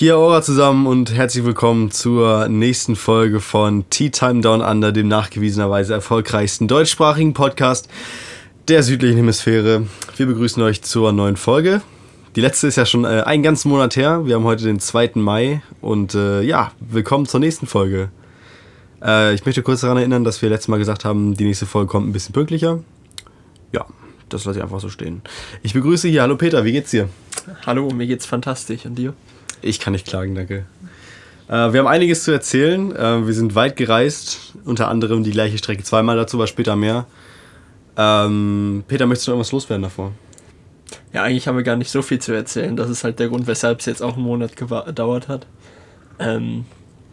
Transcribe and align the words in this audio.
Kia 0.00 0.16
ora 0.16 0.40
zusammen 0.40 0.86
und 0.86 1.12
herzlich 1.12 1.44
willkommen 1.44 1.90
zur 1.90 2.48
nächsten 2.48 2.96
Folge 2.96 3.38
von 3.38 3.84
Tea 3.90 4.08
Time 4.08 4.40
Down 4.40 4.62
Under, 4.62 4.92
dem 4.92 5.08
nachgewiesenerweise 5.08 5.92
erfolgreichsten 5.92 6.68
deutschsprachigen 6.68 7.34
Podcast 7.34 7.86
der 8.68 8.82
südlichen 8.82 9.18
Hemisphäre. 9.18 9.86
Wir 10.16 10.24
begrüßen 10.24 10.62
euch 10.62 10.80
zur 10.80 11.12
neuen 11.12 11.36
Folge. 11.36 11.82
Die 12.34 12.40
letzte 12.40 12.68
ist 12.68 12.76
ja 12.76 12.86
schon 12.86 13.04
äh, 13.04 13.24
einen 13.26 13.42
ganzen 13.42 13.68
Monat 13.68 13.94
her. 13.94 14.24
Wir 14.24 14.36
haben 14.36 14.44
heute 14.44 14.64
den 14.64 14.80
2. 14.80 15.10
Mai 15.16 15.60
und 15.82 16.14
äh, 16.14 16.40
ja, 16.40 16.72
willkommen 16.80 17.26
zur 17.26 17.40
nächsten 17.40 17.66
Folge. 17.66 18.08
Äh, 19.04 19.34
ich 19.34 19.44
möchte 19.44 19.62
kurz 19.62 19.82
daran 19.82 19.98
erinnern, 19.98 20.24
dass 20.24 20.40
wir 20.40 20.48
letztes 20.48 20.68
Mal 20.68 20.78
gesagt 20.78 21.04
haben, 21.04 21.34
die 21.34 21.44
nächste 21.44 21.66
Folge 21.66 21.88
kommt 21.88 22.08
ein 22.08 22.14
bisschen 22.14 22.32
pünktlicher. 22.32 22.80
Ja, 23.72 23.84
das 24.30 24.46
lasse 24.46 24.60
ich 24.60 24.62
einfach 24.62 24.80
so 24.80 24.88
stehen. 24.88 25.20
Ich 25.62 25.74
begrüße 25.74 26.08
hier, 26.08 26.22
hallo 26.22 26.36
Peter, 26.36 26.64
wie 26.64 26.72
geht's 26.72 26.90
dir? 26.90 27.10
Hallo, 27.66 27.90
mir 27.90 28.06
geht's 28.06 28.24
fantastisch 28.24 28.86
und 28.86 28.94
dir? 28.94 29.12
Ich 29.62 29.80
kann 29.80 29.92
nicht 29.92 30.06
klagen, 30.06 30.34
danke. 30.34 30.64
Äh, 31.48 31.72
wir 31.72 31.80
haben 31.80 31.86
einiges 31.86 32.24
zu 32.24 32.30
erzählen. 32.30 32.94
Äh, 32.94 33.26
wir 33.26 33.34
sind 33.34 33.54
weit 33.54 33.76
gereist, 33.76 34.54
unter 34.64 34.88
anderem 34.88 35.24
die 35.24 35.32
gleiche 35.32 35.58
Strecke 35.58 35.82
zweimal, 35.82 36.16
dazu 36.16 36.38
war 36.38 36.46
später 36.46 36.76
mehr. 36.76 37.06
Ähm, 37.96 38.84
Peter, 38.86 39.06
möchtest 39.06 39.26
du 39.26 39.32
noch 39.32 39.36
irgendwas 39.36 39.52
loswerden 39.52 39.82
davor? 39.82 40.12
Ja, 41.12 41.24
eigentlich 41.24 41.48
haben 41.48 41.56
wir 41.56 41.64
gar 41.64 41.76
nicht 41.76 41.90
so 41.90 42.02
viel 42.02 42.20
zu 42.20 42.32
erzählen. 42.32 42.76
Das 42.76 42.88
ist 42.88 43.04
halt 43.04 43.18
der 43.18 43.28
Grund, 43.28 43.46
weshalb 43.46 43.80
es 43.80 43.86
jetzt 43.86 44.02
auch 44.02 44.14
einen 44.14 44.24
Monat 44.24 44.56
gedauert 44.56 45.28
hat. 45.28 45.46
Ähm, 46.18 46.66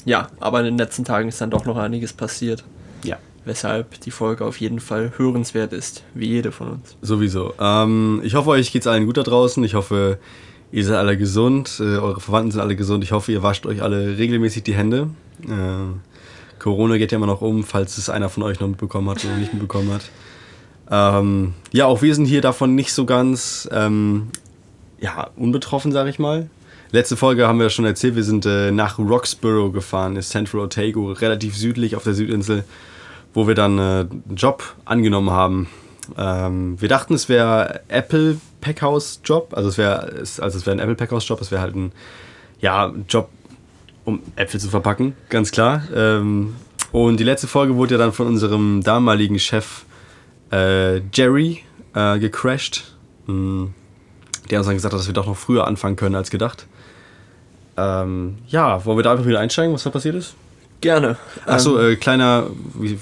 ja, 0.06 0.28
aber 0.40 0.60
in 0.60 0.66
den 0.66 0.78
letzten 0.78 1.04
Tagen 1.04 1.30
ist 1.30 1.42
dann 1.42 1.50
doch 1.50 1.66
noch 1.66 1.78
einiges 1.78 2.14
passiert. 2.14 2.64
Ja. 3.04 3.18
Weshalb 3.46 4.02
die 4.02 4.12
Folge 4.12 4.46
auf 4.46 4.60
jeden 4.60 4.80
Fall 4.80 5.14
hörenswert 5.18 5.74
ist, 5.74 6.04
wie 6.14 6.28
jede 6.28 6.52
von 6.52 6.74
uns. 6.74 6.96
Sowieso. 7.02 7.54
Ähm, 7.60 8.22
ich 8.24 8.36
hoffe, 8.36 8.52
euch 8.52 8.72
geht's 8.72 8.88
allen 8.88 9.06
gut 9.06 9.18
da 9.18 9.24
draußen. 9.24 9.64
Ich 9.64 9.74
hoffe, 9.74 10.20
ihr 10.72 10.86
seid 10.86 10.98
alle 10.98 11.18
gesund. 11.18 11.78
Äh, 11.80 11.98
eure 11.98 12.20
Verwandten 12.20 12.52
sind 12.52 12.62
alle 12.62 12.76
gesund. 12.76 13.04
Ich 13.04 13.12
hoffe, 13.12 13.32
ihr 13.32 13.44
wascht 13.44 13.66
euch 13.66 13.82
alle 13.82 14.18
regelmäßig 14.18 14.64
die 14.64 14.74
Hände. 14.76 15.10
Äh, 15.44 16.60
Corona 16.60 16.98
geht 16.98 17.12
ja 17.12 17.18
immer 17.18 17.28
noch 17.28 17.42
um, 17.42 17.64
falls 17.64 17.98
es 17.98 18.10
einer 18.10 18.30
von 18.30 18.44
euch 18.44 18.60
noch 18.60 18.68
mitbekommen 18.68 19.10
hat 19.10 19.24
oder 19.24 19.36
nicht 19.36 19.54
mitbekommen 19.54 19.92
hat. 19.94 20.10
Ähm, 20.90 21.54
ja, 21.72 21.86
auch 21.86 22.02
wir 22.02 22.16
sind 22.16 22.26
hier 22.26 22.42
davon 22.42 22.76
nicht 22.76 22.94
so 22.94 23.06
ganz 23.06 23.68
ähm, 23.72 24.30
ja, 25.00 25.30
unbetroffen, 25.36 25.92
sage 25.92 26.10
ich 26.10 26.20
mal. 26.20 26.50
Letzte 26.92 27.18
Folge 27.18 27.48
haben 27.48 27.60
wir 27.60 27.70
schon 27.70 27.86
erzählt, 27.86 28.16
wir 28.16 28.24
sind 28.24 28.46
äh, 28.46 28.72
nach 28.72 28.98
Roxborough 28.98 29.74
gefahren, 29.74 30.16
ist 30.16 30.30
Central 30.30 30.62
Otago, 30.62 31.12
relativ 31.12 31.58
südlich 31.58 31.98
auf 31.98 32.04
der 32.04 32.14
Südinsel, 32.14 32.64
wo 33.34 33.48
wir 33.48 33.56
dann 33.56 33.78
äh, 33.78 33.82
einen 33.82 34.24
Job 34.36 34.64
angenommen 34.86 35.32
haben. 35.32 35.68
Ähm, 36.18 36.80
wir 36.80 36.88
dachten, 36.88 37.14
es 37.14 37.28
wäre 37.28 37.82
Apple 37.90 38.38
Packhouse 38.68 39.22
Job, 39.24 39.54
also 39.56 39.70
es 39.70 39.78
wäre 39.78 40.12
also 40.20 40.46
es 40.46 40.66
wäre 40.66 40.76
ein 40.76 40.80
Apple 40.80 40.96
Packhouse 40.96 41.28
Job, 41.28 41.40
es 41.40 41.52
wäre 41.52 41.62
halt 41.62 41.76
ein 41.76 41.94
ja, 42.60 42.94
Job, 43.08 43.30
um 44.04 44.22
Äpfel 44.36 44.60
zu 44.60 44.70
verpacken, 44.70 45.16
ganz 45.30 45.52
klar. 45.52 45.84
Ähm, 45.96 46.56
und 46.92 47.18
die 47.20 47.24
letzte 47.24 47.48
Folge 47.48 47.76
wurde 47.76 47.96
ja 47.96 47.98
dann 47.98 48.12
von 48.12 48.28
unserem 48.28 48.84
damaligen 48.84 49.40
Chef 49.40 49.86
äh, 50.52 50.98
Jerry 51.14 51.64
äh, 51.94 52.20
gecrashed, 52.20 52.96
mh, 53.28 53.34
hm, 53.34 53.74
der 54.50 54.60
uns 54.60 54.68
dann 54.68 54.76
gesagt 54.76 54.94
hat, 54.94 55.00
dass 55.00 55.08
wir 55.08 55.14
doch 55.14 55.28
noch 55.28 55.38
früher 55.38 55.66
anfangen 55.66 55.96
können 55.96 56.16
als 56.16 56.30
gedacht. 56.30 56.68
Ähm, 57.78 58.40
ja, 58.48 58.84
wollen 58.84 58.98
wir 58.98 59.04
da 59.04 59.12
einfach 59.12 59.26
wieder 59.26 59.40
einsteigen, 59.40 59.74
was 59.74 59.84
da 59.84 59.92
passiert 59.92 60.16
ist? 60.16 60.36
Gerne. 60.82 61.16
Achso, 61.46 61.80
ähm, 61.80 61.94
äh, 61.94 61.96
kleiner, 61.96 62.48
wie, 62.74 63.00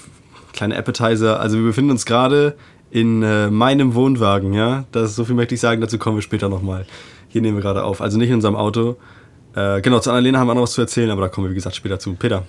kleiner 0.53 0.77
Appetizer. 0.77 1.39
Also 1.39 1.57
wir 1.57 1.65
befinden 1.65 1.91
uns 1.91 2.05
gerade 2.05 2.55
in 2.95 3.23
äh, 3.23 3.49
meinem 3.51 3.93
Wohnwagen, 3.93 4.53
ja. 4.53 4.85
Das 4.93 5.17
so 5.17 5.25
viel 5.25 5.35
möchte 5.35 5.53
ich 5.53 5.59
sagen, 5.59 5.81
dazu 5.81 5.97
kommen 5.97 6.15
wir 6.15 6.21
später 6.21 6.47
nochmal. 6.47 6.85
Hier 7.27 7.41
nehmen 7.41 7.57
wir 7.57 7.61
gerade 7.61 7.83
auf. 7.83 7.99
Also 7.99 8.17
nicht 8.17 8.29
in 8.29 8.35
unserem 8.35 8.55
Auto. 8.55 8.95
Äh, 9.53 9.81
genau, 9.81 9.99
zu 9.99 10.11
Annalena 10.11 10.39
haben 10.39 10.47
wir 10.47 10.55
noch 10.55 10.61
was 10.61 10.71
zu 10.71 10.81
erzählen, 10.81 11.09
aber 11.09 11.23
da 11.23 11.27
kommen 11.27 11.47
wir, 11.47 11.51
wie 11.51 11.55
gesagt, 11.55 11.75
später 11.75 11.99
zu. 11.99 12.13
Peter. 12.13 12.43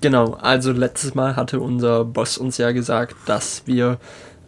Genau, 0.00 0.34
also 0.34 0.70
letztes 0.70 1.16
Mal 1.16 1.34
hatte 1.34 1.58
unser 1.58 2.04
Boss 2.04 2.38
uns 2.38 2.56
ja 2.58 2.70
gesagt, 2.70 3.16
dass 3.26 3.64
wir 3.66 3.98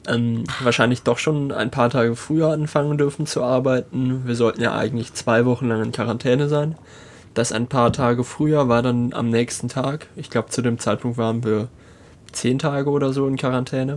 ähm, 0.06 0.44
wahrscheinlich 0.62 1.02
doch 1.02 1.18
schon 1.18 1.50
ein 1.50 1.72
paar 1.72 1.90
Tage 1.90 2.14
früher 2.14 2.52
anfangen 2.52 2.96
dürfen 2.96 3.26
zu 3.26 3.42
arbeiten. 3.42 4.22
Wir 4.26 4.36
sollten 4.36 4.62
ja 4.62 4.76
eigentlich 4.76 5.12
zwei 5.14 5.44
Wochen 5.44 5.66
lang 5.66 5.82
in 5.82 5.90
Quarantäne 5.90 6.48
sein. 6.48 6.76
Das 7.34 7.50
ein 7.50 7.66
paar 7.66 7.92
Tage 7.92 8.22
früher 8.22 8.68
war 8.68 8.82
dann 8.82 9.12
am 9.12 9.28
nächsten 9.28 9.66
Tag. 9.66 10.06
Ich 10.14 10.30
glaube, 10.30 10.50
zu 10.50 10.62
dem 10.62 10.78
Zeitpunkt 10.78 11.18
waren 11.18 11.42
wir 11.42 11.66
zehn 12.30 12.60
Tage 12.60 12.90
oder 12.90 13.12
so 13.12 13.26
in 13.26 13.36
Quarantäne. 13.36 13.96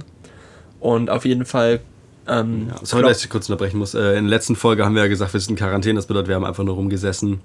Und 0.83 1.09
auf 1.09 1.23
jeden 1.23 1.45
Fall. 1.45 1.79
Ähm, 2.27 2.67
ja, 2.69 2.75
sorry, 2.83 3.03
dass 3.03 3.23
ich 3.23 3.29
kurz 3.29 3.49
unterbrechen 3.49 3.77
muss. 3.77 3.93
Äh, 3.93 4.17
in 4.17 4.25
der 4.25 4.31
letzten 4.31 4.57
Folge 4.57 4.83
haben 4.83 4.95
wir 4.95 5.01
ja 5.01 5.07
gesagt, 5.07 5.31
wir 5.31 5.39
sind 5.39 5.51
in 5.51 5.55
Quarantäne. 5.55 5.95
Das 5.95 6.07
bedeutet, 6.07 6.27
wir 6.27 6.35
haben 6.35 6.43
einfach 6.43 6.65
nur 6.65 6.75
rumgesessen. 6.75 7.39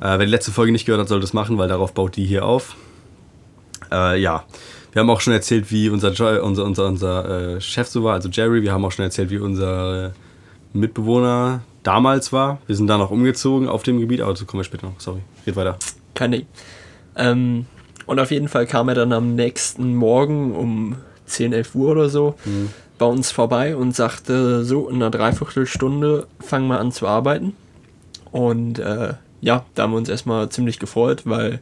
Äh, 0.00 0.02
wer 0.02 0.18
die 0.18 0.26
letzte 0.26 0.52
Folge 0.52 0.70
nicht 0.70 0.86
gehört 0.86 1.00
hat, 1.00 1.08
soll 1.08 1.20
das 1.20 1.32
machen, 1.32 1.58
weil 1.58 1.66
darauf 1.66 1.92
baut 1.92 2.14
die 2.14 2.24
hier 2.24 2.44
auf. 2.44 2.76
Äh, 3.90 4.20
ja, 4.20 4.44
wir 4.92 5.00
haben 5.00 5.10
auch 5.10 5.20
schon 5.20 5.32
erzählt, 5.32 5.72
wie 5.72 5.88
unser, 5.88 6.10
unser, 6.44 6.64
unser, 6.64 6.86
unser 6.86 7.56
äh, 7.56 7.60
Chef 7.60 7.88
so 7.88 8.04
war, 8.04 8.14
also 8.14 8.28
Jerry. 8.28 8.62
Wir 8.62 8.72
haben 8.72 8.84
auch 8.84 8.92
schon 8.92 9.04
erzählt, 9.04 9.30
wie 9.30 9.38
unser 9.38 10.12
Mitbewohner 10.72 11.62
damals 11.82 12.32
war. 12.32 12.58
Wir 12.68 12.76
sind 12.76 12.86
da 12.86 12.96
noch 12.96 13.10
umgezogen 13.10 13.68
auf 13.68 13.82
dem 13.82 13.98
Gebiet, 13.98 14.20
aber 14.20 14.34
dazu 14.34 14.46
kommen 14.46 14.60
wir 14.60 14.64
später 14.64 14.86
noch. 14.86 15.00
Sorry, 15.00 15.20
geht 15.44 15.56
weiter. 15.56 15.78
Keine. 16.14 16.46
Ähm, 17.16 17.66
und 18.06 18.20
auf 18.20 18.30
jeden 18.30 18.46
Fall 18.46 18.66
kam 18.66 18.88
er 18.88 18.94
dann 18.94 19.12
am 19.12 19.34
nächsten 19.34 19.96
Morgen 19.96 20.54
um 20.54 20.96
10, 21.26 21.52
11 21.52 21.74
Uhr 21.74 21.90
oder 21.90 22.08
so 22.08 22.36
mhm. 22.44 22.70
Bei 22.98 23.06
uns 23.06 23.30
vorbei 23.30 23.76
und 23.76 23.94
sagte, 23.94 24.64
so 24.64 24.88
in 24.88 24.96
einer 24.96 25.10
Dreiviertelstunde 25.10 26.26
fangen 26.40 26.68
wir 26.68 26.78
an 26.78 26.92
zu 26.92 27.06
arbeiten. 27.06 27.54
Und 28.30 28.78
äh, 28.78 29.14
ja, 29.40 29.64
da 29.74 29.82
haben 29.82 29.92
wir 29.92 29.98
uns 29.98 30.08
erstmal 30.08 30.48
ziemlich 30.48 30.78
gefreut, 30.78 31.22
weil 31.24 31.60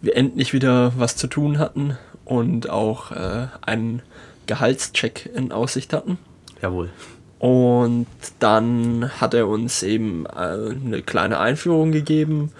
wir 0.00 0.16
endlich 0.16 0.52
wieder 0.52 0.92
was 0.96 1.16
zu 1.16 1.26
tun 1.26 1.58
hatten 1.58 1.96
und 2.24 2.70
auch 2.70 3.12
äh, 3.12 3.48
einen 3.62 4.02
Gehaltscheck 4.46 5.30
in 5.34 5.52
Aussicht 5.52 5.92
hatten. 5.92 6.18
Jawohl. 6.60 6.90
Und 7.38 8.06
dann 8.40 9.10
hat 9.20 9.34
er 9.34 9.46
uns 9.46 9.82
eben 9.82 10.26
äh, 10.26 10.30
eine 10.30 11.02
kleine 11.02 11.38
Einführung 11.38 11.92
gegeben 11.92 12.52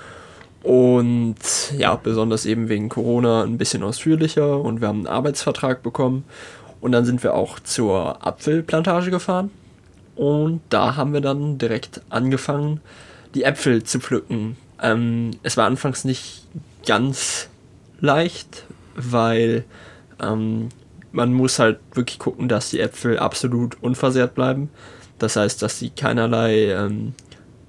und 0.63 1.37
ja, 1.77 1.97
besonders 1.97 2.47
eben 2.47 2.69
wegen 2.69 2.89
Corona 2.89 3.43
ein 3.43 3.59
bisschen 3.59 3.83
ausführlicher 3.83 4.61
und 4.61 4.81
wir 4.81 4.89
haben 4.89 4.99
einen 4.99 5.07
Arbeitsvertrag 5.07 5.83
bekommen 5.83 6.25
und 6.81 6.93
dann 6.93 7.05
sind 7.05 7.23
wir 7.23 7.35
auch 7.35 7.61
zur 7.61 8.27
Apfelplantage 8.27 9.11
gefahren 9.11 9.51
und 10.19 10.63
da 10.69 10.97
haben 10.97 11.13
wir 11.13 11.21
dann 11.21 11.59
direkt 11.59 12.01
angefangen, 12.11 12.81
die 13.35 13.45
Äpfel 13.45 13.85
zu 13.85 14.01
pflücken. 14.01 14.57
Ähm, 14.83 15.31
es 15.43 15.57
war 15.57 15.67
anfangs 15.67 16.05
nicht 16.05 16.47
ganz 16.87 17.49
leicht, 18.01 18.65
weil 18.97 19.65
ähm, 20.21 20.71
man 21.13 21.33
muss 21.33 21.59
halt 21.59 21.79
wirklich 21.95 22.19
gucken, 22.19 22.49
dass 22.49 22.71
die 22.71 22.81
Äpfel 22.81 23.19
absolut 23.19 23.81
unversehrt 23.81 24.35
bleiben. 24.35 24.71
Das 25.19 25.37
heißt, 25.37 25.63
dass 25.63 25.79
sie 25.79 25.91
keinerlei 25.91 26.73
ähm, 26.73 27.15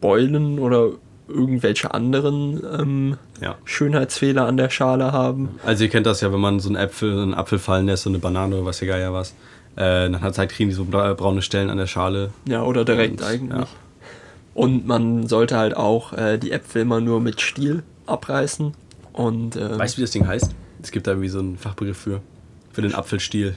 Beulen 0.01 0.59
oder 0.59 0.91
irgendwelche 1.29 1.94
anderen 1.94 2.62
ähm, 2.79 3.17
ja. 3.41 3.56
Schönheitsfehler 3.66 4.45
an 4.45 4.57
der 4.57 4.69
Schale 4.69 5.12
haben. 5.12 5.59
Also 5.66 5.84
ihr 5.84 5.90
kennt 5.90 6.06
das 6.06 6.22
ja, 6.22 6.34
wenn 6.34 6.40
man 6.40 6.59
so 6.59 6.69
einen 6.69 6.75
Äpfel, 6.75 7.12
einen 7.12 7.34
Apfel 7.34 7.59
fallen 7.59 7.85
lässt, 7.85 8.03
so 8.03 8.09
eine 8.09 8.19
Banane 8.19 8.56
oder 8.56 8.66
was 8.66 8.81
egal 8.81 9.00
ja 9.00 9.13
was, 9.13 9.31
äh, 9.75 10.09
dann 10.09 10.22
hat 10.22 10.38
halt 10.38 10.51
kriegen 10.51 10.69
die 10.69 10.75
so 10.75 10.85
braune 10.85 11.41
Stellen 11.41 11.69
an 11.69 11.78
der 11.78 11.88
Schale. 11.88 12.31
Ja, 12.47 12.63
oder 12.63 12.84
direkt 12.85 13.22
Und, 13.22 13.28
eigentlich. 13.28 13.59
Ja. 13.62 13.68
Und 14.53 14.88
man 14.88 15.28
sollte 15.28 15.57
halt 15.57 15.78
auch 15.78 16.13
äh, 16.13 16.38
die 16.38 16.51
Äpfel 16.51 16.81
immer 16.81 17.00
nur 17.00 17.22
mit 17.22 17.39
Stiel 17.39 17.84
abreißen. 18.07 18.73
Und, 19.13 19.56
äh, 19.56 19.78
weißt 19.78 19.95
du, 19.95 19.97
wie 20.00 20.01
das 20.01 20.12
Ding 20.12 20.28
heißt? 20.28 20.53
Es 20.81 20.91
gibt 20.91 21.07
da 21.07 21.12
irgendwie 21.12 21.29
so 21.29 21.39
einen 21.39 21.57
Fachbegriff 21.57 21.97
für. 21.97 22.22
Für 22.72 22.81
den 22.81 22.94
Apfelstiel. 22.94 23.56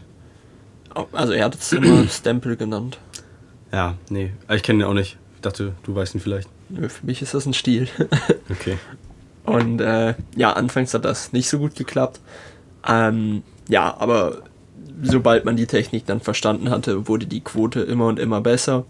Also 1.12 1.32
er 1.32 1.46
hat 1.46 1.54
es 1.54 1.72
immer 1.72 2.06
Stempel 2.08 2.56
genannt. 2.56 2.98
Ja, 3.72 3.94
nee. 4.10 4.32
Ich 4.50 4.62
kenne 4.62 4.80
den 4.80 4.88
auch 4.88 4.94
nicht. 4.94 5.16
Ich 5.36 5.40
dachte, 5.40 5.72
du 5.84 5.94
weißt 5.94 6.14
ihn 6.14 6.20
vielleicht. 6.20 6.48
Nö, 6.72 6.88
für 6.88 7.04
mich 7.04 7.20
ist 7.22 7.34
das 7.34 7.46
ein 7.46 7.54
Stiel. 7.54 7.88
okay. 8.50 8.78
Und 9.44 9.80
äh, 9.80 10.14
ja, 10.36 10.52
anfangs 10.52 10.94
hat 10.94 11.04
das 11.04 11.32
nicht 11.32 11.48
so 11.48 11.58
gut 11.58 11.74
geklappt. 11.74 12.20
Ähm, 12.88 13.42
ja, 13.68 13.96
aber 13.98 14.42
sobald 15.02 15.44
man 15.44 15.56
die 15.56 15.66
Technik 15.66 16.06
dann 16.06 16.20
verstanden 16.20 16.70
hatte, 16.70 17.08
wurde 17.08 17.26
die 17.26 17.40
Quote 17.40 17.80
immer 17.80 18.06
und 18.06 18.18
immer 18.18 18.40
besser 18.40 18.84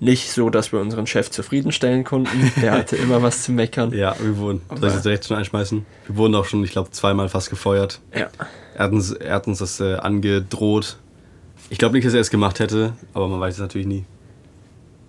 nicht 0.00 0.30
so, 0.32 0.50
dass 0.50 0.72
wir 0.72 0.80
unseren 0.80 1.06
Chef 1.06 1.30
zufriedenstellen 1.30 2.04
konnten. 2.04 2.52
Der 2.60 2.72
hatte 2.78 2.96
immer 2.96 3.22
was 3.22 3.44
zu 3.44 3.52
meckern. 3.52 3.92
Ja, 3.92 4.14
wir 4.20 4.36
wurden, 4.36 4.60
soll 4.68 4.88
ich 4.88 4.94
das 4.94 5.02
direkt 5.02 5.24
schon 5.24 5.36
einschmeißen? 5.36 5.86
Wir 6.06 6.16
wurden 6.16 6.34
auch 6.34 6.44
schon, 6.44 6.62
ich 6.64 6.72
glaube, 6.72 6.90
zweimal 6.90 7.28
fast 7.28 7.50
gefeuert. 7.50 8.00
Ja. 8.14 8.28
Er 8.74 8.84
hat 8.84 8.92
uns, 8.92 9.12
er 9.12 9.34
hat 9.34 9.46
uns 9.46 9.58
das 9.58 9.80
äh, 9.80 9.94
angedroht. 9.94 10.98
Ich 11.70 11.78
glaube 11.78 11.94
nicht, 11.94 12.06
dass 12.06 12.14
er 12.14 12.20
es 12.20 12.30
gemacht 12.30 12.60
hätte, 12.60 12.92
aber 13.14 13.28
man 13.28 13.40
weiß 13.40 13.54
es 13.54 13.60
natürlich 13.60 13.86
nie. 13.86 14.04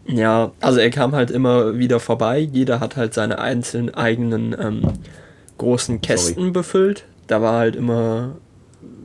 Ja, 0.08 0.52
also 0.62 0.80
er 0.80 0.90
kam 0.92 1.14
halt 1.14 1.32
immer 1.32 1.78
wieder 1.78 2.00
vorbei. 2.00 2.40
Jeder 2.40 2.80
hat 2.80 2.96
halt 2.96 3.14
seine 3.14 3.40
einzelnen 3.40 3.94
eigenen 3.94 4.56
ähm, 4.60 4.94
großen 5.58 6.02
Kästen 6.02 6.36
Sorry. 6.36 6.52
befüllt. 6.52 7.06
Da 7.28 7.42
war 7.42 7.58
halt 7.58 7.76
immer, 7.76 8.36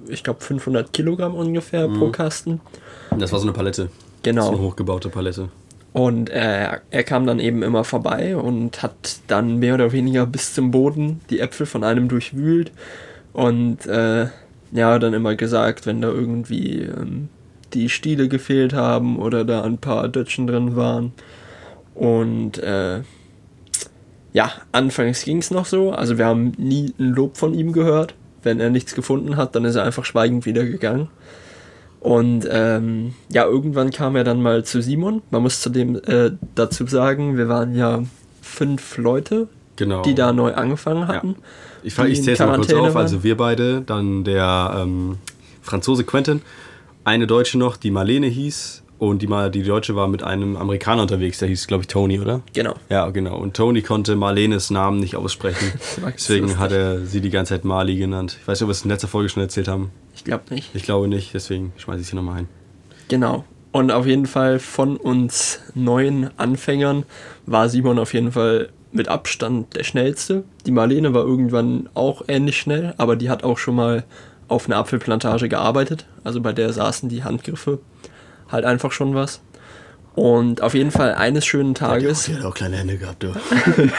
ich 0.08 0.23
glaube, 0.23 0.41
500 0.41 0.93
Kilogramm 0.93 1.35
ungefähr 1.35 1.88
mhm. 1.88 1.99
pro 1.99 2.11
Kasten. 2.11 2.61
Das 3.19 3.32
war 3.32 3.38
so 3.38 3.47
eine 3.47 3.52
Palette. 3.52 3.91
Genau. 4.23 4.47
So 4.47 4.52
eine 4.52 4.61
hochgebaute 4.61 5.08
Palette. 5.08 5.49
Und 5.93 6.31
er, 6.31 6.82
er 6.91 7.02
kam 7.02 7.26
dann 7.26 7.41
eben 7.41 7.62
immer 7.62 7.82
vorbei 7.82 8.37
und 8.37 8.82
hat 8.82 9.20
dann 9.26 9.56
mehr 9.56 9.75
oder 9.75 9.91
weniger 9.91 10.25
bis 10.26 10.55
zum 10.55 10.70
Boden 10.70 11.20
die 11.31 11.41
Äpfel 11.41 11.67
von 11.67 11.82
einem 11.82 12.08
durchwühlt 12.08 12.70
und 13.32 13.87
äh, 13.87 14.26
ja, 14.73 14.99
dann 15.00 15.14
immer 15.14 15.35
gesagt, 15.35 15.87
wenn 15.87 16.00
da 16.00 16.08
irgendwie 16.08 16.82
ähm, 16.82 17.29
die 17.75 17.89
Stiele 17.89 18.29
gefehlt 18.29 18.73
haben 18.73 19.19
oder 19.19 19.45
da 19.45 19.63
ein 19.63 19.79
paar 19.79 20.09
Dötschen 20.09 20.47
drin 20.47 20.77
waren. 20.77 21.13
Und 21.95 22.59
äh, 22.59 23.03
ja, 24.33 24.53
anfangs 24.73 25.25
ging 25.25 25.39
es 25.39 25.51
noch 25.51 25.67
so. 25.67 25.93
Also 25.93 26.19
wir 26.19 26.27
haben 26.27 26.53
nie 26.57 26.95
ein 26.99 27.13
Lob 27.13 27.37
von 27.37 27.55
ihm 27.55 27.73
gehört. 27.73 28.15
Wenn 28.43 28.61
er 28.61 28.71
nichts 28.71 28.95
gefunden 28.95 29.37
hat, 29.37 29.55
dann 29.55 29.65
ist 29.65 29.75
er 29.75 29.85
einfach 29.85 30.05
schweigend 30.05 30.47
wieder 30.47 30.65
gegangen. 30.65 31.09
Und 32.01 32.49
ähm, 32.51 33.15
ja, 33.29 33.45
irgendwann 33.45 33.91
kam 33.91 34.17
er 34.17 34.25
dann 34.25 34.41
mal 34.41 34.65
zu 34.65 34.81
Simon. 34.81 35.21
Man 35.31 35.43
muss 35.43 35.61
zudem 35.61 35.97
äh, 35.97 36.31
dazu 36.55 36.87
sagen, 36.87 37.37
wir 37.37 37.49
waren 37.49 37.75
ja 37.75 38.03
fünf 38.41 38.97
Leute, 38.97 39.49
genau. 39.77 40.01
die 40.03 40.15
da 40.15 40.33
neu 40.33 40.55
angefangen 40.55 41.07
hatten. 41.07 41.29
Ja. 41.29 41.35
Ich, 41.83 41.99
ich 41.99 42.23
zähle 42.23 42.33
es 42.33 42.39
mal 42.39 42.57
kurz 42.57 42.73
auf. 42.73 42.97
Also 42.97 43.23
wir 43.23 43.37
beide, 43.37 43.83
dann 43.83 44.25
der 44.25 44.79
ähm, 44.83 45.19
Franzose 45.61 46.05
Quentin, 46.05 46.41
eine 47.05 47.26
Deutsche 47.26 47.58
noch, 47.58 47.76
die 47.76 47.91
Marlene 47.91 48.26
hieß. 48.26 48.82
Und 48.99 49.23
die, 49.23 49.26
mal, 49.26 49.50
die 49.50 49.62
Deutsche 49.62 49.97
war 49.97 50.08
mit 50.08 50.23
einem 50.23 50.58
Amerikaner 50.58 51.00
unterwegs, 51.00 51.38
der 51.38 51.49
hieß, 51.49 51.67
glaube 51.67 51.85
ich, 51.85 51.87
Tony, 51.87 52.20
oder? 52.20 52.43
Genau. 52.52 52.75
Ja, 52.91 53.08
genau. 53.08 53.38
Und 53.38 53.56
Tony 53.56 53.81
konnte 53.81 54.14
Marlenes 54.14 54.69
Namen 54.69 55.00
nicht 55.00 55.17
aussprechen. 55.17 55.73
Deswegen 56.14 56.58
hat 56.58 56.73
er 56.73 57.06
sie 57.06 57.23
die 57.23 57.31
ganze 57.31 57.55
Zeit 57.55 57.64
Marley 57.64 57.97
genannt. 57.97 58.37
Ich 58.38 58.47
weiß 58.47 58.61
nicht, 58.61 58.64
ob 58.64 58.69
wir 58.69 58.73
es 58.73 58.85
in 58.85 58.91
letzter 58.91 59.08
Folge 59.08 59.31
schon 59.31 59.43
erzählt 59.43 59.69
haben. 59.69 59.91
Ich 60.14 60.25
glaube 60.25 60.52
nicht. 60.52 60.75
Ich 60.75 60.82
glaube 60.82 61.08
nicht, 61.08 61.32
deswegen 61.32 61.73
schmeiße 61.79 62.02
ich 62.02 62.08
sie 62.08 62.17
nochmal 62.17 62.41
ein. 62.41 62.49
Genau. 63.08 63.44
Und 63.73 63.91
auf 63.91 64.05
jeden 64.05 64.26
Fall 64.26 64.58
von 64.58 64.99
uns 64.99 65.61
neuen 65.75 66.29
Anfängern 66.37 67.05
war 67.47 67.70
Simon 67.70 67.99
auf 67.99 68.12
jeden 68.12 68.32
Fall 68.32 68.69
mit 68.93 69.08
Abstand 69.08 69.76
der 69.76 69.85
schnellste. 69.85 70.44
Die 70.67 70.73
Marlene 70.73 71.14
war 71.14 71.23
irgendwann 71.23 71.88
auch 71.94 72.23
ähnlich 72.29 72.58
schnell, 72.58 72.93
aber 72.99 73.17
die 73.17 73.31
hat 73.31 73.44
auch 73.44 73.56
schon 73.56 73.76
mal 73.76 74.05
auf 74.50 74.67
einer 74.67 74.76
Apfelplantage 74.76 75.49
gearbeitet. 75.49 76.06
Also 76.25 76.41
bei 76.41 76.52
der 76.52 76.73
saßen 76.73 77.08
die 77.08 77.25
Handgriffe 77.25 77.79
halt 78.50 78.64
einfach 78.64 78.93
schon 78.93 79.14
was. 79.14 79.41
Und 80.14 80.61
auf 80.61 80.75
jeden 80.75 80.91
Fall 80.91 81.14
eines 81.14 81.47
schönen 81.47 81.75
Tages. 81.75 82.25
Die 82.25 82.35
hat 82.35 82.44
auch 82.44 82.55
kleine 82.55 82.76
Hände 82.76 82.99
gehabt, 82.99 83.23
du. 83.23 83.32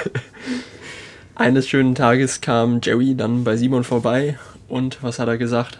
eines 1.36 1.68
schönen 1.68 1.95
Tages 1.95 2.42
kam 2.42 2.81
Jerry 2.83 3.15
dann 3.15 3.44
bei 3.44 3.56
Simon 3.56 3.83
vorbei 3.83 4.38
und 4.68 5.01
was 5.01 5.19
hat 5.19 5.30
er 5.30 5.38
gesagt? 5.38 5.80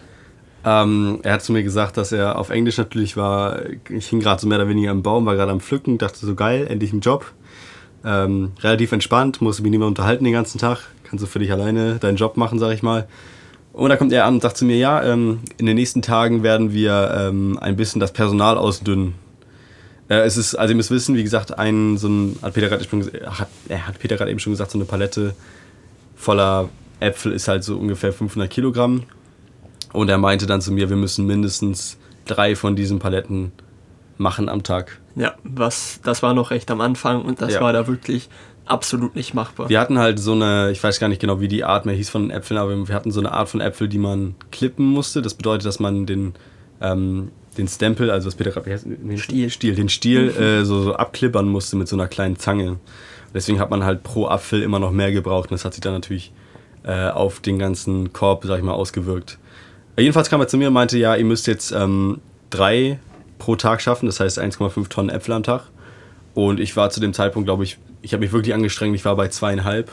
Ähm, 0.64 1.20
er 1.22 1.34
hat 1.34 1.42
zu 1.42 1.52
mir 1.52 1.62
gesagt, 1.62 1.96
dass 1.96 2.12
er 2.12 2.38
auf 2.38 2.50
Englisch 2.50 2.78
natürlich 2.78 3.16
war. 3.16 3.62
Ich 3.90 4.08
hing 4.08 4.20
gerade 4.20 4.40
so 4.40 4.46
mehr 4.46 4.58
oder 4.58 4.68
weniger 4.68 4.90
im 4.90 5.02
Baum, 5.02 5.26
war 5.26 5.34
gerade 5.34 5.52
am 5.52 5.60
Pflücken, 5.60 5.98
dachte 5.98 6.24
so 6.24 6.34
geil, 6.34 6.66
endlich 6.68 6.92
ein 6.92 7.00
Job. 7.00 7.30
Ähm, 8.04 8.52
relativ 8.60 8.92
entspannt, 8.92 9.40
musste 9.40 9.62
mich 9.62 9.70
nicht 9.70 9.78
mehr 9.78 9.88
unterhalten 9.88 10.24
den 10.24 10.32
ganzen 10.32 10.58
Tag. 10.58 10.78
Kannst 11.04 11.22
du 11.22 11.28
für 11.28 11.40
dich 11.40 11.52
alleine 11.52 11.96
deinen 11.96 12.16
Job 12.16 12.36
machen, 12.36 12.58
sag 12.58 12.72
ich 12.72 12.82
mal. 12.82 13.06
Und 13.72 13.88
da 13.88 13.96
kommt 13.96 14.12
er 14.12 14.26
an 14.26 14.34
und 14.34 14.42
sagt 14.42 14.58
zu 14.58 14.64
mir, 14.64 14.76
ja, 14.76 15.02
ähm, 15.02 15.40
in 15.56 15.66
den 15.66 15.76
nächsten 15.76 16.02
Tagen 16.02 16.42
werden 16.42 16.72
wir 16.72 17.14
ähm, 17.16 17.58
ein 17.60 17.76
bisschen 17.76 18.00
das 18.00 18.12
Personal 18.12 18.58
ausdünnen. 18.58 19.14
Äh, 20.08 20.20
es 20.20 20.36
ist, 20.36 20.54
also 20.54 20.72
ihr 20.72 20.76
müsst 20.76 20.90
wissen, 20.90 21.14
wie 21.14 21.22
gesagt, 21.22 21.58
ein, 21.58 21.96
so 21.96 22.08
ein, 22.08 22.38
hat 22.42 22.52
Peter 22.52 22.68
gerade 22.68 22.84
hat, 23.30 23.48
er 23.68 23.86
hat 23.86 23.98
Peter 23.98 24.16
gerade 24.16 24.30
eben 24.30 24.40
schon 24.40 24.52
gesagt, 24.52 24.70
so 24.70 24.78
eine 24.78 24.84
Palette 24.84 25.34
voller 26.16 26.68
Äpfel 27.00 27.32
ist 27.32 27.48
halt 27.48 27.64
so 27.64 27.78
ungefähr 27.78 28.12
500 28.12 28.50
Kilogramm. 28.50 29.04
Und 29.92 30.08
er 30.08 30.18
meinte 30.18 30.46
dann 30.46 30.60
zu 30.60 30.72
mir, 30.72 30.90
wir 30.90 30.96
müssen 30.96 31.26
mindestens 31.26 31.96
drei 32.26 32.54
von 32.56 32.76
diesen 32.76 32.98
Paletten 32.98 33.52
machen 34.18 34.48
am 34.48 34.62
Tag. 34.62 35.00
Ja, 35.16 35.34
was, 35.44 36.00
das 36.02 36.22
war 36.22 36.34
noch 36.34 36.50
recht 36.50 36.70
am 36.70 36.80
Anfang 36.80 37.22
und 37.22 37.42
das 37.42 37.54
ja. 37.54 37.60
war 37.60 37.72
da 37.72 37.86
wirklich 37.86 38.28
absolut 38.66 39.16
nicht 39.16 39.34
machbar. 39.34 39.68
Wir 39.68 39.80
hatten 39.80 39.98
halt 39.98 40.18
so 40.18 40.32
eine, 40.32 40.70
ich 40.70 40.82
weiß 40.82 41.00
gar 41.00 41.08
nicht 41.08 41.20
genau, 41.20 41.40
wie 41.40 41.48
die 41.48 41.64
Art 41.64 41.86
mehr 41.86 41.94
hieß 41.94 42.10
von 42.10 42.30
Äpfeln, 42.30 42.58
aber 42.58 42.88
wir 42.88 42.94
hatten 42.94 43.10
so 43.10 43.20
eine 43.20 43.32
Art 43.32 43.48
von 43.48 43.60
Äpfel, 43.60 43.88
die 43.88 43.98
man 43.98 44.34
klippen 44.50 44.86
musste. 44.86 45.22
Das 45.22 45.34
bedeutet, 45.34 45.66
dass 45.66 45.80
man 45.80 46.06
den, 46.06 46.34
ähm, 46.80 47.30
den 47.58 47.68
Stempel, 47.68 48.10
also 48.10 48.26
was 48.26 48.34
Peter 48.34 48.50
gerade, 48.50 48.70
heißt 48.70 48.86
den 48.86 49.18
Stiel, 49.18 49.50
Stiel 49.50 49.74
den 49.74 49.88
Stiel 49.88 50.30
äh, 50.30 50.64
so, 50.64 50.82
so 50.82 50.94
abklippern 50.94 51.48
musste 51.48 51.76
mit 51.76 51.88
so 51.88 51.96
einer 51.96 52.08
kleinen 52.08 52.36
Zange. 52.36 52.78
Deswegen 53.34 53.60
hat 53.60 53.70
man 53.70 53.84
halt 53.84 54.02
pro 54.02 54.26
Apfel 54.26 54.62
immer 54.62 54.78
noch 54.78 54.92
mehr 54.92 55.12
gebraucht 55.12 55.50
und 55.50 55.52
das 55.52 55.64
hat 55.64 55.74
sich 55.74 55.80
dann 55.80 55.94
natürlich 55.94 56.32
äh, 56.84 57.08
auf 57.08 57.40
den 57.40 57.58
ganzen 57.58 58.12
Korb, 58.12 58.44
sag 58.44 58.58
ich 58.58 58.64
mal, 58.64 58.72
ausgewirkt. 58.72 59.38
Jedenfalls 59.96 60.30
kam 60.30 60.40
er 60.40 60.48
zu 60.48 60.56
mir 60.56 60.68
und 60.68 60.74
meinte, 60.74 60.98
ja, 60.98 61.14
ihr 61.14 61.24
müsst 61.24 61.46
jetzt 61.46 61.72
ähm, 61.72 62.20
drei 62.50 62.98
pro 63.38 63.56
Tag 63.56 63.80
schaffen, 63.82 64.06
das 64.06 64.20
heißt 64.20 64.38
1,5 64.38 64.88
Tonnen 64.88 65.10
Äpfel 65.10 65.34
am 65.34 65.42
Tag. 65.42 65.64
Und 66.34 66.60
ich 66.60 66.76
war 66.76 66.90
zu 66.90 67.00
dem 67.00 67.12
Zeitpunkt, 67.12 67.46
glaube 67.46 67.64
ich, 67.64 67.78
ich 68.02 68.12
habe 68.12 68.22
mich 68.22 68.32
wirklich 68.32 68.54
angestrengt, 68.54 68.94
ich 68.94 69.04
war 69.04 69.16
bei 69.16 69.28
zweieinhalb, 69.28 69.90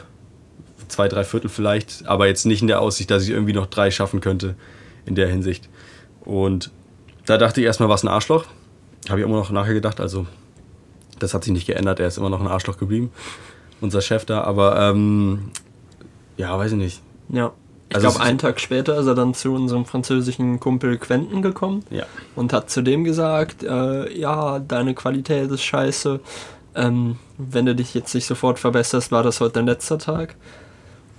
zwei, 0.88 1.07
drei 1.07 1.23
Viertel 1.23 1.50
vielleicht, 1.50 2.07
aber 2.07 2.27
jetzt 2.27 2.45
nicht 2.45 2.61
in 2.61 2.67
der 2.67 2.81
Aussicht, 2.81 3.09
dass 3.11 3.23
ich 3.23 3.29
irgendwie 3.29 3.53
noch 3.53 3.67
drei 3.67 3.91
schaffen 3.91 4.19
könnte 4.19 4.56
in 5.06 5.15
der 5.15 5.27
Hinsicht. 5.27 5.69
Und 6.21 6.71
da 7.25 7.38
dachte 7.38 7.61
ich 7.61 7.67
erstmal, 7.67 7.89
was 7.89 8.03
ein 8.03 8.07
Arschloch. 8.07 8.45
Habe 9.07 9.19
ich 9.19 9.25
immer 9.25 9.38
noch 9.38 9.51
nachher 9.51 9.73
gedacht, 9.73 10.00
also 10.01 10.25
das 11.19 11.33
hat 11.33 11.44
sich 11.44 11.53
nicht 11.53 11.67
geändert, 11.67 12.00
er 12.00 12.07
ist 12.07 12.17
immer 12.17 12.29
noch 12.29 12.41
ein 12.41 12.47
Arschloch 12.47 12.77
geblieben, 12.77 13.11
unser 13.81 14.01
Chef 14.01 14.25
da, 14.25 14.41
aber 14.41 14.79
ähm, 14.79 15.51
ja, 16.38 16.57
weiß 16.57 16.71
ich 16.71 16.77
nicht. 16.77 17.01
Ja. 17.29 17.51
Ich 17.89 17.95
also 17.95 18.09
glaube, 18.09 18.23
einen 18.23 18.38
Tag 18.38 18.59
später 18.59 19.00
ist 19.00 19.07
er 19.07 19.15
dann 19.15 19.33
zu 19.33 19.51
unserem 19.51 19.83
französischen 19.83 20.59
Kumpel 20.59 21.00
Quentin 21.00 21.41
gekommen 21.41 21.83
ja. 21.89 22.05
und 22.35 22.53
hat 22.53 22.69
zu 22.69 22.83
dem 22.83 23.03
gesagt, 23.03 23.63
äh, 23.63 24.15
ja, 24.15 24.59
deine 24.59 24.94
Qualität 24.94 25.50
ist 25.50 25.63
scheiße. 25.63 26.19
Ähm, 26.79 27.17
wenn 27.37 27.65
du 27.65 27.75
dich 27.75 27.93
jetzt 27.93 28.15
nicht 28.15 28.25
sofort 28.25 28.57
verbesserst, 28.57 29.11
war 29.11 29.21
das 29.21 29.41
heute 29.41 29.55
dein 29.55 29.65
letzter 29.65 29.97
Tag. 29.97 30.35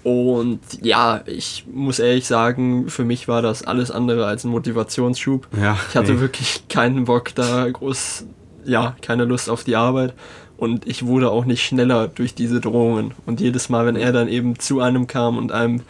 Und 0.03 0.61
ja, 0.81 1.21
ich 1.27 1.67
muss 1.71 1.99
ehrlich 1.99 2.27
sagen, 2.27 2.89
für 2.89 3.05
mich 3.05 3.29
war 3.29 3.43
das 3.43 3.63
alles 3.63 3.91
andere 3.91 4.27
als 4.27 4.45
ein 4.45 4.51
Motivationsschub. 4.51 5.47
Ja, 5.61 5.77
ich 5.91 5.97
hatte 5.97 6.15
nee. 6.15 6.21
wirklich 6.21 6.69
keinen 6.69 7.05
Bock 7.05 7.35
da 7.35 7.69
groß, 7.69 8.25
ja, 8.65 8.97
keine 9.03 9.27
Lust 9.27 9.51
auf 9.51 9.65
die 9.65 9.77
Arbeit. 9.77 10.15
Und 10.57 10.87
ich 10.87 11.07
wurde 11.07 11.31
auch 11.31 11.45
nicht 11.45 11.63
schneller 11.65 12.09
durch 12.09 12.35
diese 12.35 12.61
Drohungen. 12.61 13.13
Und 13.27 13.41
jedes 13.41 13.69
Mal, 13.69 13.87
wenn 13.87 13.97
er 13.97 14.13
dann 14.13 14.29
eben 14.29 14.59
zu 14.59 14.81
einem 14.81 15.07
kam 15.07 15.37
und 15.37 15.53
einem 15.53 15.83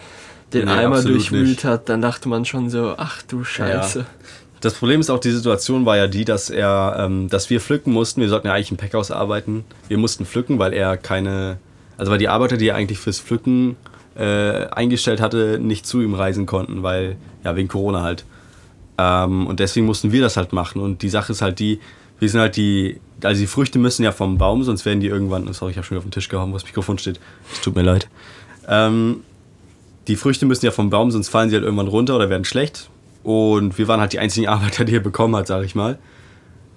den 0.52 0.66
nee, 0.66 0.72
Eimer 0.72 1.02
durchwühlt 1.02 1.64
hat, 1.64 1.88
dann 1.88 2.02
dachte 2.02 2.28
man 2.28 2.44
schon 2.44 2.70
so, 2.70 2.94
ach 2.96 3.22
du 3.22 3.44
Scheiße. 3.44 4.00
Ja. 4.00 4.06
Das 4.60 4.74
Problem 4.74 5.00
ist 5.00 5.08
auch, 5.08 5.18
die 5.18 5.30
Situation 5.30 5.86
war 5.86 5.96
ja 5.96 6.06
die, 6.06 6.24
dass 6.24 6.50
er, 6.50 6.96
ähm, 6.98 7.28
dass 7.30 7.48
wir 7.48 7.60
pflücken 7.60 7.92
mussten. 7.92 8.20
Wir 8.20 8.28
sollten 8.28 8.46
ja 8.46 8.52
eigentlich 8.52 8.70
im 8.70 8.76
Packhaus 8.76 9.10
arbeiten. 9.10 9.64
Wir 9.88 9.96
mussten 9.96 10.26
pflücken, 10.26 10.58
weil 10.58 10.74
er 10.74 10.98
keine, 10.98 11.58
also 11.96 12.12
weil 12.12 12.18
die 12.18 12.28
Arbeiter, 12.28 12.58
die 12.58 12.68
er 12.68 12.76
eigentlich 12.76 12.98
fürs 12.98 13.20
Pflücken 13.20 13.76
äh, 14.16 14.66
eingestellt 14.66 15.20
hatte, 15.20 15.58
nicht 15.58 15.86
zu 15.86 16.02
ihm 16.02 16.14
reisen 16.14 16.44
konnten, 16.44 16.82
weil, 16.82 17.16
ja, 17.42 17.56
wegen 17.56 17.68
Corona 17.68 18.02
halt. 18.02 18.24
Ähm, 18.98 19.46
und 19.46 19.60
deswegen 19.60 19.86
mussten 19.86 20.12
wir 20.12 20.20
das 20.20 20.36
halt 20.36 20.52
machen. 20.52 20.82
Und 20.82 21.00
die 21.00 21.08
Sache 21.08 21.32
ist 21.32 21.40
halt 21.40 21.58
die, 21.58 21.80
wir 22.18 22.28
sind 22.28 22.40
halt 22.40 22.56
die, 22.56 23.00
also 23.24 23.40
die 23.40 23.46
Früchte 23.46 23.78
müssen 23.78 24.02
ja 24.02 24.12
vom 24.12 24.36
Baum, 24.36 24.62
sonst 24.62 24.84
werden 24.84 25.00
die 25.00 25.06
irgendwann, 25.06 25.50
sorry, 25.54 25.70
ich 25.70 25.78
habe 25.78 25.86
schon 25.86 25.96
auf 25.96 26.04
den 26.04 26.10
Tisch 26.10 26.28
gehauen, 26.28 26.50
wo 26.50 26.54
das 26.54 26.64
Mikrofon 26.64 26.98
steht. 26.98 27.18
Es 27.50 27.62
tut 27.62 27.74
mir 27.74 27.82
leid. 27.82 28.08
Ähm, 28.68 29.22
die 30.06 30.16
Früchte 30.16 30.44
müssen 30.44 30.66
ja 30.66 30.70
vom 30.70 30.90
Baum, 30.90 31.10
sonst 31.10 31.28
fallen 31.30 31.48
sie 31.48 31.56
halt 31.56 31.64
irgendwann 31.64 31.88
runter 31.88 32.14
oder 32.16 32.28
werden 32.28 32.44
schlecht. 32.44 32.90
Und 33.22 33.78
wir 33.78 33.88
waren 33.88 34.00
halt 34.00 34.12
die 34.12 34.18
einzigen 34.18 34.48
Arbeiter, 34.48 34.84
die 34.84 34.94
er 34.94 35.00
bekommen 35.00 35.36
hat, 35.36 35.46
sage 35.46 35.64
ich 35.64 35.74
mal. 35.74 35.98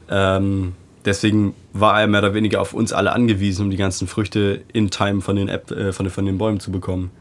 Ähm, 0.10 0.74
deswegen 1.06 1.54
war 1.72 2.00
er 2.00 2.08
mehr 2.08 2.22
oder 2.22 2.34
weniger 2.34 2.62
auf 2.62 2.74
uns 2.74 2.94
alle 2.94 3.14
angewiesen, 3.14 3.66
um 3.66 3.72
die 3.72 3.78
ganzen 3.78 4.08
Früchte 4.08 4.62
in 4.74 4.90
Time 4.90 5.22
von 5.22 5.36
den, 5.36 5.50
App, 5.50 5.72
äh, 5.72 5.94
von, 5.94 6.10
von 6.10 6.26
den 6.26 6.38
Bäumen 6.38 6.60
zu 6.60 6.72
bekommen. 6.72 7.12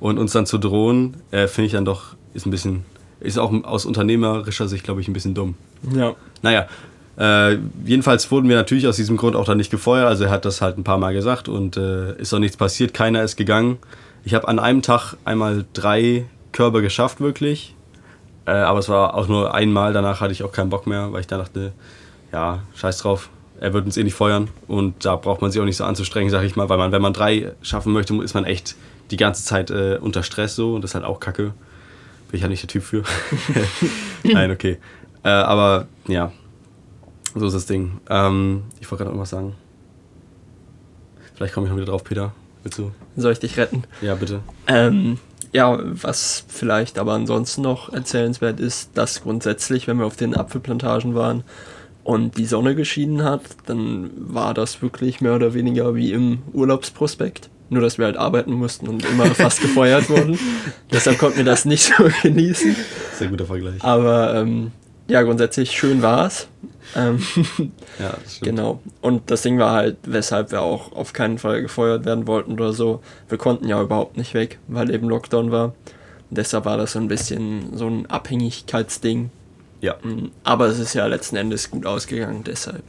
Und 0.00 0.18
uns 0.18 0.32
dann 0.32 0.46
zu 0.46 0.58
drohen, 0.58 1.16
äh, 1.30 1.46
finde 1.46 1.66
ich 1.66 1.72
dann 1.72 1.84
doch, 1.84 2.16
ist 2.34 2.46
ein 2.46 2.50
bisschen, 2.50 2.84
ist 3.20 3.38
auch 3.38 3.52
aus 3.64 3.86
unternehmerischer 3.86 4.66
Sicht, 4.66 4.84
glaube 4.84 5.00
ich, 5.00 5.08
ein 5.08 5.12
bisschen 5.12 5.34
dumm. 5.34 5.54
Ja. 5.94 6.14
Naja, 6.42 6.66
äh, 7.18 7.58
jedenfalls 7.84 8.30
wurden 8.30 8.48
wir 8.48 8.56
natürlich 8.56 8.86
aus 8.86 8.96
diesem 8.96 9.16
Grund 9.16 9.36
auch 9.36 9.44
dann 9.44 9.58
nicht 9.58 9.70
gefeuert. 9.70 10.06
Also 10.06 10.24
er 10.24 10.30
hat 10.30 10.44
das 10.44 10.60
halt 10.60 10.78
ein 10.78 10.84
paar 10.84 10.98
Mal 10.98 11.12
gesagt 11.12 11.48
und 11.48 11.76
äh, 11.76 12.16
ist 12.16 12.34
auch 12.34 12.38
nichts 12.38 12.56
passiert. 12.56 12.94
Keiner 12.94 13.22
ist 13.22 13.36
gegangen. 13.36 13.78
Ich 14.24 14.34
habe 14.34 14.48
an 14.48 14.58
einem 14.58 14.82
Tag 14.82 15.14
einmal 15.24 15.64
drei 15.72 16.24
Körbe 16.52 16.82
geschafft, 16.82 17.20
wirklich. 17.20 17.74
Äh, 18.46 18.52
aber 18.52 18.78
es 18.80 18.88
war 18.88 19.14
auch 19.14 19.28
nur 19.28 19.54
einmal. 19.54 19.92
Danach 19.92 20.20
hatte 20.20 20.32
ich 20.32 20.42
auch 20.42 20.52
keinen 20.52 20.70
Bock 20.70 20.86
mehr, 20.86 21.12
weil 21.12 21.20
ich 21.20 21.26
da 21.26 21.38
dachte, 21.38 21.72
ja, 22.32 22.60
scheiß 22.74 22.98
drauf. 22.98 23.28
Er 23.60 23.72
wird 23.72 23.84
uns 23.84 23.96
eh 23.96 24.02
nicht 24.02 24.14
feuern. 24.14 24.48
Und 24.66 25.04
da 25.04 25.16
braucht 25.16 25.40
man 25.40 25.50
sich 25.50 25.60
auch 25.60 25.64
nicht 25.64 25.76
so 25.76 25.84
anzustrengen, 25.84 26.30
sag 26.30 26.42
ich 26.42 26.56
mal. 26.56 26.68
Weil 26.68 26.78
man, 26.78 26.92
wenn 26.92 27.02
man 27.02 27.12
drei 27.12 27.52
schaffen 27.62 27.92
möchte, 27.92 28.14
ist 28.22 28.34
man 28.34 28.44
echt 28.44 28.74
die 29.10 29.16
ganze 29.16 29.44
Zeit 29.44 29.70
äh, 29.70 29.98
unter 30.00 30.22
Stress 30.22 30.56
so. 30.56 30.74
Und 30.74 30.82
das 30.82 30.90
ist 30.90 30.94
halt 30.96 31.04
auch 31.04 31.20
kacke. 31.20 31.52
Bin 32.30 32.38
ich 32.38 32.42
halt 32.42 32.50
nicht 32.50 32.62
der 32.62 32.68
Typ 32.68 32.82
für. 32.82 33.04
Nein, 34.24 34.50
okay. 34.50 34.78
Äh, 35.22 35.28
aber 35.28 35.86
ja, 36.08 36.32
so 37.34 37.46
ist 37.46 37.54
das 37.54 37.66
Ding. 37.66 38.00
Ähm, 38.10 38.64
ich 38.80 38.90
wollte 38.90 39.04
gerade 39.04 39.10
irgendwas 39.10 39.30
sagen. 39.30 39.54
Vielleicht 41.34 41.54
komme 41.54 41.66
ich 41.66 41.70
noch 41.70 41.76
wieder 41.76 41.90
drauf, 41.90 42.04
Peter. 42.04 42.32
Willst 42.62 42.78
du? 42.78 42.92
Soll 43.16 43.32
ich 43.32 43.40
dich 43.40 43.56
retten? 43.56 43.84
Ja, 44.00 44.14
bitte. 44.14 44.40
Ähm, 44.66 45.18
ja, 45.52 45.78
was 45.82 46.44
vielleicht 46.48 46.98
aber 46.98 47.12
ansonsten 47.12 47.62
noch 47.62 47.92
erzählenswert 47.92 48.60
ist, 48.60 48.90
dass 48.94 49.22
grundsätzlich, 49.22 49.86
wenn 49.86 49.98
wir 49.98 50.06
auf 50.06 50.16
den 50.16 50.36
Apfelplantagen 50.36 51.14
waren, 51.14 51.44
und 52.04 52.36
die 52.36 52.46
Sonne 52.46 52.74
geschienen 52.74 53.22
hat, 53.22 53.42
dann 53.66 54.10
war 54.16 54.54
das 54.54 54.82
wirklich 54.82 55.20
mehr 55.20 55.34
oder 55.34 55.54
weniger 55.54 55.94
wie 55.94 56.12
im 56.12 56.42
Urlaubsprospekt. 56.52 57.48
Nur, 57.70 57.80
dass 57.80 57.96
wir 57.96 58.04
halt 58.04 58.16
arbeiten 58.16 58.52
mussten 58.52 58.88
und 58.88 59.04
immer 59.04 59.26
fast 59.34 59.62
gefeuert 59.62 60.10
wurden. 60.10 60.38
Deshalb 60.90 61.18
konnten 61.18 61.38
wir 61.38 61.44
das 61.44 61.64
nicht 61.64 61.84
so 61.96 62.04
genießen. 62.22 62.76
Sehr 63.14 63.28
guter 63.28 63.46
Vergleich. 63.46 63.82
Aber 63.82 64.34
ähm, 64.34 64.72
ja, 65.08 65.22
grundsätzlich 65.22 65.70
schön 65.72 66.02
war 66.02 66.26
es. 66.26 66.48
Ähm, 66.96 67.18
Ja, 67.98 68.14
das 68.22 68.36
stimmt. 68.36 68.42
genau. 68.50 68.80
Und 69.00 69.30
das 69.30 69.42
Ding 69.42 69.58
war 69.58 69.72
halt, 69.72 69.96
weshalb 70.04 70.50
wir 70.52 70.62
auch 70.62 70.92
auf 70.92 71.12
keinen 71.12 71.38
Fall 71.38 71.62
gefeuert 71.62 72.04
werden 72.04 72.26
wollten 72.26 72.52
oder 72.52 72.72
so. 72.72 73.00
Wir 73.28 73.38
konnten 73.38 73.68
ja 73.68 73.80
überhaupt 73.80 74.16
nicht 74.16 74.34
weg, 74.34 74.58
weil 74.68 74.90
eben 74.90 75.08
Lockdown 75.08 75.50
war. 75.52 75.66
Und 76.30 76.38
deshalb 76.38 76.64
war 76.64 76.76
das 76.78 76.92
so 76.92 76.98
ein 76.98 77.08
bisschen 77.08 77.76
so 77.76 77.86
ein 77.86 78.06
Abhängigkeitsding. 78.10 79.30
Ja, 79.80 79.96
Mm, 80.02 80.30
Aber 80.44 80.66
es 80.66 80.78
ist 80.78 80.94
ja 80.94 81.06
letzten 81.06 81.36
Endes 81.36 81.70
gut 81.70 81.86
ausgegangen, 81.86 82.44
deshalb 82.44 82.84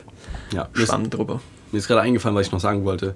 ja. 0.53 0.70
Schwamm 0.74 1.10
drüber. 1.10 1.41
mir 1.72 1.79
ist 1.79 1.88
gerade 1.88 2.01
eingefallen, 2.01 2.36
was 2.36 2.46
ich 2.48 2.51
noch 2.51 2.60
sagen 2.60 2.86
wollte. 2.86 3.15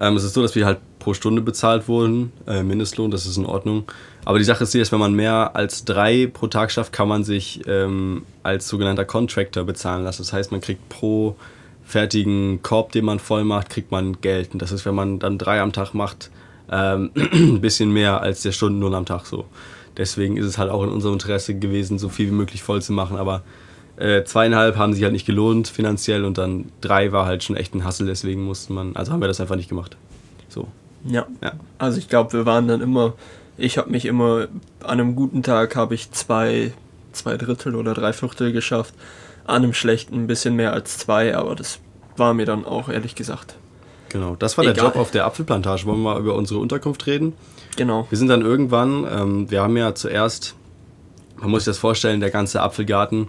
Ähm, 0.00 0.16
es 0.16 0.24
ist 0.24 0.34
so, 0.34 0.42
dass 0.42 0.54
wir 0.54 0.66
halt 0.66 0.78
pro 0.98 1.14
Stunde 1.14 1.40
bezahlt 1.40 1.88
wurden, 1.88 2.32
äh, 2.46 2.62
Mindestlohn, 2.62 3.10
das 3.10 3.26
ist 3.26 3.36
in 3.36 3.46
Ordnung. 3.46 3.84
Aber 4.24 4.38
die 4.38 4.44
Sache 4.44 4.64
ist 4.64 4.74
dass 4.74 4.92
wenn 4.92 4.98
man 4.98 5.14
mehr 5.14 5.52
als 5.54 5.84
drei 5.84 6.26
pro 6.26 6.48
Tag 6.48 6.70
schafft, 6.72 6.92
kann 6.92 7.08
man 7.08 7.22
sich 7.22 7.60
ähm, 7.66 8.24
als 8.42 8.68
sogenannter 8.68 9.04
Contractor 9.04 9.64
bezahlen 9.64 10.02
lassen. 10.04 10.22
Das 10.22 10.32
heißt, 10.32 10.50
man 10.50 10.60
kriegt 10.60 10.88
pro 10.88 11.36
fertigen 11.84 12.60
Korb, 12.62 12.90
den 12.90 13.04
man 13.04 13.20
voll 13.20 13.44
macht, 13.44 13.70
kriegt 13.70 13.92
man 13.92 14.20
Geld. 14.20 14.52
Und 14.52 14.60
das 14.60 14.72
ist, 14.72 14.84
wenn 14.84 14.96
man 14.96 15.20
dann 15.20 15.38
drei 15.38 15.60
am 15.60 15.72
Tag 15.72 15.94
macht, 15.94 16.30
ähm, 16.70 17.12
ein 17.14 17.60
bisschen 17.60 17.92
mehr 17.92 18.20
als 18.20 18.42
der 18.42 18.52
Stundenlohn 18.52 18.94
am 18.94 19.06
Tag 19.06 19.26
so. 19.26 19.44
Deswegen 19.96 20.36
ist 20.36 20.46
es 20.46 20.58
halt 20.58 20.70
auch 20.70 20.82
in 20.82 20.90
unserem 20.90 21.14
Interesse 21.14 21.54
gewesen, 21.54 21.98
so 21.98 22.08
viel 22.08 22.26
wie 22.26 22.34
möglich 22.34 22.62
voll 22.62 22.82
zu 22.82 22.92
machen. 22.92 23.16
Aber 23.16 23.44
äh, 23.96 24.24
zweieinhalb 24.24 24.76
haben 24.76 24.92
sich 24.92 25.02
halt 25.02 25.12
nicht 25.12 25.26
gelohnt 25.26 25.68
finanziell 25.68 26.24
und 26.24 26.38
dann 26.38 26.66
drei 26.80 27.12
war 27.12 27.26
halt 27.26 27.42
schon 27.44 27.56
echt 27.56 27.74
ein 27.74 27.84
Hassel, 27.84 28.06
deswegen 28.06 28.44
musste 28.44 28.72
man, 28.72 28.94
also 28.96 29.12
haben 29.12 29.20
wir 29.20 29.28
das 29.28 29.40
einfach 29.40 29.56
nicht 29.56 29.68
gemacht. 29.68 29.96
So, 30.48 30.68
Ja. 31.04 31.26
ja. 31.42 31.52
Also 31.78 31.98
ich 31.98 32.08
glaube, 32.08 32.32
wir 32.32 32.46
waren 32.46 32.68
dann 32.68 32.80
immer, 32.80 33.14
ich 33.56 33.78
habe 33.78 33.90
mich 33.90 34.04
immer, 34.04 34.48
an 34.82 35.00
einem 35.00 35.16
guten 35.16 35.42
Tag 35.42 35.76
habe 35.76 35.94
ich 35.94 36.10
zwei, 36.12 36.72
zwei 37.12 37.36
Drittel 37.36 37.74
oder 37.74 37.94
drei 37.94 38.12
Viertel 38.12 38.52
geschafft, 38.52 38.94
an 39.46 39.62
einem 39.62 39.72
schlechten 39.72 40.14
ein 40.14 40.26
bisschen 40.26 40.56
mehr 40.56 40.72
als 40.72 40.98
zwei, 40.98 41.36
aber 41.36 41.54
das 41.54 41.78
war 42.16 42.34
mir 42.34 42.46
dann 42.46 42.64
auch 42.64 42.88
ehrlich 42.88 43.14
gesagt. 43.14 43.56
Genau, 44.08 44.36
das 44.38 44.56
war 44.56 44.64
der 44.64 44.72
Egal. 44.74 44.86
Job 44.86 44.96
auf 44.96 45.10
der 45.10 45.24
Apfelplantage. 45.26 45.84
Wollen 45.86 45.98
wir 46.02 46.14
mal 46.14 46.20
über 46.20 46.34
unsere 46.34 46.60
Unterkunft 46.60 47.06
reden? 47.06 47.32
Genau. 47.76 48.06
Wir 48.08 48.16
sind 48.18 48.28
dann 48.28 48.40
irgendwann, 48.40 49.06
ähm, 49.10 49.50
wir 49.50 49.62
haben 49.62 49.76
ja 49.76 49.94
zuerst, 49.94 50.54
man 51.38 51.50
muss 51.50 51.64
sich 51.64 51.70
das 51.72 51.78
vorstellen, 51.78 52.20
der 52.20 52.30
ganze 52.30 52.62
Apfelgarten 52.62 53.28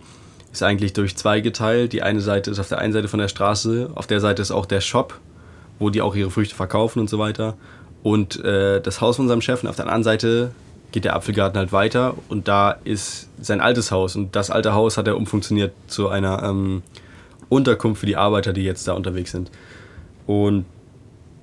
ist 0.57 0.63
eigentlich 0.63 0.93
durch 0.93 1.15
zwei 1.15 1.39
geteilt. 1.39 1.93
Die 1.93 2.01
eine 2.01 2.19
Seite 2.19 2.51
ist 2.51 2.59
auf 2.59 2.67
der 2.67 2.79
einen 2.79 2.93
Seite 2.93 3.07
von 3.07 3.19
der 3.19 3.27
Straße, 3.27 3.91
auf 3.95 4.07
der 4.07 4.19
Seite 4.19 4.41
ist 4.41 4.51
auch 4.51 4.65
der 4.65 4.81
Shop, 4.81 5.19
wo 5.79 5.89
die 5.89 6.01
auch 6.01 6.15
ihre 6.15 6.31
Früchte 6.31 6.55
verkaufen 6.55 6.99
und 6.99 7.09
so 7.09 7.19
weiter. 7.19 7.55
Und 8.03 8.43
äh, 8.43 8.81
das 8.81 9.01
Haus 9.01 9.17
von 9.17 9.25
unserem 9.25 9.41
Chef 9.41 9.63
und 9.63 9.69
auf 9.69 9.75
der 9.75 9.85
anderen 9.85 10.03
Seite 10.03 10.51
geht 10.91 11.05
der 11.05 11.15
Apfelgarten 11.15 11.57
halt 11.57 11.71
weiter 11.71 12.15
und 12.29 12.47
da 12.47 12.71
ist 12.85 13.29
sein 13.41 13.59
altes 13.59 13.91
Haus 13.91 14.15
und 14.15 14.35
das 14.35 14.49
alte 14.49 14.73
Haus 14.73 14.97
hat 14.97 15.05
er 15.07 15.17
umfunktioniert 15.17 15.73
zu 15.87 16.07
einer 16.07 16.41
ähm, 16.43 16.81
Unterkunft 17.49 17.99
für 17.99 18.05
die 18.05 18.15
Arbeiter, 18.15 18.53
die 18.53 18.63
jetzt 18.63 18.87
da 18.87 18.93
unterwegs 18.93 19.31
sind. 19.31 19.51
Und 20.25 20.65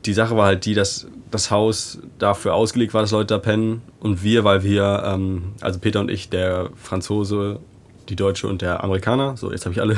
die 0.06 0.14
Sache 0.14 0.36
war 0.36 0.46
halt 0.46 0.64
die, 0.64 0.74
dass 0.74 1.06
das 1.30 1.50
Haus 1.50 1.98
dafür 2.18 2.54
ausgelegt 2.54 2.94
war, 2.94 3.02
dass 3.02 3.10
Leute 3.10 3.34
da 3.34 3.38
pennen. 3.38 3.82
Und 4.00 4.22
wir, 4.22 4.44
weil 4.44 4.62
wir, 4.62 5.02
ähm, 5.06 5.52
also 5.60 5.78
Peter 5.78 6.00
und 6.00 6.10
ich, 6.10 6.28
der 6.30 6.70
Franzose, 6.76 7.60
die 8.08 8.16
Deutsche 8.16 8.48
und 8.48 8.62
der 8.62 8.82
Amerikaner, 8.84 9.36
so 9.36 9.50
jetzt 9.50 9.64
habe 9.64 9.74
ich 9.74 9.80
alle, 9.80 9.96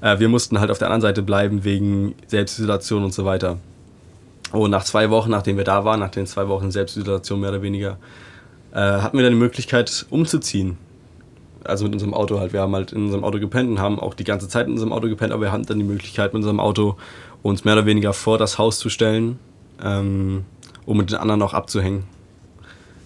äh, 0.00 0.18
wir 0.18 0.28
mussten 0.28 0.60
halt 0.60 0.70
auf 0.70 0.78
der 0.78 0.88
anderen 0.88 1.02
Seite 1.02 1.22
bleiben 1.22 1.64
wegen 1.64 2.14
Selbstisolation 2.26 3.04
und 3.04 3.14
so 3.14 3.24
weiter. 3.24 3.58
Und 4.52 4.70
nach 4.70 4.84
zwei 4.84 5.10
Wochen, 5.10 5.30
nachdem 5.30 5.56
wir 5.56 5.64
da 5.64 5.84
waren, 5.84 6.00
nach 6.00 6.10
den 6.10 6.26
zwei 6.26 6.48
Wochen 6.48 6.70
Selbstisolation 6.70 7.40
mehr 7.40 7.50
oder 7.50 7.62
weniger, 7.62 7.98
äh, 8.72 8.78
hatten 8.78 9.16
wir 9.16 9.24
dann 9.24 9.32
die 9.32 9.38
Möglichkeit 9.38 10.06
umzuziehen. 10.10 10.78
Also 11.64 11.84
mit 11.84 11.94
unserem 11.94 12.14
Auto 12.14 12.38
halt. 12.38 12.52
Wir 12.52 12.60
haben 12.60 12.74
halt 12.74 12.92
in 12.92 13.04
unserem 13.04 13.24
Auto 13.24 13.40
gepennt 13.40 13.70
und 13.70 13.78
haben 13.78 13.98
auch 13.98 14.14
die 14.14 14.24
ganze 14.24 14.48
Zeit 14.48 14.66
in 14.66 14.74
unserem 14.74 14.92
Auto 14.92 15.08
gepennt, 15.08 15.32
aber 15.32 15.42
wir 15.42 15.52
hatten 15.52 15.64
dann 15.64 15.78
die 15.78 15.84
Möglichkeit 15.84 16.34
mit 16.34 16.40
unserem 16.40 16.60
Auto 16.60 16.96
uns 17.42 17.64
mehr 17.64 17.74
oder 17.74 17.86
weniger 17.86 18.12
vor 18.12 18.38
das 18.38 18.58
Haus 18.58 18.78
zu 18.78 18.90
stellen, 18.90 19.38
ähm, 19.82 20.44
um 20.86 20.98
mit 20.98 21.10
den 21.10 21.18
anderen 21.18 21.42
auch 21.42 21.54
abzuhängen. 21.54 22.04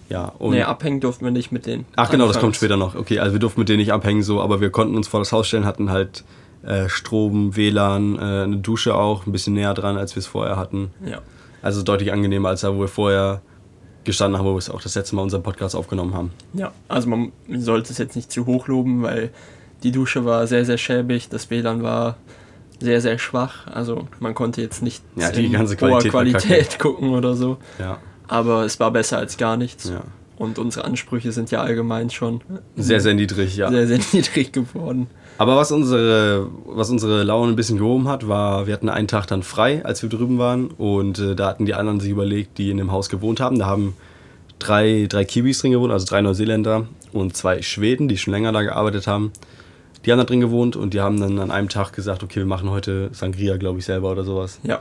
Ja, 0.09 0.33
und 0.39 0.51
nee, 0.51 0.63
abhängen 0.63 0.99
durften 0.99 1.23
wir 1.23 1.31
nicht 1.31 1.51
mit 1.51 1.65
denen. 1.65 1.85
Ach 1.95 2.09
genau, 2.09 2.27
das 2.27 2.39
kommt 2.39 2.55
später 2.55 2.77
noch. 2.77 2.95
Okay, 2.95 3.19
also 3.19 3.33
wir 3.33 3.39
durften 3.39 3.61
mit 3.61 3.69
denen 3.69 3.79
nicht 3.79 3.93
abhängen 3.93 4.23
so, 4.23 4.41
aber 4.41 4.59
wir 4.59 4.71
konnten 4.71 4.95
uns 4.95 5.07
vor 5.07 5.19
das 5.19 5.31
Haus 5.31 5.47
stellen, 5.47 5.65
hatten 5.65 5.91
halt 5.91 6.23
äh, 6.63 6.89
Strom, 6.89 7.55
WLAN, 7.55 8.15
äh, 8.15 8.19
eine 8.19 8.57
Dusche 8.57 8.95
auch, 8.95 9.27
ein 9.27 9.31
bisschen 9.31 9.53
näher 9.53 9.73
dran, 9.73 9.97
als 9.97 10.15
wir 10.15 10.21
es 10.21 10.27
vorher 10.27 10.57
hatten. 10.57 10.91
Ja. 11.05 11.21
Also 11.61 11.83
deutlich 11.83 12.11
angenehmer, 12.11 12.49
als 12.49 12.61
da, 12.61 12.75
wo 12.75 12.81
wir 12.81 12.87
vorher 12.87 13.41
gestanden 14.03 14.39
haben, 14.39 14.45
wo 14.45 14.53
wir 14.53 14.57
es 14.57 14.69
auch 14.69 14.81
das 14.81 14.95
letzte 14.95 15.15
Mal 15.15 15.21
unseren 15.21 15.43
Podcast 15.43 15.75
aufgenommen 15.75 16.13
haben. 16.13 16.31
ja, 16.53 16.71
also 16.87 17.09
man 17.09 17.31
sollte 17.47 17.91
es 17.91 17.99
jetzt 17.99 18.15
nicht 18.15 18.31
zu 18.31 18.45
hoch 18.45 18.67
loben, 18.67 19.03
weil 19.03 19.29
die 19.83 19.91
Dusche 19.91 20.25
war 20.25 20.47
sehr, 20.47 20.65
sehr 20.65 20.77
schäbig, 20.77 21.29
das 21.29 21.49
WLAN 21.49 21.83
war 21.83 22.17
sehr, 22.79 23.01
sehr 23.01 23.19
schwach. 23.19 23.67
Also 23.67 24.07
man 24.19 24.33
konnte 24.33 24.61
jetzt 24.61 24.81
nicht 24.81 25.03
Ja, 25.15 25.31
die 25.31 25.45
in 25.45 25.51
ganze 25.51 25.75
hoher 25.79 25.99
Qualität 25.99 26.13
war 26.13 26.23
Qualität 26.23 26.79
gucken 26.79 27.09
oder 27.09 27.35
so. 27.35 27.57
Ja, 27.77 27.99
Aber 28.29 28.63
es 28.63 28.79
war 28.79 28.91
besser 28.91 29.17
als 29.17 29.37
gar 29.37 29.57
nichts. 29.57 29.89
ja. 29.89 30.01
Und 30.37 30.57
unsere 30.57 30.85
Ansprüche 30.85 31.33
sind 31.33 31.51
ja 31.51 31.61
allgemein 31.61 32.09
schon 32.09 32.39
Sehr, 32.77 33.01
sehr 33.01 33.13
niedrig, 33.13 33.57
ja. 33.57 33.69
sehr, 33.69 33.87
sehr 33.87 33.99
niedrig 34.13 34.53
geworden. 34.53 35.07
Aber 35.37 35.57
was 35.57 35.71
unsere, 35.73 36.47
was 36.65 36.89
unsere 36.89 37.23
Laune 37.23 37.51
ein 37.51 37.55
bisschen 37.57 37.77
gehoben 37.77 38.07
hat, 38.07 38.27
war, 38.29 38.65
wir 38.65 38.73
hatten 38.73 38.87
einen 38.87 39.09
Tag 39.09 39.25
dann 39.27 39.43
frei, 39.43 39.83
als 39.83 40.01
wir 40.01 40.09
drüben 40.09 40.37
waren. 40.37 40.67
Und 40.67 41.19
äh, 41.19 41.35
da 41.35 41.47
hatten 41.47 41.65
die 41.65 41.73
anderen 41.73 41.99
sich 41.99 42.09
überlegt, 42.11 42.57
die 42.57 42.71
in 42.71 42.77
dem 42.77 42.91
Haus 42.91 43.09
gewohnt 43.09 43.41
haben. 43.41 43.59
Da 43.59 43.65
haben 43.65 43.95
drei, 44.59 45.07
drei 45.09 45.25
Kiwis 45.25 45.59
drin 45.59 45.71
gewohnt, 45.71 45.91
also 45.91 46.05
drei 46.05 46.21
Neuseeländer 46.21 46.87
und 47.11 47.35
zwei 47.35 47.61
Schweden, 47.61 48.07
die 48.07 48.17
schon 48.17 48.33
länger 48.33 48.53
da 48.53 48.61
gearbeitet 48.61 49.07
haben. 49.07 49.33
Die 50.05 50.11
haben 50.11 50.19
da 50.19 50.25
drin 50.25 50.39
gewohnt 50.39 50.77
und 50.77 50.93
die 50.93 51.01
haben 51.01 51.19
dann 51.19 51.39
an 51.39 51.51
einem 51.51 51.67
Tag 51.67 51.91
gesagt, 51.91 52.23
okay, 52.23 52.37
wir 52.37 52.45
machen 52.45 52.69
heute 52.69 53.09
Sangria, 53.11 53.57
glaube 53.57 53.79
ich, 53.79 53.85
selber 53.85 54.11
oder 54.11 54.23
sowas. 54.23 54.59
Ja. 54.63 54.75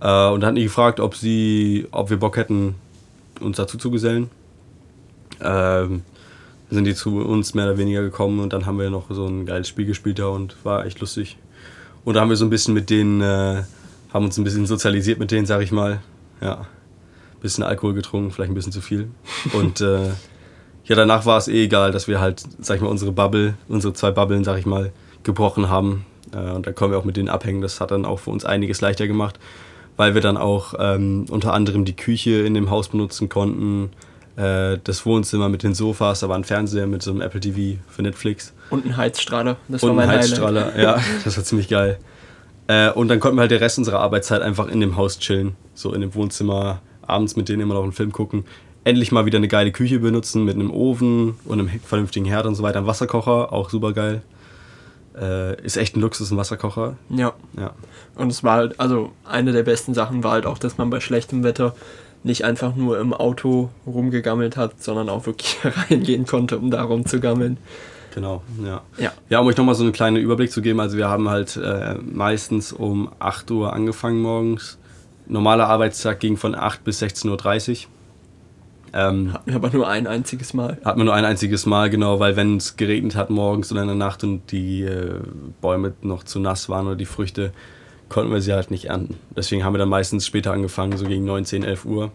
Äh, 0.00 0.32
und 0.32 0.40
dann 0.40 0.48
hatten 0.48 0.56
die 0.56 0.64
gefragt, 0.64 1.00
ob 1.00 1.16
sie, 1.16 1.86
ob 1.92 2.10
wir 2.10 2.18
Bock 2.18 2.36
hätten, 2.36 2.74
uns 3.40 3.56
dazu 3.56 3.78
zu 3.78 3.90
gesellen. 3.90 4.30
Ähm, 5.40 6.02
sind 6.70 6.84
die 6.84 6.94
zu 6.94 7.18
uns 7.18 7.54
mehr 7.54 7.66
oder 7.66 7.78
weniger 7.78 8.02
gekommen 8.02 8.40
und 8.40 8.52
dann 8.52 8.66
haben 8.66 8.78
wir 8.78 8.90
noch 8.90 9.10
so 9.10 9.26
ein 9.26 9.46
geiles 9.46 9.68
Spiel 9.68 9.86
gespielt 9.86 10.18
da 10.18 10.26
und 10.26 10.56
war 10.64 10.84
echt 10.84 11.00
lustig. 11.00 11.38
Und 12.04 12.14
da 12.14 12.20
haben 12.20 12.28
wir 12.28 12.36
so 12.36 12.44
ein 12.44 12.50
bisschen 12.50 12.74
mit 12.74 12.90
denen, 12.90 13.20
äh, 13.20 13.62
haben 14.12 14.24
uns 14.24 14.36
ein 14.38 14.44
bisschen 14.44 14.66
sozialisiert 14.66 15.18
mit 15.18 15.30
denen, 15.30 15.46
sag 15.46 15.62
ich 15.62 15.72
mal. 15.72 16.00
Ja. 16.40 16.66
Bisschen 17.40 17.64
Alkohol 17.64 17.94
getrunken, 17.94 18.30
vielleicht 18.30 18.50
ein 18.50 18.54
bisschen 18.54 18.72
zu 18.72 18.80
viel. 18.80 19.08
Und 19.52 19.80
äh, 19.80 20.08
ja, 20.84 20.96
danach 20.96 21.26
war 21.26 21.38
es 21.38 21.48
eh 21.48 21.64
egal, 21.64 21.92
dass 21.92 22.08
wir 22.08 22.20
halt, 22.20 22.42
sag 22.60 22.76
ich 22.76 22.82
mal, 22.82 22.88
unsere 22.88 23.12
Bubble, 23.12 23.54
unsere 23.68 23.92
zwei 23.92 24.10
Bubbeln, 24.10 24.42
sag 24.42 24.58
ich 24.58 24.66
mal, 24.66 24.92
gebrochen 25.22 25.68
haben. 25.68 26.04
Äh, 26.32 26.50
und 26.50 26.66
da 26.66 26.72
können 26.72 26.92
wir 26.92 26.98
auch 26.98 27.04
mit 27.04 27.16
denen 27.16 27.28
abhängen. 27.28 27.60
Das 27.60 27.80
hat 27.80 27.90
dann 27.90 28.04
auch 28.04 28.18
für 28.20 28.30
uns 28.30 28.44
einiges 28.44 28.80
leichter 28.80 29.06
gemacht, 29.06 29.38
weil 29.98 30.14
wir 30.14 30.22
dann 30.22 30.38
auch 30.38 30.74
ähm, 30.78 31.26
unter 31.28 31.52
anderem 31.52 31.84
die 31.84 31.96
Küche 31.96 32.46
in 32.46 32.54
dem 32.54 32.70
Haus 32.70 32.88
benutzen 32.88 33.28
konnten, 33.28 33.90
äh, 34.36 34.78
das 34.84 35.04
Wohnzimmer 35.04 35.48
mit 35.48 35.64
den 35.64 35.74
Sofas, 35.74 36.20
da 36.20 36.28
war 36.28 36.36
ein 36.36 36.44
Fernseher 36.44 36.86
mit 36.86 37.02
so 37.02 37.10
einem 37.10 37.20
Apple 37.20 37.40
TV 37.40 37.80
für 37.88 38.02
Netflix 38.02 38.54
Und 38.70 38.86
ein 38.86 38.96
Heizstrahler. 38.96 39.56
Das 39.66 39.82
und 39.82 39.90
war 39.90 40.04
ein 40.04 40.08
mein 40.08 40.18
Heizstrahler. 40.18 40.80
Ja, 40.80 41.00
das 41.24 41.36
war 41.36 41.44
ziemlich 41.44 41.68
geil. 41.68 41.98
Äh, 42.68 42.92
und 42.92 43.08
dann 43.08 43.18
konnten 43.18 43.36
wir 43.36 43.42
halt 43.42 43.50
den 43.50 43.58
Rest 43.58 43.76
unserer 43.78 43.98
Arbeitszeit 43.98 44.40
einfach 44.40 44.68
in 44.68 44.80
dem 44.80 44.96
Haus 44.96 45.18
chillen, 45.18 45.56
so 45.74 45.92
in 45.92 46.00
dem 46.00 46.14
Wohnzimmer, 46.14 46.80
abends 47.02 47.34
mit 47.34 47.48
denen 47.48 47.62
immer 47.62 47.74
noch 47.74 47.82
einen 47.82 47.92
Film 47.92 48.12
gucken. 48.12 48.44
Endlich 48.84 49.10
mal 49.10 49.26
wieder 49.26 49.38
eine 49.38 49.48
geile 49.48 49.72
Küche 49.72 49.98
benutzen 49.98 50.44
mit 50.44 50.54
einem 50.54 50.70
Ofen 50.70 51.34
und 51.44 51.58
einem 51.58 51.68
vernünftigen 51.80 52.26
Herd 52.26 52.46
und 52.46 52.54
so 52.54 52.62
weiter. 52.62 52.78
Ein 52.78 52.86
Wasserkocher, 52.86 53.52
auch 53.52 53.68
super 53.68 53.92
geil. 53.92 54.22
Äh, 55.20 55.60
ist 55.62 55.76
echt 55.76 55.96
ein 55.96 56.00
Luxus, 56.00 56.30
ein 56.30 56.36
Wasserkocher. 56.36 56.96
Highlight. 57.10 57.18
Ja. 57.18 57.34
Ja. 57.60 57.72
Und 58.18 58.30
es 58.30 58.42
war 58.44 58.56
halt, 58.56 58.80
also 58.80 59.12
eine 59.24 59.52
der 59.52 59.62
besten 59.62 59.94
Sachen 59.94 60.24
war 60.24 60.32
halt 60.32 60.46
auch, 60.46 60.58
dass 60.58 60.76
man 60.76 60.90
bei 60.90 61.00
schlechtem 61.00 61.44
Wetter 61.44 61.74
nicht 62.24 62.44
einfach 62.44 62.74
nur 62.74 62.98
im 62.98 63.14
Auto 63.14 63.70
rumgegammelt 63.86 64.56
hat, 64.56 64.82
sondern 64.82 65.08
auch 65.08 65.26
wirklich 65.26 65.58
reingehen 65.88 66.26
konnte, 66.26 66.58
um 66.58 66.70
da 66.70 66.82
rumzugammeln. 66.82 67.58
Genau, 68.14 68.42
ja. 68.64 68.82
Ja. 68.98 69.12
Ja, 69.28 69.38
um 69.38 69.46
euch 69.46 69.56
nochmal 69.56 69.76
so 69.76 69.84
einen 69.84 69.92
kleinen 69.92 70.16
Überblick 70.16 70.50
zu 70.50 70.60
geben, 70.60 70.80
also 70.80 70.96
wir 70.96 71.08
haben 71.08 71.28
halt 71.28 71.56
äh, 71.56 71.94
meistens 71.94 72.72
um 72.72 73.10
8 73.20 73.50
Uhr 73.52 73.72
angefangen 73.72 74.20
morgens. 74.20 74.78
Normaler 75.28 75.68
Arbeitstag 75.68 76.18
ging 76.18 76.36
von 76.36 76.54
8 76.54 76.82
bis 76.82 77.00
16.30 77.02 77.84
Uhr. 77.84 77.88
Ähm, 78.94 79.32
Hatten 79.34 79.50
wir 79.50 79.56
aber 79.56 79.70
nur 79.70 79.86
ein 79.86 80.06
einziges 80.06 80.54
Mal. 80.54 80.78
hat 80.84 80.96
man 80.96 81.04
nur 81.04 81.14
ein 81.14 81.26
einziges 81.26 81.66
Mal, 81.66 81.90
genau, 81.90 82.18
weil 82.18 82.36
wenn 82.36 82.56
es 82.56 82.76
geregnet 82.76 83.14
hat 83.14 83.28
morgens 83.30 83.70
oder 83.70 83.82
in 83.82 83.88
der 83.88 83.96
Nacht 83.96 84.24
und 84.24 84.50
die 84.50 84.82
äh, 84.82 85.20
Bäume 85.60 85.92
noch 86.00 86.24
zu 86.24 86.40
nass 86.40 86.68
waren 86.70 86.86
oder 86.86 86.96
die 86.96 87.04
Früchte, 87.04 87.52
konnten 88.08 88.32
wir 88.32 88.40
sie 88.40 88.52
halt 88.52 88.70
nicht 88.70 88.86
ernten. 88.86 89.18
Deswegen 89.36 89.64
haben 89.64 89.74
wir 89.74 89.78
dann 89.78 89.88
meistens 89.88 90.26
später 90.26 90.52
angefangen, 90.52 90.96
so 90.96 91.06
gegen 91.06 91.24
9, 91.24 91.44
10, 91.44 91.64
11 91.64 91.84
Uhr. 91.84 92.10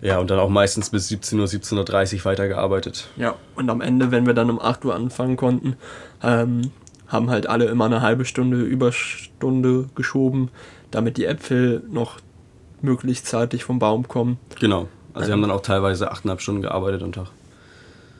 Ja, 0.00 0.18
und 0.18 0.30
dann 0.30 0.38
auch 0.38 0.48
meistens 0.48 0.90
bis 0.90 1.08
17 1.08 1.40
Uhr, 1.40 1.46
17.30 1.46 2.18
Uhr 2.18 2.24
weitergearbeitet. 2.26 3.08
Ja, 3.16 3.34
und 3.54 3.70
am 3.70 3.80
Ende, 3.80 4.10
wenn 4.10 4.26
wir 4.26 4.34
dann 4.34 4.50
um 4.50 4.60
8 4.60 4.84
Uhr 4.84 4.94
anfangen 4.94 5.36
konnten, 5.36 5.76
ähm, 6.22 6.70
haben 7.08 7.30
halt 7.30 7.46
alle 7.46 7.66
immer 7.66 7.86
eine 7.86 8.02
halbe 8.02 8.24
Stunde 8.24 8.60
Überstunde 8.62 9.88
geschoben, 9.94 10.50
damit 10.90 11.16
die 11.16 11.24
Äpfel 11.24 11.82
noch 11.90 12.18
möglichst 12.82 13.26
zeitig 13.26 13.64
vom 13.64 13.78
Baum 13.78 14.06
kommen. 14.08 14.38
Genau. 14.60 14.88
Also, 15.14 15.26
sie 15.26 15.32
haben 15.32 15.40
dann 15.40 15.50
auch 15.50 15.62
teilweise 15.62 16.12
8,5 16.12 16.40
Stunden 16.40 16.62
gearbeitet 16.62 17.02
am 17.02 17.12
Tag. 17.12 17.28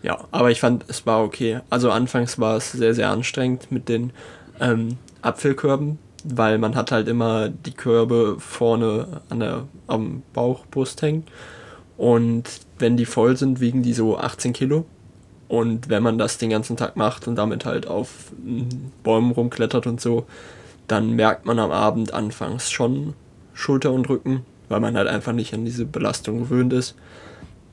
Ja, 0.03 0.25
aber 0.31 0.51
ich 0.51 0.61
fand, 0.61 0.85
es 0.89 1.05
war 1.05 1.23
okay. 1.23 1.61
Also, 1.69 1.91
anfangs 1.91 2.39
war 2.39 2.57
es 2.57 2.73
sehr, 2.73 2.95
sehr 2.95 3.11
anstrengend 3.11 3.71
mit 3.71 3.89
den 3.89 4.13
ähm, 4.61 4.97
Apfelkörben, 5.21 5.99
weil 6.35 6.59
man 6.59 6.75
hat 6.75 6.93
halt 6.93 7.09
immer 7.09 7.49
die 7.49 7.73
Körbe 7.73 8.37
vorne 8.39 9.23
an 9.29 9.41
der, 9.41 9.65
am 9.87 10.23
Bauchbrust 10.33 11.03
hängen. 11.03 11.25
Und 11.97 12.45
wenn 12.79 12.97
die 12.97 13.07
voll 13.07 13.37
sind, 13.37 13.61
wiegen 13.61 13.83
die 13.83 13.93
so 13.93 14.19
18 14.19 14.53
Kilo. 14.53 14.85
Und 15.49 15.89
wenn 15.89 16.03
man 16.03 16.19
das 16.19 16.39
den 16.39 16.51
ganzen 16.51 16.77
Tag 16.77 16.97
macht 16.97 17.29
und 17.29 17.37
damit 17.37 17.65
halt 17.65 17.87
auf 17.87 18.33
Bäumen 19.05 19.31
rumklettert 19.31 19.87
und 19.87 20.01
so, 20.01 20.27
dann 20.89 21.13
merkt 21.13 21.47
man 21.47 21.59
am 21.59 21.71
Abend 21.71 22.13
anfangs 22.13 22.71
schon 22.71 23.15
Schulter 23.55 23.93
und 23.93 24.09
Rücken, 24.09 24.45
weil 24.69 24.81
man 24.81 24.97
halt 24.97 25.09
einfach 25.09 25.33
nicht 25.33 25.55
an 25.55 25.65
diese 25.65 25.85
Belastung 25.85 26.41
gewöhnt 26.41 26.73
ist. 26.73 26.97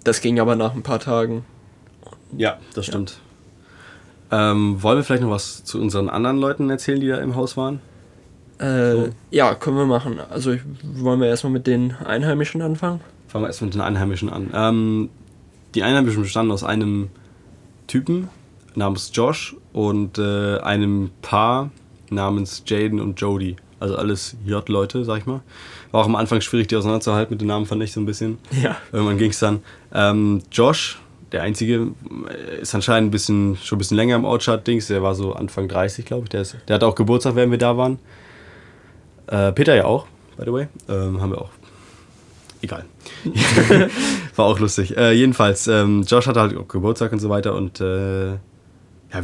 Das 0.03 0.21
ging 0.21 0.39
aber 0.39 0.55
nach 0.55 0.75
ein 0.75 0.83
paar 0.83 0.99
Tagen. 0.99 1.45
Ja, 2.37 2.57
das 2.73 2.85
stimmt. 2.85 3.19
Ähm, 4.31 4.81
wollen 4.81 4.97
wir 4.97 5.03
vielleicht 5.03 5.23
noch 5.23 5.29
was 5.29 5.63
zu 5.63 5.79
unseren 5.79 6.09
anderen 6.09 6.37
Leuten 6.37 6.69
erzählen, 6.69 6.99
die 6.99 7.07
da 7.07 7.17
im 7.17 7.35
Haus 7.35 7.57
waren? 7.57 7.81
Äh, 8.63 8.91
So. 8.91 9.09
Ja, 9.31 9.55
können 9.55 9.77
wir 9.77 9.85
machen. 9.85 10.19
Also 10.29 10.51
ich, 10.51 10.61
wollen 10.83 11.19
wir 11.19 11.27
erstmal 11.27 11.53
mit 11.53 11.67
den 11.67 11.93
Einheimischen 12.05 12.61
anfangen? 12.61 13.01
Fangen 13.27 13.43
wir 13.43 13.47
erst 13.47 13.61
mit 13.61 13.73
den 13.73 13.81
Einheimischen 13.81 14.29
an. 14.29 14.49
Ähm, 14.53 15.09
die 15.75 15.83
Einheimischen 15.83 16.21
bestanden 16.21 16.51
aus 16.51 16.63
einem 16.63 17.09
Typen 17.87 18.29
namens 18.75 19.11
Josh 19.13 19.55
und 19.73 20.17
äh, 20.17 20.59
einem 20.59 21.11
Paar 21.21 21.71
namens 22.09 22.63
Jaden 22.65 22.99
und 22.99 23.19
Jody. 23.19 23.55
Also 23.79 23.97
alles 23.97 24.37
J-Leute, 24.45 25.03
sag 25.03 25.19
ich 25.19 25.25
mal. 25.25 25.41
War 25.91 26.01
auch 26.01 26.05
am 26.05 26.15
Anfang 26.15 26.39
schwierig, 26.41 26.67
die 26.67 26.75
auseinanderzuhalten 26.75 27.33
mit 27.33 27.41
den 27.41 27.47
Namen, 27.47 27.65
fand 27.65 27.83
ich 27.83 27.91
so 27.91 27.99
ein 27.99 28.05
bisschen. 28.05 28.37
Ja. 28.61 28.77
Irgendwann 28.91 29.17
ging 29.17 29.31
es 29.31 29.39
dann. 29.39 29.61
Ähm, 29.93 30.41
Josh, 30.51 30.99
der 31.31 31.41
Einzige, 31.41 31.87
äh, 32.29 32.61
ist 32.61 32.73
anscheinend 32.73 33.09
ein 33.09 33.11
bisschen, 33.11 33.57
schon 33.57 33.75
ein 33.75 33.79
bisschen 33.79 33.97
länger 33.97 34.15
im 34.15 34.25
Outshot-Dings. 34.25 34.87
Der 34.87 35.03
war 35.03 35.15
so 35.15 35.33
Anfang 35.33 35.67
30, 35.67 36.05
glaube 36.05 36.23
ich. 36.23 36.29
Der, 36.29 36.41
ist, 36.41 36.55
der 36.67 36.75
hatte 36.75 36.87
auch 36.87 36.95
Geburtstag, 36.95 37.35
während 37.35 37.51
wir 37.51 37.57
da 37.57 37.75
waren. 37.75 37.99
Äh, 39.27 39.51
Peter 39.53 39.75
ja 39.75 39.85
auch, 39.85 40.05
by 40.37 40.43
the 40.45 40.51
way. 40.53 40.67
Ähm, 40.89 41.21
haben 41.21 41.31
wir 41.31 41.41
auch. 41.41 41.49
Egal. 42.61 42.85
war 44.35 44.45
auch 44.45 44.59
lustig. 44.59 44.95
Äh, 44.97 45.11
jedenfalls, 45.13 45.67
ähm, 45.67 46.03
Josh 46.03 46.27
hatte 46.27 46.39
halt 46.39 46.55
auch 46.57 46.67
Geburtstag 46.67 47.11
und 47.11 47.19
so 47.19 47.29
weiter. 47.29 47.55
Und 47.55 47.81
äh, 47.81 48.31
ja, 48.31 48.37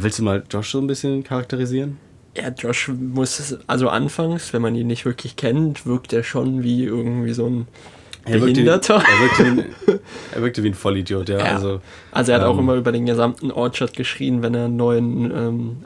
willst 0.02 0.18
du 0.18 0.22
mal 0.24 0.42
Josh 0.50 0.70
so 0.72 0.78
ein 0.78 0.86
bisschen 0.86 1.24
charakterisieren? 1.24 1.98
Ja, 2.36 2.48
Josh 2.48 2.88
muss, 2.88 3.40
es- 3.40 3.58
also 3.66 3.88
anfangs, 3.88 4.52
wenn 4.52 4.62
man 4.62 4.74
ihn 4.74 4.86
nicht 4.86 5.04
wirklich 5.04 5.36
kennt, 5.36 5.86
wirkt 5.86 6.12
er 6.12 6.22
schon 6.22 6.62
wie 6.62 6.84
irgendwie 6.84 7.32
so 7.32 7.46
ein 7.46 7.66
Er 8.24 8.34
wirkte, 8.34 8.46
Behinderter. 8.52 8.96
er, 8.96 9.20
wirkte 9.20 9.44
wie 9.44 9.48
ein, 9.92 9.98
er 10.34 10.42
wirkte 10.42 10.62
wie 10.62 10.68
ein 10.68 10.74
Vollidiot, 10.74 11.28
ja. 11.30 11.38
Ja. 11.38 11.44
Also, 11.56 11.80
Also 12.12 12.32
er 12.32 12.40
hat 12.40 12.46
auch 12.46 12.54
Ähm. 12.54 12.60
immer 12.60 12.74
über 12.74 12.92
den 12.92 13.06
gesamten 13.06 13.50
Orchard 13.50 13.94
geschrien, 13.94 14.42
wenn 14.42 14.54
er 14.54 14.66
einen 14.66 14.76
neuen 14.76 15.30
ähm, 15.36 15.76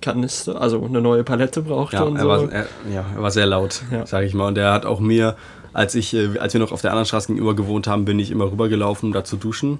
Kanister, 0.00 0.60
also 0.60 0.84
eine 0.84 1.00
neue 1.00 1.24
Palette 1.24 1.62
brauchte 1.62 1.96
Ja, 1.96 2.02
und 2.02 2.16
er 2.16 2.22
so. 2.22 2.28
war, 2.28 2.52
er, 2.52 2.66
ja, 2.92 3.04
er 3.14 3.22
war 3.22 3.30
sehr 3.30 3.46
laut, 3.46 3.82
Ja. 3.90 4.06
sage 4.06 4.26
ich 4.26 4.34
mal. 4.34 4.48
Und 4.48 4.58
er 4.58 4.72
hat 4.72 4.86
auch 4.86 5.00
mir, 5.00 5.36
als 5.72 5.94
ich, 5.94 6.14
äh, 6.14 6.38
als 6.38 6.52
wir 6.54 6.60
noch 6.60 6.72
auf 6.72 6.80
der 6.82 6.90
anderen 6.90 7.06
Straße 7.06 7.28
gegenüber 7.28 7.54
gewohnt 7.54 7.86
haben, 7.86 8.04
bin 8.04 8.18
ich 8.18 8.30
immer 8.30 8.50
rübergelaufen, 8.50 9.08
um 9.08 9.12
da 9.12 9.24
zu 9.24 9.36
duschen. 9.36 9.78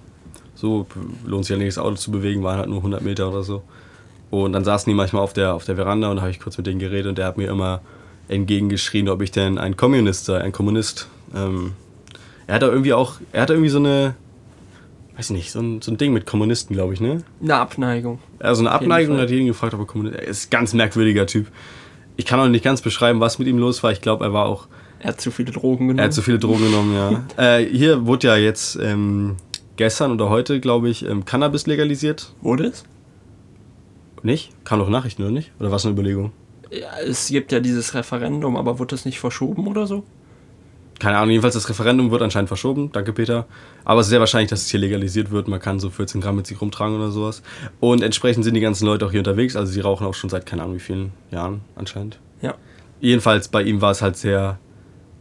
So 0.54 0.86
lohnt 1.24 1.44
sich 1.46 1.52
ja 1.52 1.56
nicht, 1.56 1.68
das 1.76 1.78
Auto 1.82 1.96
zu 1.96 2.10
bewegen, 2.10 2.42
waren 2.42 2.58
halt 2.58 2.68
nur 2.68 2.78
100 2.78 3.02
Meter 3.02 3.28
oder 3.30 3.42
so. 3.42 3.62
Und 4.30 4.52
dann 4.52 4.62
saßen 4.64 4.88
die 4.90 4.94
manchmal 4.94 5.22
auf 5.22 5.32
der, 5.32 5.54
auf 5.54 5.64
der 5.64 5.74
Veranda 5.76 6.10
und 6.10 6.16
da 6.16 6.22
habe 6.22 6.30
ich 6.30 6.38
kurz 6.38 6.56
mit 6.58 6.66
denen 6.66 6.78
geredet 6.78 7.06
und 7.06 7.18
der 7.18 7.26
hat 7.26 7.36
mir 7.36 7.48
immer 7.48 7.80
entgegengeschrien, 8.28 9.08
ob 9.08 9.22
ich 9.22 9.30
denn 9.32 9.58
ein 9.58 9.76
Kommunist 9.76 10.26
sei, 10.26 10.38
ein 10.40 10.52
Kommunist. 10.52 11.08
Ähm, 11.34 11.72
er 12.46 12.56
hat 12.56 12.62
da 12.62 12.68
irgendwie 12.68 12.92
auch, 12.92 13.14
er 13.32 13.42
hat 13.42 13.50
irgendwie 13.50 13.70
so 13.70 13.78
eine, 13.78 14.14
weiß 15.20 15.30
nicht, 15.30 15.52
so 15.52 15.60
ein, 15.60 15.82
so 15.82 15.90
ein 15.90 15.98
Ding 15.98 16.14
mit 16.14 16.24
Kommunisten, 16.24 16.74
glaube 16.74 16.94
ich, 16.94 17.00
ne? 17.00 17.22
Eine 17.42 17.56
Abneigung. 17.56 18.20
Also 18.38 18.62
eine 18.62 18.70
Abneigung 18.70 19.18
hat 19.18 19.28
jeden 19.28 19.46
gefragt, 19.46 19.74
ob 19.74 19.80
er 19.80 19.86
Kommunist 19.86 20.18
Er 20.18 20.26
ist 20.26 20.46
ein 20.46 20.50
ganz 20.50 20.72
merkwürdiger 20.72 21.26
Typ. 21.26 21.48
Ich 22.16 22.24
kann 22.24 22.40
auch 22.40 22.48
nicht 22.48 22.64
ganz 22.64 22.80
beschreiben, 22.80 23.20
was 23.20 23.38
mit 23.38 23.46
ihm 23.46 23.58
los 23.58 23.82
war. 23.82 23.92
Ich 23.92 24.00
glaube, 24.00 24.24
er 24.24 24.32
war 24.32 24.46
auch. 24.46 24.66
Er 24.98 25.08
hat 25.08 25.20
zu 25.20 25.30
viele 25.30 25.52
Drogen 25.52 25.88
genommen. 25.88 25.98
Er 25.98 26.06
hat 26.06 26.14
zu 26.14 26.22
viele 26.22 26.38
Drogen 26.38 26.64
genommen, 26.64 26.94
ja. 27.36 27.58
äh, 27.58 27.66
hier 27.66 28.06
wurde 28.06 28.28
ja 28.28 28.36
jetzt 28.36 28.78
ähm, 28.80 29.36
gestern 29.76 30.12
oder 30.12 30.30
heute, 30.30 30.58
glaube 30.58 30.88
ich, 30.88 31.04
ähm, 31.04 31.26
Cannabis 31.26 31.66
legalisiert. 31.66 32.32
Wurde 32.40 32.68
es? 32.68 32.84
Nicht? 34.22 34.52
Kam 34.64 34.78
doch 34.78 34.88
Nachrichten, 34.88 35.22
oder 35.22 35.32
nicht? 35.32 35.52
Oder 35.60 35.68
war 35.68 35.76
es 35.76 35.84
eine 35.84 35.92
Überlegung? 35.92 36.32
Ja, 36.70 36.88
es 37.06 37.28
gibt 37.28 37.52
ja 37.52 37.60
dieses 37.60 37.92
Referendum, 37.92 38.56
aber 38.56 38.78
wurde 38.78 38.94
das 38.94 39.04
nicht 39.04 39.20
verschoben 39.20 39.66
oder 39.66 39.86
so? 39.86 40.02
Keine 41.00 41.16
Ahnung, 41.16 41.30
jedenfalls 41.30 41.54
das 41.54 41.68
Referendum 41.68 42.10
wird 42.10 42.20
anscheinend 42.20 42.48
verschoben. 42.48 42.92
Danke, 42.92 43.14
Peter. 43.14 43.46
Aber 43.84 44.00
es 44.00 44.06
ist 44.06 44.10
sehr 44.10 44.20
wahrscheinlich, 44.20 44.50
dass 44.50 44.60
es 44.60 44.70
hier 44.70 44.78
legalisiert 44.78 45.30
wird. 45.30 45.48
Man 45.48 45.58
kann 45.58 45.80
so 45.80 45.88
14 45.88 46.20
Gramm 46.20 46.36
mit 46.36 46.46
sich 46.46 46.60
rumtragen 46.60 46.94
oder 46.94 47.10
sowas. 47.10 47.42
Und 47.80 48.02
entsprechend 48.02 48.44
sind 48.44 48.52
die 48.52 48.60
ganzen 48.60 48.84
Leute 48.84 49.06
auch 49.06 49.10
hier 49.10 49.20
unterwegs. 49.20 49.56
Also 49.56 49.72
sie 49.72 49.80
rauchen 49.80 50.06
auch 50.06 50.14
schon 50.14 50.28
seit 50.28 50.44
keine 50.44 50.62
Ahnung 50.62 50.76
wie 50.76 50.80
vielen 50.80 51.12
Jahren 51.30 51.62
anscheinend. 51.74 52.20
Ja. 52.42 52.54
Jedenfalls 53.00 53.48
bei 53.48 53.62
ihm 53.62 53.80
war 53.80 53.92
es 53.92 54.02
halt 54.02 54.18
sehr 54.18 54.58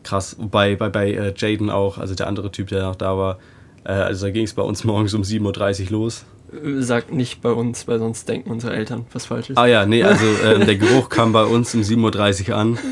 krass. 0.03 0.35
Bei, 0.37 0.75
bei, 0.75 0.89
bei 0.89 1.13
äh, 1.13 1.33
Jaden 1.35 1.69
auch, 1.69 1.97
also 1.97 2.13
der 2.13 2.27
andere 2.27 2.51
Typ, 2.51 2.67
der 2.67 2.83
noch 2.83 2.95
da 2.95 3.17
war. 3.17 3.39
Äh, 3.83 3.91
also 3.91 4.25
da 4.27 4.31
ging 4.31 4.43
es 4.45 4.53
bei 4.53 4.61
uns 4.61 4.83
morgens 4.83 5.13
um 5.13 5.21
7.30 5.21 5.85
Uhr 5.85 5.91
los. 5.91 6.25
Äh, 6.51 6.81
Sagt 6.81 7.11
nicht 7.13 7.41
bei 7.41 7.51
uns, 7.51 7.87
weil 7.87 7.99
sonst 7.99 8.27
denken 8.27 8.49
unsere 8.51 8.73
Eltern, 8.75 9.05
was 9.13 9.25
falsch 9.27 9.49
ist. 9.51 9.57
Ah 9.57 9.65
ja, 9.67 9.85
nee, 9.85 10.03
also 10.03 10.25
ähm, 10.45 10.65
der 10.65 10.75
Geruch 10.77 11.09
kam 11.09 11.31
bei 11.31 11.43
uns 11.43 11.73
um 11.75 11.81
7.30 11.81 12.49
Uhr 12.49 12.55
an. 12.55 12.77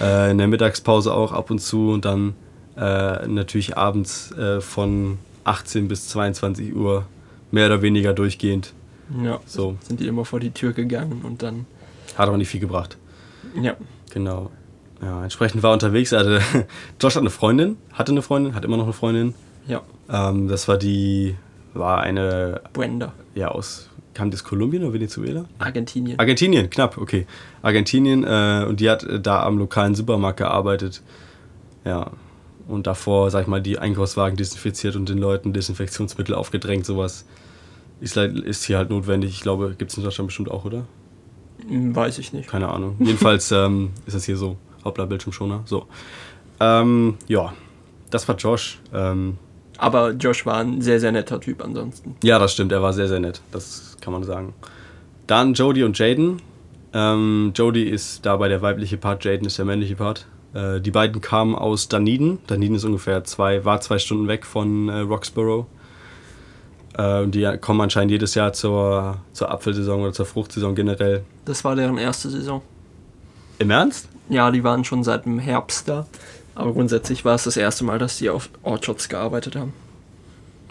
Äh, 0.00 0.32
in 0.32 0.38
der 0.38 0.48
Mittagspause 0.48 1.12
auch 1.14 1.30
ab 1.32 1.50
und 1.50 1.60
zu 1.60 1.90
und 1.90 2.04
dann 2.04 2.34
äh, 2.76 3.26
natürlich 3.28 3.76
abends 3.76 4.32
äh, 4.32 4.60
von 4.60 5.18
18 5.44 5.86
bis 5.86 6.08
22 6.08 6.74
Uhr 6.74 7.06
mehr 7.52 7.66
oder 7.66 7.80
weniger 7.82 8.12
durchgehend. 8.12 8.72
Ja, 9.22 9.38
So. 9.46 9.76
sind 9.86 10.00
die 10.00 10.08
immer 10.08 10.24
vor 10.24 10.40
die 10.40 10.50
Tür 10.50 10.72
gegangen 10.72 11.20
und 11.22 11.42
dann, 11.42 11.66
Hat 12.16 12.26
aber 12.28 12.36
nicht 12.38 12.48
viel 12.48 12.60
gebracht. 12.60 12.96
ja. 13.60 13.76
Genau. 14.12 14.50
Ja, 15.02 15.22
entsprechend 15.22 15.62
war 15.62 15.70
er 15.70 15.74
unterwegs. 15.74 16.12
Er 16.12 16.20
hatte, 16.20 16.40
Josh 17.00 17.14
hat 17.14 17.20
eine 17.22 17.30
Freundin, 17.30 17.76
hatte 17.92 18.12
eine 18.12 18.22
Freundin, 18.22 18.54
hat 18.54 18.64
immer 18.64 18.76
noch 18.76 18.84
eine 18.84 18.92
Freundin. 18.92 19.34
Ja, 19.66 19.82
Ähm, 20.10 20.48
das 20.48 20.68
war 20.68 20.76
die, 20.76 21.34
war 21.72 22.00
eine, 22.00 22.60
Brenda, 22.72 23.12
ja, 23.34 23.48
aus, 23.48 23.88
kam 24.12 24.30
das 24.30 24.44
Kolumbien 24.44 24.82
oder 24.84 24.92
Venezuela? 24.92 25.46
Argentinien. 25.58 26.18
Argentinien, 26.18 26.68
knapp, 26.70 26.98
okay. 26.98 27.26
Argentinien 27.62 28.24
äh, 28.24 28.66
und 28.68 28.80
die 28.80 28.90
hat 28.90 29.02
äh, 29.04 29.20
da 29.20 29.42
am 29.44 29.58
lokalen 29.58 29.94
Supermarkt 29.94 30.38
gearbeitet. 30.38 31.02
Ja. 31.84 32.10
Und 32.66 32.86
davor, 32.86 33.30
sag 33.30 33.42
ich 33.42 33.46
mal, 33.46 33.60
die 33.60 33.78
Einkaufswagen 33.78 34.36
desinfiziert 34.38 34.96
und 34.96 35.08
den 35.08 35.18
Leuten 35.18 35.52
Desinfektionsmittel 35.52 36.34
aufgedrängt, 36.34 36.86
sowas 36.86 37.26
ist, 38.00 38.14
leid- 38.14 38.36
ist 38.38 38.64
hier 38.64 38.78
halt 38.78 38.88
notwendig. 38.90 39.30
Ich 39.32 39.40
glaube, 39.42 39.74
gibt 39.76 39.90
es 39.90 39.96
in 39.98 40.02
Deutschland 40.04 40.28
bestimmt 40.28 40.50
auch, 40.50 40.64
oder? 40.64 40.84
Hm, 41.68 41.94
Weiß 41.94 42.18
ich 42.18 42.32
nicht. 42.32 42.48
Keine 42.48 42.68
Ahnung. 42.68 42.96
Jedenfalls 43.00 43.50
ähm, 43.52 43.90
ist 44.06 44.14
das 44.14 44.24
hier 44.24 44.36
so. 44.36 44.56
Hoppla, 44.84 45.04
Bildschirmschoner. 45.06 45.62
So. 45.66 45.86
Ähm, 46.60 47.16
ja, 47.28 47.52
das 48.10 48.26
war 48.28 48.36
Josh. 48.36 48.78
Ähm, 48.94 49.36
Aber 49.78 50.10
Josh 50.12 50.46
war 50.46 50.58
ein 50.58 50.80
sehr, 50.80 51.00
sehr 51.00 51.12
netter 51.12 51.40
Typ 51.40 51.62
ansonsten. 51.62 52.16
Ja, 52.22 52.38
das 52.38 52.52
stimmt. 52.52 52.72
Er 52.72 52.82
war 52.82 52.92
sehr, 52.92 53.08
sehr 53.08 53.20
nett. 53.20 53.40
Das 53.50 53.96
kann 54.00 54.12
man 54.12 54.22
sagen. 54.24 54.54
Dann 55.26 55.54
Jodie 55.54 55.82
und 55.82 55.98
Jaden. 55.98 56.40
Ähm, 56.92 57.52
Jodie 57.54 57.84
ist 57.84 58.24
dabei 58.24 58.48
der 58.48 58.62
weibliche 58.62 58.96
Part, 58.96 59.24
Jaden 59.24 59.46
ist 59.46 59.58
der 59.58 59.64
männliche 59.64 59.96
Part. 59.96 60.26
Äh, 60.54 60.80
die 60.80 60.92
beiden 60.92 61.20
kamen 61.20 61.56
aus 61.56 61.88
Dunedin. 61.88 62.38
Dunedin 62.46 62.76
ist 62.76 62.84
ungefähr 62.84 63.24
zwei, 63.24 63.64
war 63.64 63.80
zwei 63.80 63.98
Stunden 63.98 64.28
weg 64.28 64.46
von 64.46 64.88
äh, 64.88 65.00
Roxborough. 65.00 65.66
Äh, 66.96 67.22
und 67.22 67.34
die 67.34 67.44
kommen 67.60 67.80
anscheinend 67.80 68.12
jedes 68.12 68.34
Jahr 68.36 68.52
zur, 68.52 69.18
zur 69.32 69.50
Apfelsaison 69.50 70.02
oder 70.02 70.12
zur 70.12 70.26
Fruchtsaison 70.26 70.74
generell. 70.74 71.24
Das 71.44 71.64
war 71.64 71.74
deren 71.74 71.98
erste 71.98 72.30
Saison. 72.30 72.62
Im 73.58 73.70
Ernst? 73.70 74.08
Ja, 74.28 74.50
die 74.50 74.64
waren 74.64 74.84
schon 74.84 75.04
seit 75.04 75.26
dem 75.26 75.38
Herbst 75.38 75.88
da. 75.88 76.06
Aber 76.54 76.72
grundsätzlich 76.72 77.24
war 77.24 77.34
es 77.34 77.44
das 77.44 77.56
erste 77.56 77.84
Mal, 77.84 77.98
dass 77.98 78.18
die 78.18 78.30
auf 78.30 78.48
Orchards 78.62 79.08
gearbeitet 79.08 79.56
haben. 79.56 79.72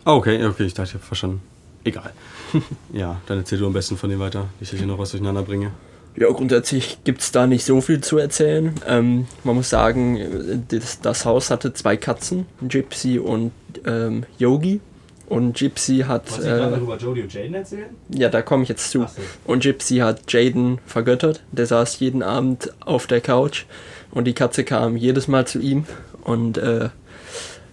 Ah, 0.05 0.15
okay, 0.15 0.43
okay, 0.45 0.65
ich 0.65 0.73
dachte, 0.73 0.89
ich 0.89 0.93
habe 0.95 1.03
verstanden. 1.03 1.41
Egal. 1.83 2.11
ja, 2.93 3.21
dann 3.25 3.39
erzähl 3.39 3.59
du 3.59 3.67
am 3.67 3.73
besten 3.73 3.97
von 3.97 4.09
dem 4.09 4.19
weiter, 4.19 4.47
ich 4.61 4.69
hier 4.69 4.85
noch 4.85 4.97
was 4.97 5.11
durcheinander 5.11 5.43
bringe. 5.43 5.71
Ja, 6.15 6.29
grundsätzlich 6.29 6.99
gibt 7.03 7.21
es 7.21 7.31
da 7.31 7.47
nicht 7.47 7.65
so 7.65 7.81
viel 7.81 8.01
zu 8.01 8.17
erzählen. 8.17 8.75
Ähm, 8.87 9.27
man 9.43 9.55
muss 9.55 9.69
sagen, 9.69 10.65
das, 10.67 11.01
das 11.01 11.25
Haus 11.25 11.49
hatte 11.49 11.73
zwei 11.73 11.97
Katzen, 11.97 12.45
Gypsy 12.61 13.17
und 13.19 13.51
ähm, 13.85 14.25
Yogi. 14.37 14.79
Und 15.27 15.57
Gypsy 15.57 16.05
hat. 16.07 16.37
Äh, 16.39 16.77
Jodie 16.99 17.21
und 17.23 17.33
Jaden 17.33 17.55
erzählen? 17.55 17.89
ja, 18.09 18.29
da 18.29 18.43
komme 18.43 18.63
ich 18.63 18.69
jetzt 18.69 18.91
zu. 18.91 19.03
Ach 19.03 19.09
so. 19.09 19.21
Und 19.45 19.63
Gypsy 19.63 19.97
hat 19.97 20.31
Jaden 20.31 20.79
vergöttert. 20.85 21.41
Der 21.51 21.65
saß 21.65 21.99
jeden 21.99 22.21
Abend 22.21 22.71
auf 22.81 23.07
der 23.07 23.21
Couch 23.21 23.65
und 24.13 24.25
die 24.25 24.33
Katze 24.33 24.63
kam 24.63 24.95
jedes 24.95 25.27
Mal 25.27 25.45
zu 25.47 25.59
ihm. 25.59 25.85
Und 26.23 26.57
äh, 26.57 26.89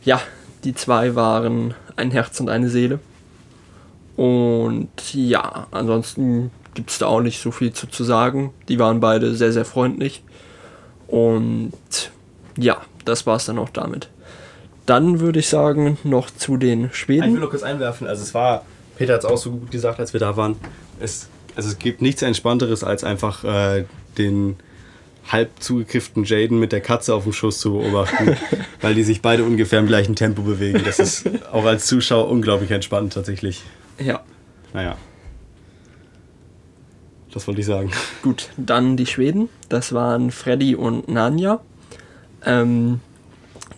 ja, 0.05 0.21
die 0.65 0.75
zwei 0.75 1.15
waren 1.15 1.75
ein 1.97 2.11
Herz 2.11 2.41
und 2.41 2.49
eine 2.49 2.71
Seele. 2.71 2.99
Und 4.17 4.91
ja, 5.13 5.67
ansonsten 5.71 6.51
gibt 6.75 6.91
es 6.91 6.99
da 6.99 7.07
auch 7.07 7.21
nicht 7.21 7.41
so 7.43 7.51
viel 7.51 7.73
zu, 7.73 7.87
zu 7.87 8.05
sagen. 8.05 8.53
Die 8.69 8.79
waren 8.79 9.01
beide 9.01 9.35
sehr, 9.35 9.53
sehr 9.53 9.65
freundlich. 9.65 10.23
Und 11.07 11.73
ja, 12.57 12.79
das 13.05 13.27
war 13.27 13.37
es 13.37 13.45
dann 13.45 13.59
auch 13.59 13.71
damit. 13.71 14.09
Dann 14.87 15.21
würde 15.21 15.41
ich 15.41 15.49
sagen, 15.49 15.99
noch 16.05 16.31
zu 16.31 16.57
den 16.57 16.91
Schweden. 16.93 17.25
Ich 17.25 17.35
will 17.35 17.41
noch 17.41 17.51
kurz 17.51 17.63
einwerfen. 17.63 18.07
Also 18.07 18.23
es 18.23 18.33
war, 18.33 18.65
Peter 18.97 19.15
hat 19.15 19.21
es 19.21 19.27
auch 19.27 19.37
so 19.37 19.51
gut 19.51 19.71
gesagt, 19.71 20.01
als 20.01 20.15
wir 20.15 20.21
da 20.21 20.37
waren. 20.37 20.57
Es, 21.01 21.29
also 21.55 21.69
es 21.69 21.79
gibt 21.79 22.01
nichts 22.01 22.23
Entspannteres, 22.23 22.83
als 22.83 23.05
einfach 23.05 23.45
äh, 23.45 23.85
den 24.17 24.57
halb 25.33 25.51
zugekifften 25.61 26.25
Jaden 26.25 26.59
mit 26.59 26.73
der 26.73 26.81
Katze 26.81 27.15
auf 27.15 27.25
dem 27.25 27.33
Schoß 27.33 27.61
zu 27.61 27.73
beobachten, 27.73 28.37
weil 28.81 28.95
die 28.95 29.03
sich 29.03 29.23
beide 29.23 29.45
ungefähr 29.45 29.79
im 29.79 29.87
gleichen 29.87 30.17
Tempo 30.17 30.43
bewegen. 30.43 30.83
Das 30.85 30.99
ist 30.99 31.29
auch 31.53 31.65
als 31.65 31.87
Zuschauer 31.87 32.29
unglaublich 32.29 32.71
entspannt 32.71 33.13
tatsächlich. 33.13 33.63
Ja. 33.99 34.23
Naja. 34.73 34.97
Das 37.33 37.47
wollte 37.47 37.61
ich 37.61 37.67
sagen. 37.67 37.93
Gut, 38.23 38.51
dann 38.57 38.97
die 38.97 39.07
Schweden. 39.07 39.49
Das 39.69 39.93
waren 39.93 40.33
Freddy 40.33 40.75
und 40.75 41.09
Nanja. 41.09 41.61
Ähm, 42.45 43.01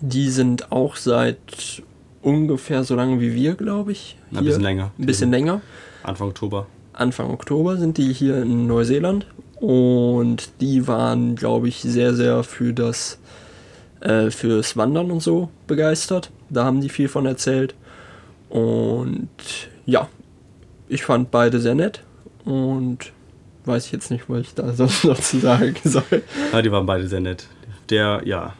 die 0.01 0.29
sind 0.29 0.71
auch 0.71 0.95
seit 0.95 1.83
ungefähr 2.23 2.83
so 2.83 2.95
lange 2.95 3.19
wie 3.19 3.35
wir, 3.35 3.53
glaube 3.53 3.91
ich. 3.91 4.17
Hier. 4.31 4.39
Ein 4.39 4.45
bisschen 4.45 4.63
länger. 4.63 4.91
Ein 4.97 5.05
bisschen 5.05 5.31
länger. 5.31 5.61
Anfang 6.01 6.29
Oktober. 6.29 6.67
Anfang 6.93 7.29
Oktober 7.29 7.77
sind 7.77 7.97
die 7.97 8.11
hier 8.11 8.41
in 8.41 8.67
Neuseeland 8.67 9.27
und 9.63 10.59
die 10.59 10.89
waren, 10.89 11.37
glaube 11.37 11.69
ich, 11.69 11.79
sehr, 11.79 12.13
sehr 12.13 12.43
für 12.43 12.73
das 12.73 13.17
äh, 14.01 14.29
fürs 14.29 14.75
Wandern 14.75 15.09
und 15.09 15.23
so 15.23 15.51
begeistert. 15.67 16.31
Da 16.49 16.65
haben 16.65 16.81
die 16.81 16.89
viel 16.89 17.07
von 17.07 17.25
erzählt. 17.25 17.73
Und 18.49 19.29
ja, 19.85 20.09
ich 20.89 21.05
fand 21.05 21.31
beide 21.31 21.61
sehr 21.61 21.75
nett 21.75 22.03
und 22.43 23.13
weiß 23.63 23.85
ich 23.85 23.93
jetzt 23.93 24.11
nicht, 24.11 24.25
was 24.27 24.41
ich 24.41 24.53
da 24.53 24.73
sonst 24.73 25.05
noch 25.05 25.17
zu 25.17 25.39
sagen 25.39 25.77
soll. 25.85 26.23
Ja, 26.51 26.61
die 26.61 26.69
waren 26.69 26.85
beide 26.85 27.07
sehr 27.07 27.21
nett. 27.21 27.47
Der, 27.89 28.21
ja, 28.25 28.55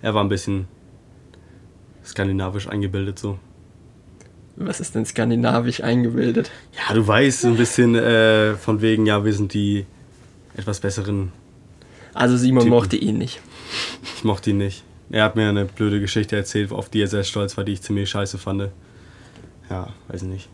er 0.00 0.12
war 0.12 0.24
ein 0.24 0.28
bisschen 0.28 0.66
skandinavisch 2.04 2.66
eingebildet 2.66 3.16
so. 3.16 3.38
Was 4.56 4.80
ist 4.80 4.96
denn 4.96 5.06
skandinavisch 5.06 5.84
eingebildet? 5.84 6.50
Ja, 6.72 6.94
du 6.94 7.06
weißt, 7.06 7.42
so 7.42 7.48
ein 7.48 7.56
bisschen 7.56 7.94
äh, 7.94 8.54
von 8.54 8.82
wegen, 8.82 9.06
ja, 9.06 9.24
wir 9.24 9.32
sind 9.32 9.54
die 9.54 9.86
etwas 10.56 10.80
besseren. 10.80 11.32
Also 12.14 12.36
Simon 12.36 12.64
Typen. 12.64 12.74
mochte 12.76 12.96
ihn 12.96 13.18
nicht. 13.18 13.40
Ich 14.16 14.24
mochte 14.24 14.50
ihn 14.50 14.58
nicht. 14.58 14.84
Er 15.10 15.24
hat 15.24 15.34
mir 15.34 15.48
eine 15.48 15.64
blöde 15.64 16.00
Geschichte 16.00 16.36
erzählt, 16.36 16.70
auf 16.70 16.88
die 16.88 17.02
er 17.02 17.08
sehr 17.08 17.24
stolz 17.24 17.56
war, 17.56 17.64
die 17.64 17.72
ich 17.72 17.82
ziemlich 17.82 18.08
scheiße 18.08 18.38
fand. 18.38 18.68
Ja, 19.68 19.88
weiß 20.08 20.22
ich 20.22 20.28
nicht. 20.28 20.48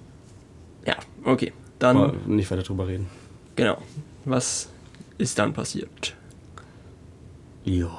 Ja, 0.87 0.97
okay. 1.25 1.53
Dann. 1.79 1.97
Aber 1.97 2.15
nicht 2.27 2.51
weiter 2.51 2.63
drüber 2.63 2.89
reden. 2.89 3.09
Genau. 3.57 3.77
Was 4.25 4.71
ist 5.19 5.39
dann 5.39 5.53
passiert? 5.53 6.15
Ja. 7.65 7.91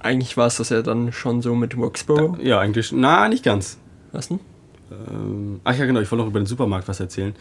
Eigentlich 0.00 0.36
war 0.36 0.46
es 0.46 0.56
das 0.56 0.70
ja 0.70 0.82
dann 0.82 1.12
schon 1.12 1.42
so 1.42 1.54
mit 1.54 1.76
Roxborough. 1.76 2.38
Ja, 2.42 2.58
eigentlich. 2.58 2.90
Na, 2.92 3.28
nicht 3.28 3.44
ganz. 3.44 3.78
Was 4.12 4.28
denn? 4.28 4.40
Ähm, 5.10 5.60
ach 5.64 5.76
ja, 5.76 5.86
genau, 5.86 6.00
ich 6.00 6.10
wollte 6.10 6.22
noch 6.22 6.30
über 6.30 6.40
den 6.40 6.46
Supermarkt 6.46 6.88
was 6.88 7.00
erzählen. 7.00 7.34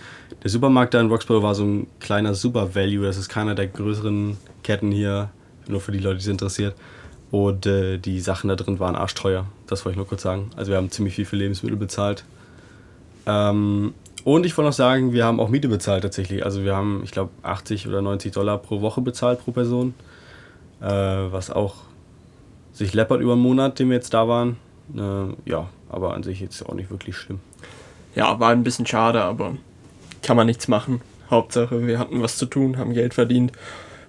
Der 0.44 0.50
Supermarkt 0.50 0.94
da 0.94 1.02
in 1.02 1.08
Roxborough 1.08 1.44
war 1.44 1.56
so 1.56 1.64
ein 1.64 1.88
kleiner 2.00 2.34
Super 2.34 2.76
Value. 2.76 3.06
Das 3.06 3.18
ist 3.18 3.30
keiner 3.30 3.56
der 3.56 3.68
größeren 3.68 4.38
Ketten 4.64 4.92
hier, 4.92 5.30
nur 5.68 5.82
für 5.82 5.92
die 5.92 6.00
Leute, 6.00 6.18
die 6.18 6.24
es 6.24 6.28
interessiert. 6.28 6.76
Und 7.32 7.66
äh, 7.66 7.98
die 7.98 8.20
Sachen 8.20 8.50
da 8.50 8.56
drin 8.56 8.80
waren 8.80 8.96
arschteuer. 8.96 9.46
Das 9.68 9.86
wollte 9.86 9.94
ich 9.94 9.98
nur 9.98 10.08
kurz 10.08 10.22
sagen. 10.22 10.50
Also 10.56 10.72
wir 10.72 10.78
haben 10.78 10.92
ziemlich 10.92 11.16
viel 11.16 11.26
für 11.26 11.38
Lebensmittel 11.38 11.78
bezahlt. 11.78 12.26
Ähm, 13.26 13.94
und 14.24 14.46
ich 14.46 14.58
wollte 14.58 14.70
noch 14.70 14.76
sagen, 14.76 15.14
wir 15.14 15.26
haben 15.26 15.40
auch 15.40 15.50
Miete 15.50 15.68
bezahlt 15.68 16.04
tatsächlich. 16.04 16.46
Also 16.46 16.64
wir 16.64 16.76
haben, 16.76 17.02
ich 17.04 17.12
glaube, 17.12 17.32
80 17.44 17.88
oder 17.88 18.02
90 18.02 18.34
Dollar 18.34 18.58
pro 18.58 18.82
Woche 18.82 19.02
bezahlt 19.02 19.40
pro 19.44 19.52
Person. 19.52 19.94
Äh, 20.82 20.88
was 20.88 21.50
auch 21.50 21.76
sich 22.74 22.94
läppert 22.94 23.22
über 23.22 23.34
einen 23.34 23.42
Monat, 23.42 23.80
den 23.80 23.90
wir 23.90 23.96
jetzt 23.96 24.14
da 24.14 24.28
waren. 24.28 24.58
Äh, 24.96 25.50
ja, 25.50 25.70
aber 25.89 26.13
an 26.13 26.24
sich 26.24 26.39
jetzt 26.39 26.67
auch 26.67 26.74
nicht 26.74 26.89
wirklich 26.89 27.15
schlimm. 27.15 27.39
Ja, 28.15 28.39
war 28.39 28.52
ein 28.52 28.63
bisschen 28.63 28.86
schade, 28.86 29.22
aber 29.22 29.56
kann 30.22 30.38
man 30.38 30.48
nichts 30.48 30.67
machen. 30.67 31.02
Hauptsache, 31.30 31.88
wir 31.88 31.98
hatten 31.98 32.22
was 32.22 32.38
zu 32.38 32.46
tun, 32.46 32.78
haben 32.78 32.94
Geld 32.94 33.13
verdient 33.13 33.54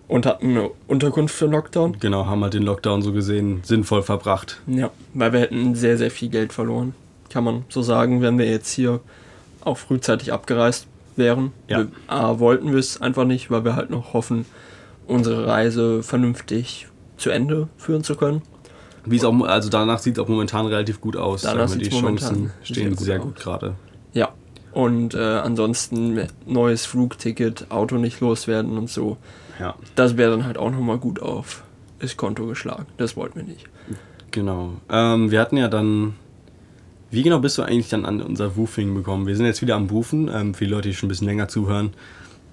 und 0.08 0.26
hatten 0.26 0.50
eine 0.50 0.70
Unterkunft 0.88 1.34
für 1.34 1.46
Lockdown. 1.46 1.98
Genau, 2.00 2.26
haben 2.26 2.42
halt 2.42 2.54
den 2.54 2.64
Lockdown 2.64 3.00
so 3.02 3.12
gesehen 3.12 3.60
sinnvoll 3.64 4.02
verbracht. 4.02 4.60
Ja, 4.66 4.90
weil 5.14 5.32
wir 5.32 5.40
hätten 5.40 5.74
sehr, 5.74 5.96
sehr 5.96 6.10
viel 6.10 6.28
Geld 6.28 6.52
verloren. 6.52 6.94
Kann 7.30 7.44
man 7.44 7.64
so 7.68 7.80
sagen, 7.80 8.20
wenn 8.20 8.38
wir 8.38 8.46
jetzt 8.46 8.72
hier 8.72 9.00
auch 9.64 9.78
frühzeitig 9.78 10.32
abgereist 10.32 10.86
wären. 11.16 11.52
Ja. 11.68 11.78
Wir, 11.78 11.88
A, 12.08 12.38
wollten 12.40 12.72
wir 12.72 12.78
es 12.78 13.00
einfach 13.00 13.24
nicht, 13.24 13.50
weil 13.50 13.64
wir 13.64 13.76
halt 13.76 13.90
noch 13.90 14.12
hoffen, 14.12 14.44
unsere 15.06 15.46
Reise 15.46 16.02
vernünftig 16.02 16.88
zu 17.16 17.30
Ende 17.30 17.68
führen 17.76 18.04
zu 18.04 18.16
können. 18.16 18.42
Wie 19.04 19.16
es 19.16 19.24
auch, 19.24 19.38
also 19.42 19.68
danach 19.68 19.98
sieht 19.98 20.16
es 20.16 20.22
auch 20.22 20.28
momentan 20.28 20.66
relativ 20.66 21.00
gut 21.00 21.16
aus. 21.16 21.42
Danach 21.42 21.74
die 21.74 21.88
Chancen 21.88 22.50
stehen 22.62 22.96
sehr 22.96 23.18
gut, 23.18 23.34
gut 23.34 23.42
gerade. 23.42 23.74
Ja. 24.12 24.30
Und 24.72 25.14
äh, 25.14 25.18
ansonsten 25.18 26.28
neues 26.46 26.86
Flugticket, 26.86 27.66
Auto 27.70 27.96
nicht 27.96 28.20
loswerden 28.20 28.78
und 28.78 28.88
so. 28.88 29.18
Ja. 29.60 29.74
Das 29.96 30.16
wäre 30.16 30.30
dann 30.30 30.46
halt 30.46 30.56
auch 30.56 30.70
nochmal 30.70 30.98
gut 30.98 31.20
auf 31.20 31.62
das 31.98 32.16
Konto 32.16 32.46
geschlagen. 32.46 32.86
Das 32.96 33.16
wollten 33.16 33.36
wir 33.36 33.44
nicht. 33.44 33.66
Genau. 34.30 34.72
Ähm, 34.90 35.30
wir 35.30 35.40
hatten 35.40 35.56
ja 35.56 35.68
dann. 35.68 36.14
Wie 37.10 37.22
genau 37.22 37.40
bist 37.40 37.58
du 37.58 37.62
eigentlich 37.62 37.90
dann 37.90 38.06
an 38.06 38.22
unser 38.22 38.56
Woofing 38.56 38.94
bekommen? 38.94 39.26
Wir 39.26 39.36
sind 39.36 39.44
jetzt 39.44 39.60
wieder 39.60 39.74
am 39.76 39.90
Woofen, 39.90 40.30
ähm, 40.32 40.54
für 40.54 40.64
die 40.64 40.70
Leute, 40.70 40.88
die 40.88 40.94
schon 40.94 41.08
ein 41.08 41.10
bisschen 41.10 41.26
länger 41.26 41.46
zuhören. 41.48 41.92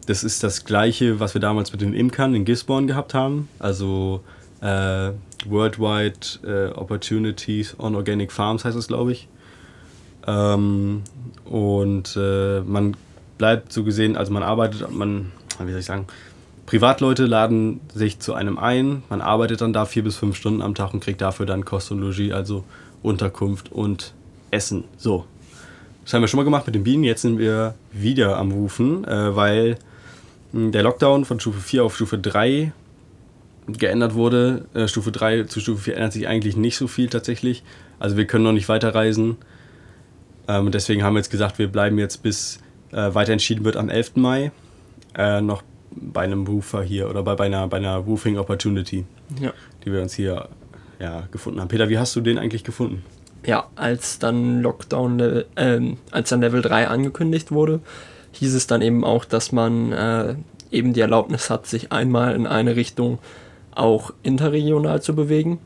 Das 0.06 0.24
ist 0.24 0.44
das 0.44 0.66
gleiche, 0.66 1.22
was 1.22 1.34
wir 1.34 1.40
damals 1.40 1.72
mit 1.72 1.80
den 1.80 1.94
Imkern 1.94 2.36
in 2.36 2.44
Gisborne 2.44 2.88
gehabt 2.88 3.14
haben. 3.14 3.48
Also 3.60 4.22
äh, 4.60 5.12
Worldwide 5.46 6.20
äh, 6.44 6.74
Opportunities 6.74 7.76
on 7.80 7.96
Organic 7.96 8.32
Farms 8.32 8.66
heißt 8.66 8.78
es, 8.78 8.88
glaube 8.88 9.12
ich. 9.12 9.28
Ähm, 10.28 11.04
und 11.46 12.18
äh, 12.18 12.62
man 12.62 12.96
bleibt 13.38 13.72
so 13.72 13.84
gesehen, 13.84 14.18
also 14.18 14.32
man 14.34 14.44
arbeitet, 14.44 14.92
man, 14.92 15.32
wie 15.60 15.72
soll 15.72 15.80
ich 15.80 15.86
sagen, 15.86 16.08
Privatleute 16.66 17.26
laden 17.26 17.80
sich 17.94 18.20
zu 18.20 18.36
einem 18.36 18.60
ein, 18.60 19.02
man 19.10 19.22
arbeitet 19.22 19.62
dann 19.62 19.74
da 19.74 19.86
vier 19.86 20.04
bis 20.04 20.18
fünf 20.18 20.36
Stunden 20.36 20.62
am 20.62 20.76
Tag 20.76 20.94
und 20.94 21.00
kriegt 21.00 21.20
dafür 21.20 21.48
dann 21.48 21.66
Kost 21.66 21.92
und 21.92 22.00
Logis, 22.00 22.32
also 22.32 22.64
Unterkunft 23.02 23.72
und 23.72 24.14
Essen. 24.52 24.84
So. 24.98 25.26
Das 26.04 26.14
haben 26.14 26.22
wir 26.22 26.28
schon 26.28 26.38
mal 26.38 26.44
gemacht 26.44 26.68
mit 26.68 26.76
den 26.76 26.84
Bienen, 26.84 27.04
jetzt 27.04 27.24
sind 27.24 27.40
wir 27.40 27.74
wieder 27.92 28.38
am 28.38 28.52
Rufen, 28.52 29.04
äh, 29.06 29.36
weil 29.36 29.78
hm, 30.52 30.72
der 30.72 30.84
Lockdown 30.84 31.26
von 31.26 31.40
Stufe 31.40 31.60
4 31.60 31.84
auf 31.84 31.96
Stufe 31.96 32.20
3 32.20 32.72
geändert 33.78 34.14
wurde. 34.14 34.66
Äh, 34.74 34.88
Stufe 34.88 35.12
3 35.12 35.44
zu 35.44 35.60
Stufe 35.60 35.84
4 35.84 35.96
ändert 35.96 36.14
sich 36.14 36.28
eigentlich 36.28 36.56
nicht 36.56 36.78
so 36.78 36.88
viel 36.88 37.10
tatsächlich. 37.10 37.64
Also 38.00 38.18
wir 38.18 38.26
können 38.26 38.44
noch 38.44 38.54
nicht 38.54 38.70
weiterreisen. 38.70 39.38
Ähm, 40.48 40.72
deswegen 40.72 41.04
haben 41.04 41.14
wir 41.14 41.20
jetzt 41.20 41.32
gesagt, 41.32 41.60
wir 41.60 41.68
bleiben 41.68 42.00
jetzt 42.00 42.24
bis 42.24 42.60
äh, 42.92 43.14
weiter 43.14 43.34
entschieden 43.34 43.66
wird 43.66 43.78
am 43.78 43.90
11. 43.90 44.16
Mai 44.16 44.52
äh, 45.16 45.42
noch 45.42 45.64
bei 45.92 46.22
einem 46.22 46.48
Woofer 46.48 46.82
hier 46.82 47.10
oder 47.10 47.24
bei, 47.24 47.36
bei, 47.36 47.46
einer, 47.46 47.68
bei 47.68 47.78
einer 47.78 48.06
Woofing 48.06 48.38
Opportunity, 48.38 49.06
ja. 49.40 49.54
die 49.84 49.92
wir 49.92 50.02
uns 50.02 50.14
hier 50.14 50.50
ja, 51.00 51.24
gefunden 51.32 51.60
haben. 51.60 51.68
Peter, 51.68 51.90
wie 51.90 51.98
hast 51.98 52.16
du 52.16 52.22
den 52.22 52.38
eigentlich 52.38 52.64
gefunden? 52.64 53.04
Ja, 53.46 53.68
als 53.76 54.20
dann 54.20 54.62
Lockdown, 54.62 55.20
äh, 55.56 55.96
als 56.12 56.30
dann 56.30 56.42
Level 56.42 56.62
3 56.62 56.88
angekündigt 56.88 57.52
wurde, 57.52 57.80
hieß 58.34 58.54
es 58.54 58.68
dann 58.68 58.82
eben 58.82 59.04
auch, 59.04 59.26
dass 59.26 59.52
man 59.52 59.92
äh, 59.92 60.36
eben 60.72 60.94
die 60.94 61.02
Erlaubnis 61.02 61.50
hat, 61.50 61.66
sich 61.66 61.92
einmal 61.92 62.36
in 62.36 62.48
eine 62.48 62.76
Richtung 62.76 63.20
auch 63.80 64.12
interregional 64.24 65.02
zu 65.02 65.16
bewegen. 65.16 65.60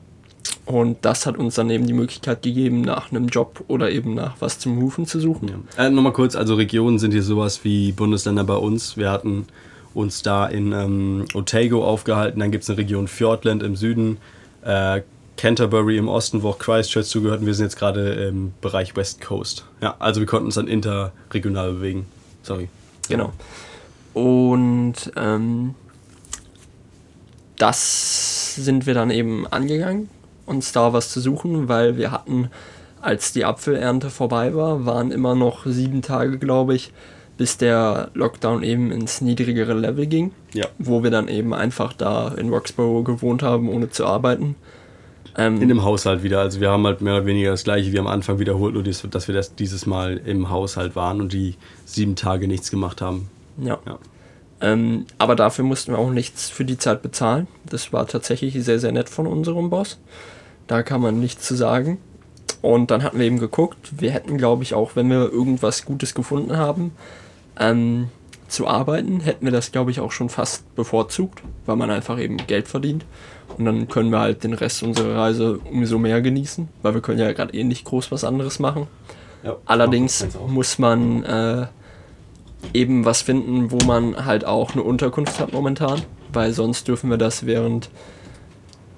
Und 0.66 0.98
das 1.02 1.26
hat 1.26 1.38
uns 1.38 1.56
dann 1.56 1.70
eben 1.70 1.88
die 1.88 1.94
Möglichkeit 1.94 2.42
gegeben, 2.42 2.82
nach 2.82 3.12
einem 3.12 3.28
Job 3.28 3.66
oder 3.68 3.92
eben 3.92 4.14
nach 4.14 4.36
was 4.40 4.60
zum 4.60 4.80
Hufen 4.82 5.06
zu 5.06 5.20
suchen. 5.20 5.66
Ja. 5.78 5.86
Äh, 5.86 5.90
Nochmal 5.90 6.14
kurz, 6.14 6.36
also 6.36 6.56
Regionen 6.56 7.00
sind 7.00 7.12
hier 7.12 7.24
sowas 7.24 7.64
wie 7.64 7.92
Bundesländer 7.92 8.46
bei 8.46 8.56
uns. 8.56 8.96
Wir 8.96 9.12
hatten 9.12 9.46
uns 9.94 10.22
da 10.22 10.48
in 10.48 10.72
ähm, 10.72 11.26
Otago 11.34 11.86
aufgehalten, 11.86 12.40
dann 12.40 12.52
gibt 12.52 12.64
es 12.64 12.70
eine 12.70 12.80
Region 12.80 13.08
Fjordland 13.08 13.62
im 13.62 13.76
Süden, 13.76 14.18
äh, 14.64 15.02
Canterbury 15.38 15.98
im 15.98 16.08
Osten, 16.08 16.44
wo 16.44 16.50
auch 16.50 16.60
Christchurch 16.60 17.08
zugehört 17.08 17.42
und 17.42 17.48
wir 17.48 17.54
sind 17.54 17.66
jetzt 17.66 17.78
gerade 17.78 18.14
im 18.14 18.54
Bereich 18.62 18.96
West 18.96 19.22
Coast. 19.22 19.66
Ja, 19.82 19.96
also 20.00 20.20
wir 20.22 20.28
konnten 20.28 20.46
uns 20.46 20.56
dann 20.56 20.68
interregional 20.68 21.74
bewegen. 21.74 22.06
Sorry. 22.44 22.70
Genau. 23.10 23.34
Und 24.14 25.12
ähm, 25.16 25.76
das 27.58 28.56
sind 28.56 28.86
wir 28.86 28.94
dann 28.94 29.12
eben 29.12 29.48
angegangen, 29.48 30.10
uns 30.46 30.72
da 30.72 30.94
was 30.94 31.10
zu 31.10 31.20
suchen, 31.20 31.68
weil 31.68 31.98
wir 31.98 32.12
hatten, 32.12 32.50
als 33.02 33.34
die 33.34 33.46
Apfelernte 33.46 34.10
vorbei 34.10 34.56
war, 34.56 34.86
waren 34.86 35.12
immer 35.12 35.36
noch 35.36 35.66
sieben 35.66 36.02
Tage, 36.02 36.38
glaube 36.38 36.76
ich, 36.76 36.92
bis 37.38 37.58
der 37.58 38.12
Lockdown 38.14 38.64
eben 38.64 38.92
ins 38.92 39.22
niedrigere 39.22 39.74
Level 39.74 40.06
ging. 40.06 40.32
Ja. 40.54 40.68
Wo 40.78 41.04
wir 41.04 41.12
dann 41.12 41.28
eben 41.28 41.54
einfach 41.54 41.94
da 41.94 42.30
in 42.30 42.50
Roxborough 42.50 43.04
gewohnt 43.04 43.42
haben, 43.42 43.70
ohne 43.70 43.90
zu 43.90 44.06
arbeiten. 44.06 44.56
Ähm, 45.36 45.62
in 45.62 45.68
dem 45.68 45.84
Haushalt 45.84 46.22
wieder. 46.22 46.42
Also 46.42 46.60
wir 46.60 46.70
haben 46.70 46.86
halt 46.86 47.02
mehr 47.02 47.16
oder 47.16 47.26
weniger 47.26 47.52
das 47.52 47.64
gleiche 47.64 47.92
wie 47.92 48.00
am 48.00 48.08
Anfang 48.08 48.38
wiederholt, 48.40 48.76
nur 48.76 48.84
dass 48.84 49.28
wir 49.28 49.34
das 49.34 49.56
dieses 49.56 49.86
Mal 49.86 50.22
im 50.26 50.50
Haushalt 50.50 50.96
waren 50.96 51.22
und 51.22 51.34
die 51.34 51.56
sieben 51.86 52.16
Tage 52.16 52.48
nichts 52.48 52.70
gemacht 52.70 53.02
haben. 53.02 53.30
Ja. 53.58 53.80
ja. 53.86 53.98
Ähm, 54.62 55.06
aber 55.18 55.36
dafür 55.36 55.66
mussten 55.66 55.92
wir 55.92 56.00
auch 56.00 56.12
nichts 56.12 56.50
für 56.50 56.66
die 56.66 56.78
Zeit 56.78 57.02
bezahlen. 57.02 57.48
Das 57.66 57.92
war 57.92 58.08
tatsächlich 58.08 58.54
sehr, 58.64 58.80
sehr 58.80 58.92
nett 58.92 59.10
von 59.10 59.28
unserem 59.28 59.70
Boss. 59.70 60.00
Da 60.68 60.84
kann 60.84 61.02
man 61.02 61.20
nichts 61.20 61.46
zu 61.46 61.56
sagen. 61.56 61.98
Und 62.62 62.92
dann 62.92 63.04
hatten 63.04 63.20
wir 63.20 63.26
eben 63.26 63.40
geguckt, 63.40 63.92
wir 64.00 64.12
hätten, 64.12 64.38
glaube 64.38 64.64
ich, 64.64 64.74
auch, 64.74 64.96
wenn 64.96 65.10
wir 65.10 65.30
irgendwas 65.32 65.84
Gutes 65.84 66.14
gefunden 66.14 66.56
haben, 66.56 66.92
ähm, 67.60 68.08
zu 68.48 68.68
arbeiten, 68.68 69.20
hätten 69.20 69.46
wir 69.46 69.52
das, 69.52 69.72
glaube 69.72 69.92
ich, 69.92 70.00
auch 70.00 70.12
schon 70.12 70.30
fast 70.30 70.74
bevorzugt, 70.76 71.42
weil 71.66 71.76
man 71.76 71.90
einfach 71.90 72.20
eben 72.20 72.38
Geld 72.38 72.68
verdient. 72.68 73.04
Und 73.58 73.66
dann 73.66 73.88
können 73.90 74.12
wir 74.12 74.20
halt 74.20 74.44
den 74.44 74.54
Rest 74.54 74.84
unserer 74.84 75.18
Reise 75.18 75.60
umso 75.70 75.98
mehr 75.98 76.22
genießen, 76.22 76.70
weil 76.82 76.94
wir 76.94 77.02
können 77.02 77.20
ja 77.20 77.34
gerade 77.34 77.54
eh 77.54 77.64
nicht 77.64 77.84
groß 77.84 78.12
was 78.12 78.24
anderes 78.24 78.60
machen. 78.60 78.88
Ja, 79.44 79.58
Allerdings 79.66 80.26
muss 80.48 80.80
man 80.80 81.24
äh, 81.24 81.68
eben 82.74 83.06
was 83.06 83.22
finden, 83.22 83.72
wo 83.72 83.78
man 83.86 84.26
halt 84.26 84.46
auch 84.46 84.74
eine 84.74 84.84
Unterkunft 84.84 85.40
hat 85.40 85.54
momentan, 85.54 86.02
weil 86.32 86.54
sonst 86.54 86.88
dürfen 86.88 87.10
wir 87.10 87.18
das 87.18 87.46
während 87.46 87.90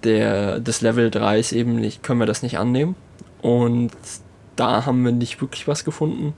der, 0.04 0.60
des 0.60 0.82
Level 0.82 1.10
3 1.12 1.40
eben 1.52 1.76
nicht, 1.76 2.04
können 2.04 2.20
wir 2.20 2.28
das 2.28 2.44
nicht 2.44 2.58
annehmen. 2.58 2.96
Und 3.42 3.92
da 4.56 4.86
haben 4.86 5.04
wir 5.04 5.12
nicht 5.12 5.42
wirklich 5.42 5.68
was 5.68 5.84
gefunden, 5.84 6.34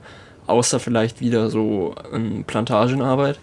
außer 0.48 0.80
vielleicht 0.80 1.20
wieder 1.22 1.50
so 1.50 1.94
ähm, 2.14 2.44
Plantagenarbeit. 2.46 3.40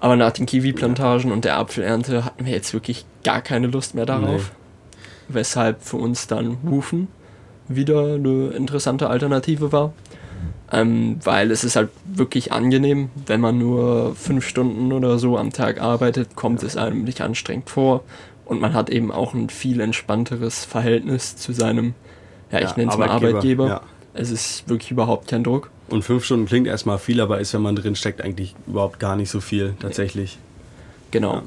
Aber 0.00 0.16
nach 0.16 0.32
den 0.32 0.46
Kiwi-Plantagen 0.46 1.32
und 1.32 1.44
der 1.44 1.58
Apfelernte 1.58 2.24
hatten 2.24 2.46
wir 2.46 2.52
jetzt 2.52 2.72
wirklich 2.72 3.04
gar 3.24 3.40
keine 3.40 3.66
Lust 3.66 3.94
mehr 3.94 4.06
darauf. 4.06 4.52
Nee. 4.52 5.34
Weshalb 5.34 5.82
für 5.82 5.96
uns 5.96 6.26
dann 6.26 6.58
Rufen 6.68 7.08
wieder 7.68 8.14
eine 8.14 8.48
interessante 8.48 9.10
Alternative 9.10 9.72
war. 9.72 9.92
Ähm, 10.70 11.18
weil 11.24 11.50
es 11.50 11.64
ist 11.64 11.76
halt 11.76 11.88
wirklich 12.04 12.52
angenehm, 12.52 13.10
wenn 13.26 13.40
man 13.40 13.58
nur 13.58 14.14
fünf 14.14 14.46
Stunden 14.46 14.92
oder 14.92 15.18
so 15.18 15.38
am 15.38 15.50
Tag 15.50 15.80
arbeitet, 15.80 16.36
kommt 16.36 16.62
es 16.62 16.76
einem 16.76 17.04
nicht 17.04 17.22
anstrengend 17.22 17.70
vor 17.70 18.02
und 18.44 18.60
man 18.60 18.74
hat 18.74 18.90
eben 18.90 19.10
auch 19.10 19.34
ein 19.34 19.48
viel 19.48 19.80
entspannteres 19.80 20.64
Verhältnis 20.64 21.36
zu 21.36 21.52
seinem, 21.52 21.94
ja, 22.50 22.58
ich 22.58 22.70
ja, 22.70 22.74
nenne 22.76 22.90
es 22.90 22.98
mal 22.98 23.08
Arbeitgeber. 23.08 23.66
Ja. 23.66 23.80
Es 24.12 24.30
ist 24.30 24.68
wirklich 24.68 24.90
überhaupt 24.90 25.28
kein 25.28 25.44
Druck. 25.44 25.70
Und 25.88 26.02
fünf 26.02 26.24
Stunden 26.24 26.46
klingt 26.46 26.66
erstmal 26.66 26.98
viel, 26.98 27.20
aber 27.20 27.40
ist, 27.40 27.54
wenn 27.54 27.62
man 27.62 27.76
drin 27.76 27.94
steckt, 27.94 28.20
eigentlich 28.20 28.54
überhaupt 28.66 28.98
gar 28.98 29.16
nicht 29.16 29.30
so 29.30 29.40
viel 29.40 29.74
tatsächlich. 29.80 30.38
Genau. 31.10 31.34
Ja. 31.34 31.42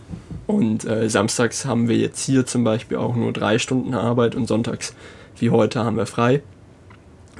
Und 0.48 0.86
äh, 0.86 1.10
samstags 1.10 1.66
haben 1.66 1.88
wir 1.90 1.98
jetzt 1.98 2.26
hier 2.26 2.46
zum 2.46 2.64
Beispiel 2.64 2.98
auch 2.98 3.16
nur 3.16 3.34
drei 3.34 3.60
Stunden 3.60 3.94
Arbeit 3.94 4.36
und 4.36 4.48
sonntags 4.48 4.96
wie 5.38 5.50
heute 5.50 5.84
haben 5.84 5.98
wir 5.98 6.06
frei. 6.06 6.42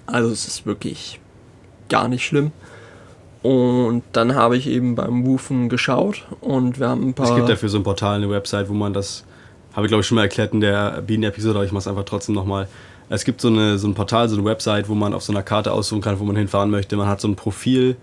Also 0.06 0.32
es 0.32 0.48
ist 0.48 0.66
wirklich 0.66 1.20
gar 1.92 2.08
nicht 2.08 2.26
schlimm. 2.26 2.52
Und 3.44 4.04
dann 4.12 4.36
habe 4.36 4.56
ich 4.56 4.68
eben 4.68 4.96
beim 4.96 5.26
Woofen 5.26 5.68
geschaut 5.68 6.28
und 6.42 6.80
wir 6.80 6.90
haben 6.90 7.10
ein 7.10 7.14
paar. 7.14 7.30
Es 7.30 7.36
gibt 7.36 7.50
dafür 7.50 7.70
so 7.70 7.78
ein 7.78 7.84
Portal, 7.84 8.18
eine 8.18 8.30
Website, 8.30 8.70
wo 8.70 8.74
man 8.74 8.94
das, 8.94 9.24
habe 9.74 9.86
ich 9.86 9.90
glaube 9.90 10.02
ich 10.02 10.08
schon 10.08 10.16
mal 10.16 10.24
erklärt 10.24 10.54
in 10.54 10.62
der 10.62 11.02
Bienen-Episode, 11.02 11.56
aber 11.56 11.66
ich 11.66 11.72
mache 11.72 11.82
es 11.82 11.88
einfach 11.88 12.06
trotzdem 12.06 12.36
nochmal. 12.36 12.68
Es 13.10 13.26
gibt 13.26 13.42
so, 13.42 13.50
eine, 13.50 13.78
so 13.78 13.88
ein 13.88 13.94
Portal, 13.94 14.30
so 14.30 14.38
eine 14.38 14.46
Website, 14.46 14.88
wo 14.88 14.94
man 14.94 15.14
auf 15.14 15.24
so 15.24 15.34
einer 15.34 15.44
Karte 15.44 15.74
aussuchen 15.74 16.02
kann, 16.02 16.20
wo 16.20 16.24
man 16.24 16.36
hinfahren 16.36 16.70
möchte. 16.70 16.96
Man 16.96 17.08
hat 17.08 17.20
so 17.20 17.28
ein 17.28 17.36
Profil, 17.36 17.98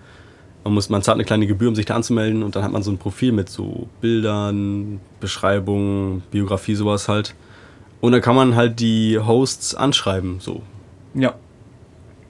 man, 0.64 0.74
muss, 0.74 0.90
man 0.90 1.02
zahlt 1.02 1.14
eine 1.14 1.24
kleine 1.24 1.46
Gebühr, 1.46 1.68
um 1.68 1.74
sich 1.74 1.86
da 1.86 1.94
anzumelden 1.94 2.42
und 2.42 2.56
dann 2.56 2.62
hat 2.62 2.72
man 2.72 2.82
so 2.82 2.90
ein 2.90 2.98
Profil 2.98 3.32
mit 3.32 3.48
so 3.48 3.88
Bildern, 4.02 5.00
Beschreibungen, 5.20 6.24
Biografie, 6.30 6.74
sowas 6.74 7.08
halt. 7.08 7.34
Und 8.00 8.12
dann 8.12 8.20
kann 8.20 8.36
man 8.36 8.54
halt 8.54 8.80
die 8.80 9.18
Hosts 9.18 9.74
anschreiben, 9.74 10.40
so. 10.40 10.62
Ja. 11.14 11.34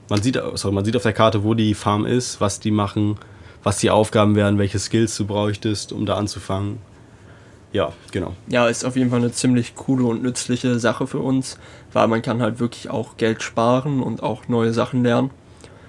Man 0.08 0.22
sieht, 0.22 0.40
sorry, 0.54 0.74
man 0.74 0.84
sieht 0.84 0.96
auf 0.96 1.02
der 1.02 1.12
Karte, 1.12 1.44
wo 1.44 1.54
die 1.54 1.74
Farm 1.74 2.06
ist, 2.06 2.40
was 2.40 2.60
die 2.60 2.70
machen, 2.70 3.18
was 3.62 3.78
die 3.78 3.90
Aufgaben 3.90 4.36
wären, 4.36 4.58
welche 4.58 4.78
Skills 4.78 5.16
du 5.16 5.26
bräuchtest, 5.26 5.92
um 5.92 6.06
da 6.06 6.16
anzufangen. 6.16 6.78
Ja, 7.72 7.92
genau. 8.12 8.34
Ja, 8.46 8.66
ist 8.68 8.84
auf 8.84 8.96
jeden 8.96 9.10
Fall 9.10 9.18
eine 9.18 9.32
ziemlich 9.32 9.74
coole 9.74 10.04
und 10.04 10.22
nützliche 10.22 10.78
Sache 10.78 11.06
für 11.06 11.18
uns, 11.18 11.58
weil 11.92 12.08
man 12.08 12.22
kann 12.22 12.40
halt 12.40 12.60
wirklich 12.60 12.88
auch 12.88 13.18
Geld 13.18 13.42
sparen 13.42 14.02
und 14.02 14.22
auch 14.22 14.48
neue 14.48 14.72
Sachen 14.72 15.02
lernen. 15.02 15.30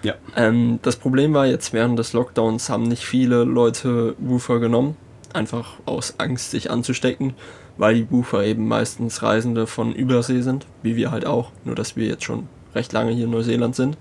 Ja. 0.04 0.16
Ähm, 0.36 0.80
das 0.82 0.98
Problem 0.98 1.34
war 1.34 1.46
jetzt 1.46 1.72
während 1.72 1.98
des 1.98 2.14
Lockdowns 2.14 2.70
haben 2.70 2.84
nicht 2.84 3.06
viele 3.06 3.44
Leute 3.44 4.16
Woofer 4.18 4.60
genommen, 4.60 4.98
einfach 5.34 5.74
aus 5.86 6.16
Angst, 6.18 6.52
sich 6.52 6.70
anzustecken, 6.70 7.34
weil 7.78 7.96
die 7.96 8.12
Woofer 8.12 8.44
eben 8.44 8.68
meistens 8.68 9.24
Reisende 9.24 9.68
von 9.68 9.94
Übersee 9.94 10.42
sind, 10.42 10.66
wie 10.84 10.96
wir 10.98 11.12
halt 11.12 11.26
auch, 11.26 11.52
nur 11.64 11.76
dass 11.76 11.96
wir 11.96 12.08
jetzt 12.08 12.24
schon 12.26 12.48
recht 12.76 12.92
lange 12.92 13.12
hier 13.12 13.26
in 13.26 13.32
Neuseeland 13.32 13.76
sind. 13.76 13.98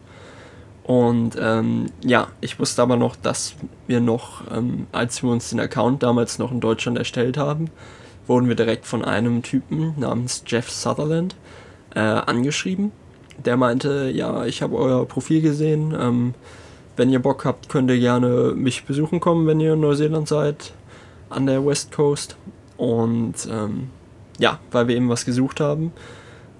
Und 0.88 1.36
ähm, 1.38 1.90
ja, 2.02 2.28
ich 2.40 2.58
wusste 2.58 2.80
aber 2.80 2.96
noch, 2.96 3.14
dass 3.14 3.56
wir 3.86 4.00
noch, 4.00 4.40
ähm, 4.50 4.86
als 4.90 5.22
wir 5.22 5.28
uns 5.28 5.50
den 5.50 5.60
Account 5.60 6.02
damals 6.02 6.38
noch 6.38 6.50
in 6.50 6.60
Deutschland 6.60 6.96
erstellt 6.96 7.36
haben, 7.36 7.68
wurden 8.26 8.48
wir 8.48 8.54
direkt 8.54 8.86
von 8.86 9.04
einem 9.04 9.42
Typen 9.42 9.92
namens 9.98 10.44
Jeff 10.46 10.70
Sutherland 10.70 11.36
äh, 11.94 12.00
angeschrieben. 12.00 12.92
Der 13.44 13.58
meinte, 13.58 14.10
ja, 14.14 14.46
ich 14.46 14.62
habe 14.62 14.76
euer 14.76 15.04
Profil 15.04 15.42
gesehen. 15.42 15.94
Ähm, 15.94 16.32
wenn 16.96 17.10
ihr 17.10 17.20
Bock 17.20 17.44
habt, 17.44 17.68
könnt 17.68 17.90
ihr 17.90 17.98
gerne 17.98 18.54
mich 18.56 18.86
besuchen 18.86 19.20
kommen, 19.20 19.46
wenn 19.46 19.60
ihr 19.60 19.74
in 19.74 19.80
Neuseeland 19.80 20.26
seid, 20.26 20.72
an 21.28 21.44
der 21.44 21.66
West 21.66 21.92
Coast. 21.92 22.38
Und 22.78 23.46
ähm, 23.52 23.90
ja, 24.38 24.58
weil 24.70 24.88
wir 24.88 24.96
eben 24.96 25.10
was 25.10 25.26
gesucht 25.26 25.60
haben. 25.60 25.92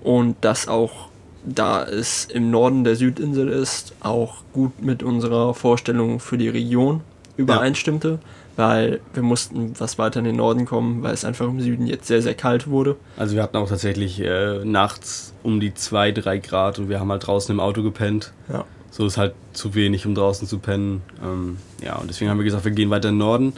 Und 0.02 0.36
das 0.42 0.68
auch 0.68 1.08
da 1.44 1.84
es 1.84 2.24
im 2.26 2.50
Norden 2.50 2.84
der 2.84 2.96
Südinsel 2.96 3.48
ist, 3.48 3.94
auch 4.00 4.42
gut 4.52 4.82
mit 4.82 5.02
unserer 5.02 5.54
Vorstellung 5.54 6.20
für 6.20 6.38
die 6.38 6.48
Region 6.48 7.00
übereinstimmte, 7.36 8.08
ja. 8.08 8.18
weil 8.56 9.00
wir 9.14 9.22
mussten 9.22 9.72
was 9.78 9.98
weiter 9.98 10.18
in 10.18 10.24
den 10.24 10.36
Norden 10.36 10.66
kommen, 10.66 11.02
weil 11.02 11.14
es 11.14 11.24
einfach 11.24 11.46
im 11.46 11.60
Süden 11.60 11.86
jetzt 11.86 12.06
sehr, 12.06 12.20
sehr 12.20 12.34
kalt 12.34 12.68
wurde. 12.68 12.96
Also 13.16 13.36
wir 13.36 13.42
hatten 13.42 13.56
auch 13.56 13.68
tatsächlich 13.68 14.20
äh, 14.20 14.64
nachts 14.64 15.32
um 15.42 15.60
die 15.60 15.72
2, 15.72 16.12
3 16.12 16.38
Grad 16.38 16.78
und 16.78 16.88
wir 16.88 17.00
haben 17.00 17.10
halt 17.10 17.26
draußen 17.26 17.52
im 17.52 17.60
Auto 17.60 17.82
gepennt. 17.82 18.32
Ja. 18.52 18.64
So 18.90 19.06
ist 19.06 19.16
halt 19.16 19.34
zu 19.52 19.74
wenig, 19.74 20.06
um 20.06 20.14
draußen 20.14 20.48
zu 20.48 20.58
pennen. 20.58 21.02
Ähm, 21.22 21.58
ja, 21.82 21.96
und 21.96 22.08
deswegen 22.08 22.30
haben 22.30 22.38
wir 22.38 22.44
gesagt, 22.44 22.64
wir 22.64 22.72
gehen 22.72 22.90
weiter 22.90 23.10
in 23.10 23.14
den 23.14 23.18
Norden. 23.18 23.52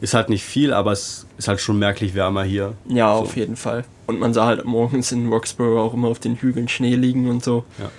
Ist 0.00 0.14
halt 0.14 0.28
nicht 0.28 0.44
viel, 0.44 0.72
aber 0.72 0.92
es 0.92 1.26
ist 1.38 1.48
halt 1.48 1.60
schon 1.60 1.78
merklich 1.78 2.14
wärmer 2.14 2.44
hier. 2.44 2.74
Ja, 2.86 3.14
so. 3.16 3.22
auf 3.22 3.36
jeden 3.36 3.56
Fall. 3.56 3.84
Und 4.06 4.20
man 4.20 4.34
sah 4.34 4.46
halt 4.46 4.64
morgens 4.64 5.12
in 5.12 5.28
Roxborough 5.28 5.78
auch 5.78 5.94
immer 5.94 6.08
auf 6.08 6.18
den 6.18 6.36
Hügeln 6.36 6.68
Schnee 6.68 6.94
liegen 6.94 7.28
und 7.28 7.42
so. 7.42 7.64
Ja. 7.78 7.90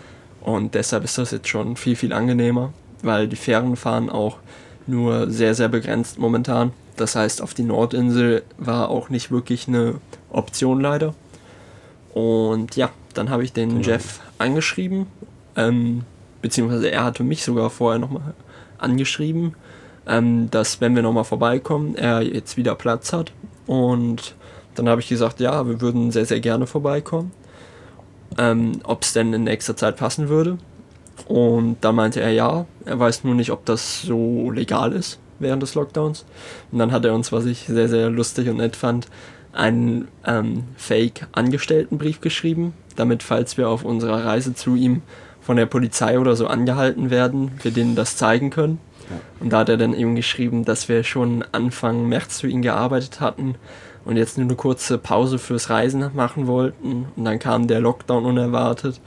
Und 0.41 0.76
deshalb 0.76 1.04
ist 1.04 1.18
das 1.18 1.32
jetzt 1.32 1.48
schon 1.48 1.76
viel, 1.76 1.96
viel 1.96 2.13
angenehmer, 2.13 2.74
weil 3.02 3.28
die 3.28 3.36
Fähren 3.36 3.76
fahren 3.76 4.10
auch 4.10 4.38
nur 4.86 5.32
sehr, 5.32 5.56
sehr 5.56 5.70
begrenzt 5.70 6.20
momentan. 6.20 6.72
Das 6.96 7.15
heißt, 7.15 7.41
auf 7.41 7.54
die 7.54 7.63
Nordinsel 7.63 8.44
war 8.58 8.89
auch 8.89 9.10
nicht 9.10 9.32
wirklich 9.32 9.68
eine 9.68 9.96
Option 10.30 10.80
leider. 10.80 11.15
Und 12.13 12.76
ja, 12.76 12.91
dann 13.13 13.30
habe 13.30 13.44
ich 13.44 13.52
den 13.52 13.70
genau. 13.70 13.82
Jeff 13.82 14.20
angeschrieben, 14.38 15.08
ähm, 15.56 16.04
beziehungsweise 16.41 16.89
er 16.91 17.04
hatte 17.04 17.24
mich 17.24 17.44
sogar 17.44 17.70
vorher 17.70 18.00
nochmal 18.00 18.36
angeschrieben 18.78 19.56
ähm, 20.08 20.50
dass 20.52 20.82
wenn 20.82 20.96
wir 20.96 21.02
nochmal 21.02 21.24
vorbeikommen, 21.24 21.96
er 21.96 22.22
jetzt 22.22 22.58
wieder 22.58 22.76
Platz 22.76 23.13
hat. 23.13 23.32
Und 23.65 24.36
dann 24.75 24.89
habe 24.89 25.01
ich 25.01 25.09
gesagt, 25.09 25.39
ja, 25.39 25.67
wir 25.67 25.81
würden 25.81 26.11
sehr, 26.11 26.25
sehr 26.25 26.39
gerne 26.39 26.67
vorbeikommen. 26.67 27.31
Ähm, 28.38 28.79
ob 28.83 29.03
es 29.03 29.13
denn 29.13 29.33
in 29.33 29.43
nächster 29.43 29.77
Zeit 29.77 29.97
passen 29.97 30.29
würde. 30.29 30.57
Und 31.27 31.77
dann 31.81 31.95
meinte 31.95 32.19
er 32.19 32.31
ja, 32.31 32.65
er 32.83 32.99
weiß 32.99 33.23
nur 33.23 33.35
nicht, 33.35 33.51
ob 33.51 33.65
das 33.65 34.01
so 34.01 34.51
legal 34.51 34.91
ist 34.91 35.19
während 35.39 35.63
des 35.63 35.75
Lockdowns. 35.75 36.25
Und 36.71 36.79
dann 36.79 36.91
hat 36.91 37.05
er 37.05 37.13
uns, 37.13 37.31
was 37.31 37.45
ich 37.45 37.59
sehr, 37.59 37.88
sehr 37.88 38.09
lustig 38.09 38.49
und 38.49 38.57
nett 38.57 38.75
fand, 38.75 39.07
einen 39.53 40.09
ähm, 40.25 40.65
Fake-Angestelltenbrief 40.75 42.19
geschrieben, 42.19 42.73
damit, 42.95 43.23
falls 43.23 43.57
wir 43.57 43.69
auf 43.69 43.85
unserer 43.85 44.25
Reise 44.25 44.53
zu 44.53 44.75
ihm 44.75 45.01
von 45.39 45.55
der 45.55 45.65
Polizei 45.65 46.19
oder 46.19 46.35
so 46.35 46.47
angehalten 46.47 47.09
werden, 47.09 47.51
wir 47.61 47.71
denen 47.71 47.95
das 47.95 48.17
zeigen 48.17 48.49
können. 48.49 48.79
Und 49.39 49.53
da 49.53 49.59
hat 49.59 49.69
er 49.69 49.77
dann 49.77 49.93
eben 49.93 50.15
geschrieben, 50.15 50.65
dass 50.65 50.89
wir 50.89 51.03
schon 51.03 51.45
Anfang 51.51 52.07
März 52.09 52.41
für 52.41 52.47
ihn 52.47 52.63
gearbeitet 52.63 53.21
hatten 53.21 53.55
und 54.06 54.18
jetzt 54.18 54.38
nur 54.38 54.46
eine 54.46 54.56
kurze 54.56 54.98
Pause 54.98 55.39
fürs 55.39 55.70
Reisen 55.70 56.12
machen 56.13 56.48
wollten. 56.48 57.08
Und 57.15 57.26
dann 57.26 57.39
kam 57.39 57.68
der 57.68 57.80
Lockdown 57.82 58.26
unerwartet. 58.26 59.02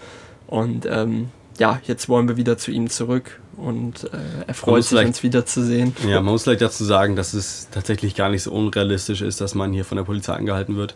Und 0.46 0.86
ähm, 0.90 1.28
ja, 1.58 1.80
jetzt 1.84 2.08
wollen 2.08 2.28
wir 2.28 2.36
wieder 2.36 2.58
zu 2.58 2.70
ihm 2.70 2.90
zurück 2.90 3.40
und 3.56 4.04
äh, 4.04 4.44
er 4.46 4.54
freut 4.54 4.84
sich, 4.84 5.04
uns 5.04 5.22
wiederzusehen. 5.22 5.94
Ja, 6.06 6.20
man 6.20 6.32
muss 6.32 6.44
vielleicht 6.44 6.62
dazu 6.62 6.84
sagen, 6.84 7.16
dass 7.16 7.34
es 7.34 7.68
tatsächlich 7.70 8.14
gar 8.14 8.28
nicht 8.28 8.44
so 8.44 8.52
unrealistisch 8.52 9.20
ist, 9.20 9.40
dass 9.40 9.54
man 9.54 9.72
hier 9.72 9.84
von 9.84 9.96
der 9.96 10.04
Polizei 10.04 10.34
angehalten 10.34 10.76
wird, 10.76 10.94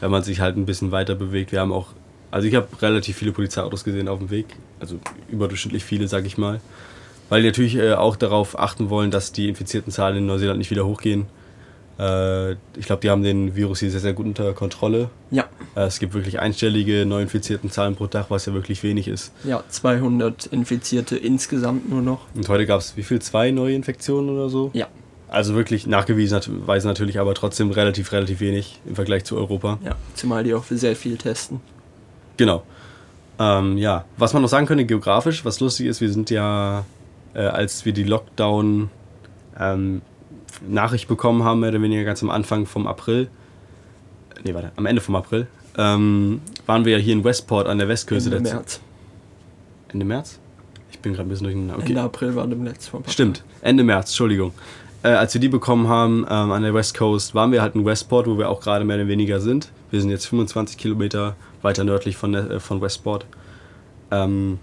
wenn 0.00 0.10
man 0.10 0.22
sich 0.22 0.40
halt 0.40 0.56
ein 0.56 0.66
bisschen 0.66 0.90
weiter 0.90 1.14
bewegt. 1.14 1.52
Wir 1.52 1.60
haben 1.60 1.72
auch, 1.72 1.88
also 2.30 2.48
ich 2.48 2.54
habe 2.56 2.66
relativ 2.82 3.16
viele 3.16 3.32
Polizeiautos 3.32 3.84
gesehen 3.84 4.08
auf 4.08 4.18
dem 4.18 4.30
Weg, 4.30 4.46
also 4.80 4.98
überdurchschnittlich 5.30 5.84
viele, 5.84 6.08
sag 6.08 6.26
ich 6.26 6.36
mal. 6.36 6.60
Weil 7.28 7.42
die 7.42 7.48
natürlich 7.48 7.76
äh, 7.76 7.94
auch 7.94 8.16
darauf 8.16 8.58
achten 8.58 8.90
wollen, 8.90 9.12
dass 9.12 9.30
die 9.30 9.48
infizierten 9.48 9.92
Zahlen 9.92 10.16
in 10.16 10.26
Neuseeland 10.26 10.58
nicht 10.58 10.72
wieder 10.72 10.84
hochgehen. 10.84 11.26
Äh, 12.00 12.52
ich 12.52 12.86
glaube, 12.86 13.02
die 13.02 13.10
haben 13.10 13.22
den 13.22 13.54
Virus 13.54 13.80
hier 13.80 13.90
sehr, 13.90 14.00
sehr 14.00 14.14
gut 14.14 14.24
unter 14.24 14.52
Kontrolle. 14.54 15.10
Ja. 15.30 15.44
Äh, 15.76 15.82
es 15.82 15.98
gibt 15.98 16.14
wirklich 16.14 16.40
einstellige 16.40 17.04
neuinfizierten 17.04 17.70
Zahlen 17.70 17.94
pro 17.94 18.06
Tag, 18.06 18.30
was 18.30 18.46
ja 18.46 18.54
wirklich 18.54 18.82
wenig 18.82 19.06
ist. 19.06 19.32
Ja, 19.44 19.62
200 19.68 20.46
Infizierte 20.46 21.16
insgesamt 21.16 21.90
nur 21.90 22.00
noch. 22.00 22.20
Und 22.34 22.48
heute 22.48 22.64
gab 22.64 22.80
es 22.80 22.96
wie 22.96 23.02
viel? 23.02 23.20
Zwei 23.20 23.50
neue 23.50 23.74
Infektionen 23.74 24.30
oder 24.30 24.48
so? 24.48 24.70
Ja. 24.72 24.88
Also 25.28 25.54
wirklich 25.54 25.86
nachgewiesenerweise 25.86 26.88
natürlich, 26.88 27.20
aber 27.20 27.34
trotzdem 27.34 27.70
relativ, 27.70 28.10
relativ 28.12 28.40
wenig 28.40 28.80
im 28.86 28.96
Vergleich 28.96 29.24
zu 29.24 29.36
Europa. 29.36 29.78
Ja, 29.84 29.94
zumal 30.14 30.42
die 30.42 30.54
auch 30.54 30.64
sehr 30.64 30.96
viel 30.96 31.18
testen. 31.18 31.60
Genau. 32.36 32.64
Ähm, 33.38 33.76
ja, 33.76 34.06
was 34.16 34.32
man 34.32 34.42
noch 34.42 34.48
sagen 34.48 34.66
könnte, 34.66 34.86
geografisch, 34.86 35.44
was 35.44 35.60
lustig 35.60 35.86
ist, 35.86 36.00
wir 36.00 36.10
sind 36.10 36.30
ja, 36.30 36.84
äh, 37.34 37.40
als 37.40 37.84
wir 37.84 37.92
die 37.92 38.04
Lockdown 38.04 38.90
ähm, 39.58 40.02
Nachricht 40.68 41.08
bekommen 41.08 41.44
haben, 41.44 41.60
mehr 41.60 41.70
oder 41.70 41.82
weniger 41.82 42.04
ganz 42.04 42.22
am 42.22 42.30
Anfang 42.30 42.66
vom 42.66 42.86
April, 42.86 43.28
nee, 44.44 44.54
warte, 44.54 44.72
am 44.76 44.86
Ende 44.86 45.00
vom 45.00 45.16
April, 45.16 45.46
ähm, 45.78 46.40
waren 46.66 46.84
wir 46.84 46.92
ja 46.92 46.98
hier 46.98 47.14
in 47.14 47.24
Westport 47.24 47.66
an 47.66 47.78
der 47.78 47.88
Westküste. 47.88 48.34
Ende 48.36 48.50
März. 48.50 48.80
Ende 49.88 50.04
März? 50.04 50.38
Ich 50.90 50.98
bin 50.98 51.12
gerade 51.12 51.26
ein 51.26 51.30
bisschen 51.30 51.44
durcheinander. 51.44 51.76
Okay. 51.76 51.88
Ende 51.88 52.02
April 52.02 52.34
war 52.36 52.46
dem 52.46 52.64
letzten 52.64 52.90
vom 52.90 53.04
Stimmt, 53.06 53.44
Ende 53.62 53.84
März, 53.84 54.10
Entschuldigung. 54.10 54.52
Äh, 55.02 55.08
als 55.10 55.32
wir 55.32 55.40
die 55.40 55.48
bekommen 55.48 55.88
haben 55.88 56.26
ähm, 56.28 56.52
an 56.52 56.62
der 56.62 56.74
West 56.74 56.96
Coast, 56.96 57.34
waren 57.34 57.52
wir 57.52 57.62
halt 57.62 57.74
in 57.74 57.84
Westport, 57.86 58.26
wo 58.26 58.36
wir 58.36 58.50
auch 58.50 58.60
gerade 58.60 58.84
mehr 58.84 58.96
oder 58.96 59.08
weniger 59.08 59.40
sind. 59.40 59.70
Wir 59.90 60.00
sind 60.00 60.10
jetzt 60.10 60.26
25 60.26 60.76
Kilometer 60.76 61.36
weiter 61.62 61.84
nördlich 61.84 62.16
von, 62.16 62.34
äh, 62.34 62.60
von 62.60 62.82
Westport. 62.82 63.24
Ähm, 64.10 64.58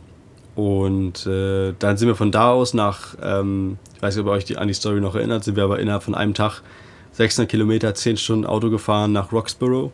und 0.57 1.27
äh, 1.27 1.75
dann 1.77 1.97
sind 1.97 2.07
wir 2.07 2.15
von 2.15 2.31
da 2.31 2.51
aus 2.51 2.73
nach, 2.73 3.15
ähm, 3.21 3.77
ich 3.95 4.01
weiß 4.01 4.15
nicht, 4.15 4.25
ob 4.25 4.31
ihr 4.31 4.35
euch 4.35 4.45
die, 4.45 4.57
an 4.57 4.67
die 4.67 4.73
Story 4.73 4.99
noch 4.99 5.13
erinnert, 5.13 5.43
sind 5.43 5.55
wir 5.55 5.63
aber 5.63 5.77
innerhalb 5.77 6.01
von 6.01 6.15
einem 6.15 6.33
Tag 6.33 6.63
600 7.11 7.47
Kilometer, 7.47 7.93
10 7.93 8.17
Stunden 8.17 8.43
Auto 8.43 8.71
gefahren 8.71 9.11
nach 9.11 9.31
Roxborough. 9.31 9.91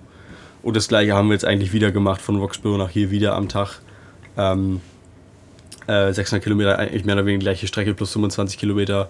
Und 0.62 0.78
das 0.78 0.88
gleiche 0.88 1.16
haben 1.16 1.28
wir 1.28 1.34
jetzt 1.34 1.44
eigentlich 1.44 1.74
wieder 1.74 1.92
gemacht, 1.92 2.22
von 2.22 2.38
Roxborough 2.38 2.78
nach 2.78 2.90
hier 2.90 3.12
wieder 3.12 3.36
am 3.36 3.50
Tag. 3.50 3.82
Ähm, 4.38 4.80
äh, 5.88 6.14
600 6.14 6.42
Kilometer, 6.42 6.80
eigentlich 6.80 7.04
mehr 7.04 7.16
oder 7.16 7.26
weniger 7.26 7.40
die 7.40 7.44
gleiche 7.44 7.68
Strecke 7.68 7.94
plus 7.94 8.14
25 8.14 8.58
Kilometer, 8.58 9.10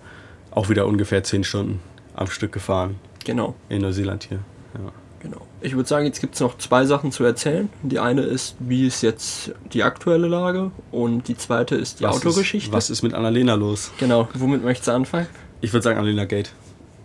auch 0.50 0.70
wieder 0.70 0.88
ungefähr 0.88 1.24
10 1.24 1.44
Stunden 1.44 1.82
am 2.16 2.26
Stück 2.32 2.52
gefahren. 2.52 2.96
Genau. 3.26 3.54
In 3.70 3.84
Neuseeland 3.84 4.24
hier. 4.24 4.40
Ja. 4.74 4.92
Genau. 5.24 5.42
Ich 5.62 5.76
würde 5.76 5.88
sagen, 5.88 6.06
jetzt 6.06 6.20
gibt 6.20 6.36
es 6.36 6.42
noch 6.42 6.58
zwei 6.58 6.86
Sachen 6.86 7.14
zu 7.14 7.24
erzählen. 7.24 7.70
Die 7.82 7.98
eine 7.98 8.22
ist, 8.22 8.56
wie 8.60 8.86
ist 8.86 9.02
jetzt 9.02 9.52
die 9.72 9.84
aktuelle 9.84 10.28
Lage 10.28 10.72
und 10.92 11.30
die 11.30 11.38
zweite 11.38 11.76
ist 11.76 12.02
die 12.02 12.04
was 12.04 12.18
Autogeschichte. 12.18 12.70
Ist, 12.70 12.74
was 12.74 12.90
ist 12.90 13.04
mit 13.04 13.14
Annalena 13.14 13.56
los? 13.56 13.92
Genau. 14.00 14.28
Womit 14.34 14.64
möchtest 14.64 14.90
du 14.90 14.92
anfangen? 14.92 15.28
Ich 15.62 15.72
würde 15.72 15.84
sagen 15.84 15.98
Annalena 15.98 16.26
Gate. 16.26 16.52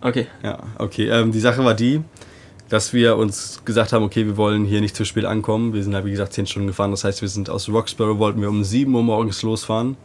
Okay. 0.01 0.27
Ja, 0.43 0.59
okay. 0.77 1.07
Ähm, 1.07 1.31
die 1.31 1.39
Sache 1.39 1.63
war 1.63 1.73
die, 1.73 2.01
dass 2.67 2.91
wir 2.91 3.15
uns 3.15 3.61
gesagt 3.63 3.93
haben, 3.93 4.03
okay, 4.03 4.25
wir 4.25 4.35
wollen 4.35 4.65
hier 4.65 4.81
nicht 4.81 4.97
zu 4.97 5.05
spät 5.05 5.23
ankommen. 5.23 5.73
Wir 5.73 5.83
sind 5.83 5.95
halt, 5.95 6.03
wie 6.03 6.11
gesagt, 6.11 6.33
10 6.33 6.45
Stunden 6.45 6.67
gefahren. 6.67 6.91
Das 6.91 7.05
heißt, 7.05 7.21
wir 7.21 7.29
sind 7.29 7.49
aus 7.49 7.69
Roxborough, 7.69 8.19
wollten 8.19 8.41
wir 8.41 8.49
um 8.49 8.65
7 8.65 8.93
Uhr 8.93 9.01
morgens 9.01 9.41
losfahren. 9.43 9.95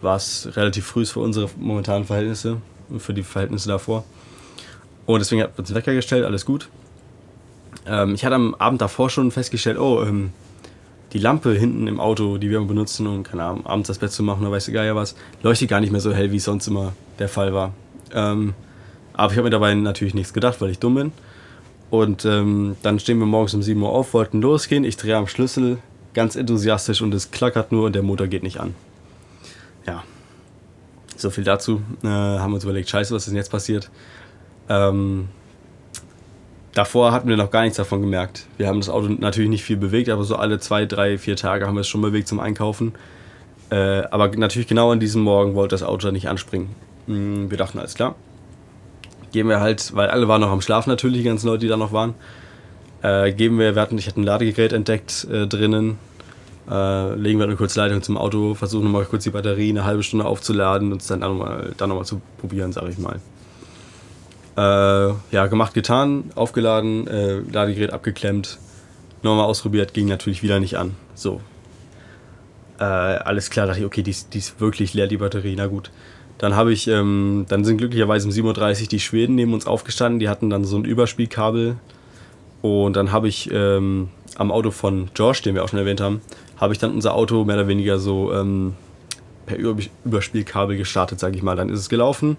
Was 0.00 0.48
relativ 0.56 0.86
früh 0.86 1.02
ist 1.02 1.12
für 1.12 1.20
unsere 1.20 1.50
momentanen 1.56 2.06
Verhältnisse 2.06 2.56
und 2.88 3.00
für 3.00 3.12
die 3.12 3.22
Verhältnisse 3.22 3.68
davor. 3.68 4.04
Und 5.04 5.18
deswegen 5.18 5.42
hat 5.42 5.58
uns 5.58 5.74
Wecker 5.74 5.92
gestellt, 5.94 6.24
alles 6.24 6.46
gut. 6.46 6.68
Ähm, 7.86 8.14
ich 8.14 8.24
hatte 8.24 8.34
am 8.34 8.54
Abend 8.54 8.80
davor 8.80 9.10
schon 9.10 9.30
festgestellt, 9.30 9.78
oh, 9.78 10.02
ähm, 10.02 10.32
die 11.12 11.18
Lampe 11.18 11.52
hinten 11.52 11.86
im 11.88 12.00
Auto, 12.00 12.38
die 12.38 12.50
wir 12.50 12.60
benutzen, 12.62 13.06
um 13.06 13.22
keine 13.22 13.44
Ahnung, 13.44 13.66
abends 13.66 13.88
das 13.88 13.98
Bett 13.98 14.12
zu 14.12 14.22
machen 14.22 14.42
oder 14.42 14.52
weiß 14.52 14.66
du 14.66 14.72
ja 14.72 14.96
was, 14.96 15.14
leuchtet 15.42 15.68
gar 15.68 15.80
nicht 15.80 15.92
mehr 15.92 16.00
so 16.00 16.14
hell, 16.14 16.32
wie 16.32 16.36
es 16.36 16.44
sonst 16.44 16.66
immer 16.66 16.92
der 17.18 17.28
Fall 17.28 17.52
war. 17.52 17.74
Ähm, 18.14 18.54
aber 19.12 19.32
ich 19.32 19.38
habe 19.38 19.44
mir 19.44 19.50
dabei 19.50 19.74
natürlich 19.74 20.14
nichts 20.14 20.32
gedacht, 20.32 20.60
weil 20.60 20.70
ich 20.70 20.78
dumm 20.78 20.94
bin. 20.94 21.12
Und 21.90 22.24
ähm, 22.24 22.76
dann 22.82 22.98
stehen 22.98 23.18
wir 23.18 23.26
morgens 23.26 23.52
um 23.52 23.62
7 23.62 23.80
Uhr 23.82 23.90
auf, 23.90 24.14
wollten 24.14 24.40
losgehen. 24.40 24.84
Ich 24.84 24.96
drehe 24.96 25.16
am 25.16 25.26
Schlüssel 25.26 25.78
ganz 26.14 26.36
enthusiastisch 26.36 27.02
und 27.02 27.12
es 27.12 27.30
klackert 27.30 27.72
nur 27.72 27.86
und 27.86 27.94
der 27.94 28.02
Motor 28.02 28.26
geht 28.28 28.42
nicht 28.42 28.60
an. 28.60 28.74
Ja, 29.86 30.02
so 31.16 31.28
viel 31.28 31.44
dazu. 31.44 31.82
Äh, 32.02 32.08
haben 32.08 32.54
uns 32.54 32.64
überlegt, 32.64 32.88
scheiße, 32.88 33.14
was 33.14 33.24
ist 33.24 33.28
denn 33.28 33.36
jetzt 33.36 33.50
passiert? 33.50 33.90
Ähm, 34.70 35.28
davor 36.74 37.12
hatten 37.12 37.28
wir 37.28 37.36
noch 37.36 37.50
gar 37.50 37.62
nichts 37.62 37.76
davon 37.76 38.00
gemerkt. 38.00 38.46
Wir 38.56 38.68
haben 38.68 38.80
das 38.80 38.88
Auto 38.88 39.08
natürlich 39.08 39.50
nicht 39.50 39.64
viel 39.64 39.76
bewegt, 39.76 40.08
aber 40.08 40.24
so 40.24 40.36
alle 40.36 40.58
zwei, 40.60 40.86
drei, 40.86 41.18
vier 41.18 41.36
Tage 41.36 41.66
haben 41.66 41.74
wir 41.74 41.80
es 41.80 41.88
schon 41.88 42.02
bewegt 42.02 42.28
zum 42.28 42.40
Einkaufen. 42.40 42.92
Äh, 43.70 44.02
aber 44.10 44.28
natürlich 44.36 44.68
genau 44.68 44.92
an 44.92 45.00
diesem 45.00 45.22
Morgen 45.22 45.54
wollte 45.54 45.74
das 45.74 45.82
Auto 45.82 46.10
nicht 46.10 46.28
anspringen. 46.28 46.68
Mm, 47.06 47.50
wir 47.50 47.56
dachten, 47.56 47.78
alles 47.78 47.94
klar, 47.94 48.14
gehen 49.32 49.48
wir 49.48 49.60
halt, 49.60 49.94
weil 49.94 50.10
alle 50.10 50.28
waren 50.28 50.40
noch 50.40 50.50
am 50.50 50.60
Schlafen 50.60 50.90
natürlich, 50.90 51.18
die 51.18 51.24
ganzen 51.24 51.46
Leute, 51.46 51.60
die 51.60 51.68
da 51.68 51.76
noch 51.76 51.92
waren, 51.92 52.14
äh, 53.02 53.32
geben 53.32 53.58
wir, 53.58 53.74
wir 53.74 53.82
hatten, 53.82 53.98
ich 53.98 54.06
hatte 54.06 54.20
ein 54.20 54.24
Ladegerät 54.24 54.72
entdeckt 54.72 55.26
äh, 55.30 55.46
drinnen, 55.46 55.98
äh, 56.70 57.14
legen 57.14 57.38
wir 57.38 57.46
eine 57.46 57.56
kurze 57.56 57.80
Leitung 57.80 58.02
zum 58.02 58.16
Auto, 58.16 58.54
versuchen 58.54 58.84
nochmal 58.84 59.04
kurz 59.06 59.24
die 59.24 59.30
Batterie 59.30 59.70
eine 59.70 59.84
halbe 59.84 60.02
Stunde 60.02 60.26
aufzuladen 60.26 60.92
und 60.92 61.00
es 61.00 61.08
dann 61.08 61.20
nochmal 61.20 61.74
noch 61.78 62.04
zu 62.04 62.20
probieren, 62.38 62.72
sag 62.72 62.88
ich 62.88 62.98
mal. 62.98 63.20
Äh, 64.56 64.60
ja, 64.60 65.46
gemacht, 65.46 65.72
getan, 65.72 66.24
aufgeladen, 66.34 67.06
äh, 67.06 67.38
Ladegerät 67.50 67.92
abgeklemmt, 67.92 68.58
nochmal 69.22 69.46
ausprobiert, 69.46 69.94
ging 69.94 70.08
natürlich 70.08 70.42
wieder 70.42 70.60
nicht 70.60 70.76
an. 70.76 70.94
So. 71.14 71.40
Äh, 72.78 72.84
alles 72.84 73.48
klar, 73.48 73.66
dachte 73.66 73.80
ich, 73.80 73.86
okay, 73.86 74.02
die 74.02 74.10
ist, 74.10 74.34
die 74.34 74.38
ist 74.38 74.60
wirklich 74.60 74.92
leer, 74.92 75.06
die 75.06 75.16
Batterie, 75.16 75.54
na 75.56 75.66
gut. 75.66 75.90
Dann 76.36 76.56
habe 76.56 76.72
ich, 76.72 76.88
ähm, 76.88 77.46
dann 77.48 77.64
sind 77.64 77.78
glücklicherweise 77.78 78.26
um 78.26 78.34
7.30 78.34 78.82
Uhr 78.82 78.88
die 78.88 79.00
Schweden 79.00 79.36
neben 79.36 79.54
uns 79.54 79.66
aufgestanden, 79.66 80.18
die 80.18 80.28
hatten 80.28 80.50
dann 80.50 80.64
so 80.64 80.76
ein 80.76 80.84
Überspielkabel. 80.84 81.76
Und 82.62 82.96
dann 82.96 83.12
habe 83.12 83.28
ich 83.28 83.50
ähm, 83.52 84.08
am 84.36 84.50
Auto 84.50 84.70
von 84.70 85.10
Josh, 85.14 85.42
den 85.42 85.54
wir 85.54 85.64
auch 85.64 85.68
schon 85.68 85.78
erwähnt 85.78 86.00
haben, 86.00 86.20
habe 86.56 86.72
ich 86.72 86.78
dann 86.78 86.92
unser 86.92 87.14
Auto 87.14 87.44
mehr 87.44 87.56
oder 87.56 87.68
weniger 87.68 87.98
so 87.98 88.32
ähm, 88.32 88.74
per 89.46 89.56
Überspielkabel 89.56 90.76
gestartet, 90.76 91.20
sage 91.20 91.36
ich 91.36 91.42
mal. 91.42 91.56
Dann 91.56 91.68
ist 91.68 91.80
es 91.80 91.88
gelaufen. 91.88 92.36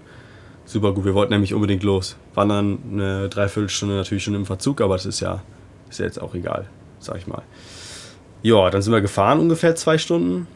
Super 0.66 0.94
gut, 0.94 1.06
wir 1.06 1.14
wollten 1.14 1.34
nämlich 1.34 1.54
unbedingt 1.54 1.84
los. 1.84 2.16
Waren 2.34 2.50
dann 2.50 2.80
eine 2.92 3.30
Dreiviertelstunde 3.30 3.96
natürlich 3.96 4.24
schon 4.24 4.36
im 4.36 4.46
Verzug, 4.46 4.82
aber 4.82 4.96
das 4.96 5.06
ist 5.06 5.20
ja, 5.20 5.42
ist 5.90 6.00
ja 6.00 6.06
jetzt 6.06 6.22
auch 6.22 6.34
egal, 6.36 6.68
sag 7.00 7.18
ich 7.18 7.28
mal. 7.28 7.42
Ja, 8.42 8.70
dann 8.70 8.82
sind 8.82 8.94
wir 8.94 9.02
gefahren 9.02 9.40
ungefähr 9.40 9.76
zwei 9.76 9.98
Stunden. 9.98 10.48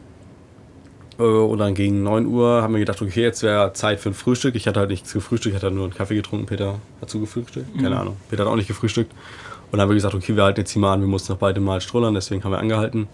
Äh, 1.18 1.22
und 1.22 1.58
dann 1.58 1.74
gegen 1.74 2.02
9 2.02 2.26
Uhr 2.26 2.62
haben 2.62 2.74
wir 2.74 2.80
gedacht, 2.80 3.02
okay, 3.02 3.22
jetzt 3.22 3.42
wäre 3.42 3.72
Zeit 3.72 4.00
für 4.00 4.10
ein 4.10 4.14
Frühstück. 4.14 4.54
Ich 4.54 4.66
hatte 4.66 4.80
halt 4.80 4.90
nichts 4.90 5.12
gefrühstückt, 5.12 5.56
ich 5.56 5.62
hatte 5.62 5.74
nur 5.74 5.84
einen 5.84 5.94
Kaffee 5.94 6.14
getrunken. 6.14 6.46
Peter 6.46 6.78
hat 7.00 7.10
zu 7.10 7.20
gefrühstückt? 7.20 7.74
Keine 7.76 7.90
mhm. 7.90 7.96
Ahnung. 7.96 8.16
Peter 8.30 8.44
hat 8.44 8.50
auch 8.50 8.56
nicht 8.56 8.68
gefrühstückt. 8.68 9.12
Und 9.12 9.72
dann 9.72 9.82
haben 9.82 9.90
wir 9.90 9.94
gesagt, 9.94 10.14
okay, 10.14 10.34
wir 10.34 10.44
halten 10.44 10.60
jetzt 10.60 10.70
hier 10.70 10.80
mal 10.80 10.94
an, 10.94 11.00
wir 11.00 11.08
mussten 11.08 11.32
noch 11.32 11.38
beide 11.38 11.60
mal 11.60 11.80
strollern, 11.80 12.14
deswegen 12.14 12.42
haben 12.42 12.52
wir 12.52 12.58
angehalten. 12.58 13.06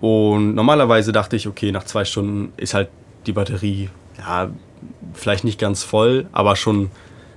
Und 0.00 0.54
normalerweise 0.54 1.12
dachte 1.12 1.36
ich, 1.36 1.46
okay, 1.46 1.70
nach 1.70 1.84
zwei 1.84 2.04
Stunden 2.04 2.52
ist 2.56 2.74
halt 2.74 2.88
die 3.26 3.32
Batterie, 3.32 3.90
ja, 4.18 4.50
vielleicht 5.14 5.44
nicht 5.44 5.58
ganz 5.58 5.82
voll, 5.82 6.26
aber 6.32 6.56
schon. 6.56 6.90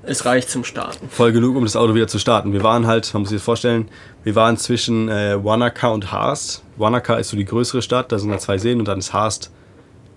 Es 0.05 0.25
reicht 0.25 0.49
zum 0.49 0.63
Starten. 0.63 1.07
Voll 1.09 1.31
genug, 1.31 1.55
um 1.55 1.63
das 1.63 1.75
Auto 1.75 1.95
wieder 1.95 2.07
zu 2.07 2.19
starten. 2.19 2.51
Wir 2.51 2.61
waren 2.61 2.87
halt, 2.87 3.13
man 3.13 3.21
muss 3.21 3.29
sich 3.29 3.37
das 3.37 3.45
vorstellen, 3.45 3.87
wir 4.23 4.35
waren 4.35 4.57
zwischen 4.57 5.07
äh, 5.07 5.41
Wanaka 5.43 5.89
und 5.89 6.11
Haast. 6.11 6.63
Wanaka 6.75 7.15
ist 7.15 7.29
so 7.29 7.37
die 7.37 7.45
größere 7.45 7.81
Stadt, 7.81 8.11
da 8.11 8.19
sind 8.19 8.29
da 8.29 8.37
zwei 8.37 8.57
Seen 8.57 8.79
und 8.79 8.87
dann 8.87 8.99
ist 8.99 9.13
Haast 9.13 9.49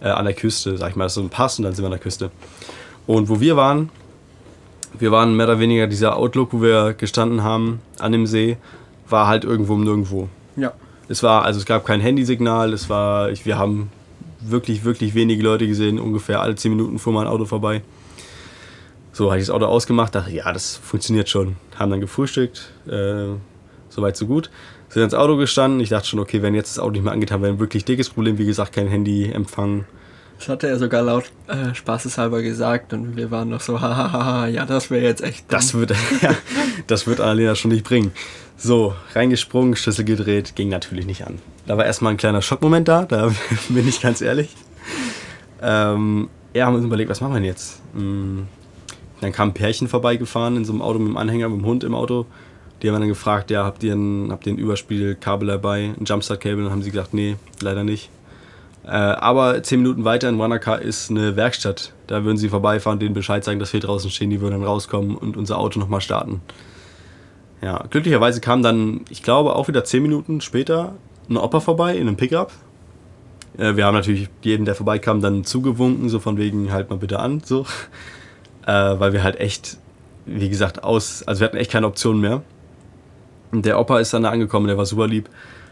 äh, 0.00 0.08
an 0.08 0.24
der 0.24 0.34
Küste, 0.34 0.76
sag 0.76 0.90
ich 0.90 0.96
mal. 0.96 1.04
Das 1.04 1.12
ist 1.12 1.16
so 1.16 1.20
ein 1.22 1.30
Pass 1.30 1.58
und 1.58 1.64
dann 1.64 1.72
sind 1.72 1.84
wir 1.84 1.86
an 1.86 1.92
der 1.92 2.00
Küste. 2.00 2.30
Und 3.06 3.28
wo 3.28 3.40
wir 3.40 3.56
waren, 3.56 3.90
wir 4.98 5.12
waren 5.12 5.36
mehr 5.36 5.46
oder 5.46 5.60
weniger 5.60 5.86
dieser 5.86 6.16
Outlook, 6.16 6.52
wo 6.52 6.62
wir 6.62 6.94
gestanden 6.94 7.42
haben 7.42 7.80
an 7.98 8.12
dem 8.12 8.26
See, 8.26 8.56
war 9.08 9.26
halt 9.28 9.44
irgendwo 9.44 9.74
um 9.74 9.84
nirgendwo. 9.84 10.28
Ja. 10.56 10.72
Es 11.08 11.22
war, 11.22 11.44
also 11.44 11.60
es 11.60 11.66
gab 11.66 11.86
kein 11.86 12.00
Handysignal, 12.00 12.72
es 12.72 12.88
war, 12.88 13.30
ich, 13.30 13.46
wir 13.46 13.58
haben 13.58 13.92
wirklich, 14.50 14.84
wirklich 14.84 15.14
wenige 15.14 15.42
Leute 15.42 15.66
gesehen, 15.66 15.98
ungefähr 15.98 16.40
alle 16.40 16.54
10 16.54 16.70
Minuten 16.70 16.98
fuhr 16.98 17.12
mal 17.12 17.22
ein 17.22 17.26
Auto 17.26 17.44
vorbei. 17.44 17.82
So 19.12 19.30
habe 19.30 19.40
ich 19.40 19.46
das 19.46 19.54
Auto 19.54 19.66
ausgemacht, 19.66 20.14
dachte, 20.14 20.30
ja, 20.30 20.52
das 20.52 20.76
funktioniert 20.76 21.28
schon. 21.28 21.56
Haben 21.78 21.90
dann 21.90 22.00
gefrühstückt, 22.00 22.70
äh, 22.86 23.28
soweit 23.88 24.16
so 24.16 24.26
gut 24.26 24.50
sind 24.88 25.02
ins 25.02 25.14
Auto 25.14 25.36
gestanden. 25.36 25.80
Ich 25.80 25.90
dachte 25.90 26.08
schon, 26.08 26.20
okay, 26.20 26.42
wenn 26.42 26.54
jetzt 26.54 26.76
das 26.76 26.78
Auto 26.78 26.92
nicht 26.92 27.04
mehr 27.04 27.12
angeht, 27.12 27.30
haben 27.30 27.42
wir 27.42 27.50
ein 27.50 27.58
wirklich 27.58 27.84
dickes 27.84 28.10
Problem. 28.10 28.38
Wie 28.38 28.46
gesagt, 28.46 28.72
kein 28.72 28.88
Handyempfang. 28.88 29.84
Das 30.38 30.48
hatte 30.48 30.68
er 30.68 30.78
sogar 30.78 31.02
laut 31.02 31.30
äh, 31.48 31.74
spaßeshalber 31.74 32.42
gesagt 32.42 32.92
und 32.92 33.16
wir 33.16 33.30
waren 33.30 33.48
noch 33.48 33.60
so, 33.60 33.80
hahaha, 33.80 34.46
ja, 34.48 34.66
das 34.66 34.90
wäre 34.90 35.04
jetzt 35.04 35.22
echt. 35.22 35.50
Dumm. 35.50 35.58
Das 35.58 35.74
wird, 35.74 35.90
ja, 36.22 36.34
das 36.86 37.06
wird 37.06 37.20
Annalena 37.20 37.54
schon 37.54 37.70
nicht 37.70 37.84
bringen. 37.84 38.12
So, 38.56 38.94
reingesprungen, 39.14 39.76
Schlüssel 39.76 40.04
gedreht, 40.04 40.56
ging 40.56 40.68
natürlich 40.68 41.06
nicht 41.06 41.26
an. 41.26 41.38
Da 41.66 41.76
war 41.76 41.84
erstmal 41.84 42.12
ein 42.12 42.16
kleiner 42.16 42.42
Schockmoment 42.42 42.86
da, 42.86 43.04
da 43.04 43.30
bin 43.68 43.88
ich 43.88 44.00
ganz 44.00 44.20
ehrlich. 44.20 44.54
Ähm, 45.60 46.28
ja, 46.54 46.66
haben 46.66 46.76
uns 46.76 46.84
überlegt, 46.84 47.10
was 47.10 47.20
machen 47.20 47.32
wir 47.32 47.40
denn 47.40 47.44
jetzt? 47.44 47.80
Hm, 47.94 48.46
dann 49.20 49.32
kam 49.32 49.50
ein 49.50 49.54
Pärchen 49.54 49.88
vorbeigefahren 49.88 50.56
in 50.56 50.64
so 50.64 50.72
einem 50.72 50.82
Auto 50.82 50.98
mit 50.98 51.08
dem 51.08 51.16
Anhänger, 51.16 51.48
mit 51.48 51.60
dem 51.60 51.66
Hund 51.66 51.84
im 51.84 51.94
Auto. 51.94 52.26
Die 52.82 52.88
haben 52.88 53.00
dann 53.00 53.08
gefragt, 53.08 53.50
ja, 53.50 53.64
habt 53.64 53.82
ihr 53.82 53.94
ein, 53.94 54.30
habt 54.30 54.46
ihr 54.46 54.52
ein 54.52 54.58
Überspielkabel 54.58 55.48
dabei, 55.48 55.94
ein 55.98 56.04
Jumpstart-Kabel? 56.04 56.58
Und 56.58 56.64
dann 56.64 56.72
haben 56.72 56.82
sie 56.82 56.90
gesagt, 56.90 57.14
nee, 57.14 57.36
leider 57.60 57.84
nicht. 57.84 58.10
Äh, 58.84 58.90
aber 58.90 59.62
zehn 59.62 59.80
Minuten 59.80 60.04
weiter 60.04 60.28
in 60.28 60.38
Wanaka 60.38 60.76
ist 60.76 61.10
eine 61.10 61.36
Werkstatt. 61.36 61.92
Da 62.06 62.22
würden 62.24 62.36
sie 62.36 62.48
vorbeifahren, 62.48 63.00
denen 63.00 63.14
Bescheid 63.14 63.42
sagen, 63.42 63.58
dass 63.58 63.72
wir 63.72 63.80
draußen 63.80 64.10
stehen, 64.10 64.30
die 64.30 64.40
würden 64.40 64.60
dann 64.60 64.64
rauskommen 64.64 65.16
und 65.16 65.36
unser 65.36 65.58
Auto 65.58 65.80
nochmal 65.80 66.02
starten. 66.02 66.42
Ja, 67.62 67.84
glücklicherweise 67.90 68.40
kam 68.40 68.62
dann, 68.62 69.00
ich 69.08 69.22
glaube, 69.22 69.56
auch 69.56 69.66
wieder 69.66 69.82
zehn 69.84 70.02
Minuten 70.02 70.40
später 70.40 70.94
ein 71.28 71.36
Opa 71.36 71.60
vorbei 71.60 71.96
in 71.96 72.08
einem 72.08 72.16
Pickup. 72.16 72.52
Äh, 73.58 73.76
wir 73.76 73.86
haben 73.86 73.94
natürlich 73.94 74.28
jeden, 74.42 74.64
der 74.64 74.74
vorbeikam, 74.74 75.20
dann 75.20 75.44
zugewunken, 75.44 76.08
so 76.08 76.18
von 76.18 76.36
wegen, 76.36 76.72
halt 76.72 76.90
mal 76.90 76.96
bitte 76.96 77.18
an, 77.18 77.42
so. 77.44 77.66
äh, 78.66 78.72
weil 78.72 79.12
wir 79.12 79.22
halt 79.22 79.40
echt, 79.40 79.78
wie 80.26 80.48
gesagt, 80.48 80.84
aus, 80.84 81.22
also 81.24 81.40
wir 81.40 81.46
hatten 81.46 81.56
echt 81.56 81.70
keine 81.70 81.86
Option 81.86 82.20
mehr. 82.20 82.42
Und 83.52 83.64
der 83.64 83.78
Opa 83.78 84.00
ist 84.00 84.12
dann 84.12 84.24
da 84.24 84.30
angekommen, 84.30 84.66
der 84.66 84.76
war 84.76 84.86
super 84.86 85.06
lieb, 85.06 85.28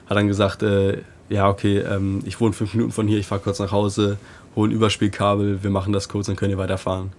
hat 0.08 0.16
dann 0.16 0.28
gesagt, 0.28 0.62
äh, 0.62 1.02
ja, 1.28 1.48
okay, 1.48 1.78
ähm, 1.78 2.22
ich 2.24 2.40
wohne 2.40 2.52
fünf 2.52 2.74
Minuten 2.74 2.92
von 2.92 3.08
hier, 3.08 3.18
ich 3.18 3.26
fahre 3.26 3.40
kurz 3.40 3.58
nach 3.58 3.72
Hause, 3.72 4.18
hole 4.54 4.70
ein 4.70 4.72
Überspielkabel, 4.72 5.62
wir 5.62 5.70
machen 5.70 5.92
das 5.92 6.08
kurz, 6.08 6.26
dann 6.26 6.36
könnt 6.36 6.52
ihr 6.52 6.58
weiterfahren. 6.58 7.12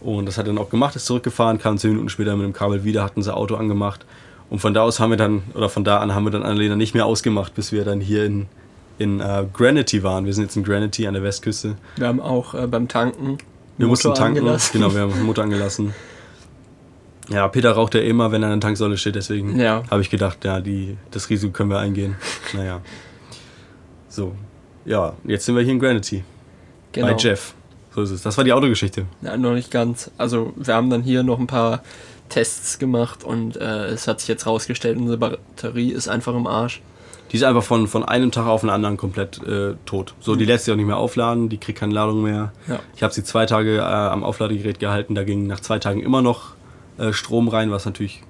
Und 0.00 0.26
das 0.26 0.36
hat 0.36 0.46
er 0.46 0.52
dann 0.52 0.62
auch 0.62 0.68
gemacht, 0.68 0.94
ist 0.94 1.06
zurückgefahren, 1.06 1.58
kam 1.58 1.78
zehn 1.78 1.90
Minuten 1.90 2.08
später 2.08 2.36
mit 2.36 2.44
dem 2.44 2.52
Kabel 2.52 2.84
wieder, 2.84 3.02
hat 3.02 3.16
unser 3.16 3.36
Auto 3.36 3.56
angemacht. 3.56 4.04
Und 4.48 4.60
von 4.60 4.74
da 4.74 4.82
aus 4.82 5.00
haben 5.00 5.10
wir 5.10 5.16
dann, 5.16 5.42
oder 5.54 5.68
von 5.68 5.84
da 5.84 5.98
an 5.98 6.14
haben 6.14 6.24
wir 6.24 6.30
dann 6.30 6.42
Annalena 6.42 6.76
nicht 6.76 6.94
mehr 6.94 7.06
ausgemacht, 7.06 7.54
bis 7.54 7.72
wir 7.72 7.84
dann 7.84 8.00
hier 8.00 8.24
in, 8.24 8.46
in 8.98 9.20
uh, 9.20 9.46
Granity 9.52 10.02
waren. 10.02 10.24
Wir 10.24 10.32
sind 10.32 10.44
jetzt 10.44 10.56
in 10.56 10.64
Granity 10.64 11.06
an 11.06 11.14
der 11.14 11.22
Westküste. 11.22 11.76
Wir 11.96 12.06
haben 12.06 12.20
auch 12.20 12.54
äh, 12.54 12.66
beim 12.66 12.86
Tanken. 12.88 13.38
Wir 13.78 13.86
mussten 13.88 14.14
tanken, 14.14 14.38
angelassen. 14.38 14.72
genau, 14.72 14.94
wir 14.94 15.02
haben 15.02 15.12
den 15.12 15.24
Motor 15.24 15.44
angelassen. 15.44 15.94
Ja, 17.28 17.48
Peter 17.48 17.72
raucht 17.72 17.94
ja 17.94 18.00
immer, 18.00 18.30
wenn 18.30 18.42
er 18.42 18.50
an 18.50 18.60
der 18.60 18.68
Tanksäule 18.68 18.96
steht, 18.96 19.16
deswegen 19.16 19.58
ja. 19.58 19.82
habe 19.90 20.00
ich 20.00 20.10
gedacht, 20.10 20.44
ja, 20.44 20.60
die, 20.60 20.96
das 21.10 21.28
Risiko 21.28 21.52
können 21.52 21.70
wir 21.70 21.78
eingehen. 21.78 22.16
naja. 22.54 22.80
So, 24.08 24.34
ja, 24.84 25.14
jetzt 25.24 25.44
sind 25.44 25.56
wir 25.56 25.62
hier 25.62 25.72
in 25.72 25.80
Granity. 25.80 26.24
Genau. 26.92 27.08
Bei 27.08 27.16
Jeff. 27.16 27.54
So 27.94 28.02
ist 28.02 28.10
es. 28.10 28.22
Das 28.22 28.36
war 28.36 28.44
die 28.44 28.52
Autogeschichte. 28.52 29.06
Ja, 29.22 29.36
noch 29.36 29.54
nicht 29.54 29.70
ganz. 29.70 30.10
Also, 30.16 30.52
wir 30.56 30.74
haben 30.74 30.88
dann 30.88 31.02
hier 31.02 31.22
noch 31.22 31.38
ein 31.38 31.46
paar 31.46 31.82
Tests 32.28 32.78
gemacht 32.78 33.24
und 33.24 33.56
äh, 33.56 33.86
es 33.86 34.08
hat 34.08 34.20
sich 34.20 34.28
jetzt 34.28 34.46
rausgestellt, 34.46 34.98
unsere 34.98 35.18
Batterie 35.18 35.92
ist 35.92 36.08
einfach 36.08 36.34
im 36.34 36.46
Arsch. 36.46 36.82
Die 37.32 37.36
ist 37.36 37.42
einfach 37.42 37.62
von, 37.62 37.88
von 37.88 38.04
einem 38.04 38.30
Tag 38.30 38.46
auf 38.46 38.60
den 38.60 38.70
anderen 38.70 38.96
komplett 38.96 39.42
äh, 39.42 39.74
tot. 39.84 40.14
So, 40.20 40.34
mhm. 40.34 40.38
die 40.38 40.44
lässt 40.44 40.64
sich 40.64 40.72
auch 40.72 40.76
nicht 40.76 40.86
mehr 40.86 40.96
aufladen, 40.96 41.48
die 41.48 41.58
kriegt 41.58 41.78
keine 41.78 41.92
Ladung 41.92 42.22
mehr. 42.22 42.52
Ja. 42.68 42.78
Ich 42.94 43.02
habe 43.02 43.12
sie 43.12 43.24
zwei 43.24 43.46
Tage 43.46 43.78
äh, 43.78 43.80
am 43.80 44.22
Aufladegerät 44.22 44.78
gehalten, 44.78 45.14
da 45.14 45.24
ging 45.24 45.46
nach 45.46 45.60
zwei 45.60 45.78
Tagen 45.78 46.00
immer 46.00 46.22
noch 46.22 46.54
äh, 46.98 47.12
Strom 47.12 47.48
rein, 47.48 47.70
was 47.70 47.84
natürlich 47.84 48.22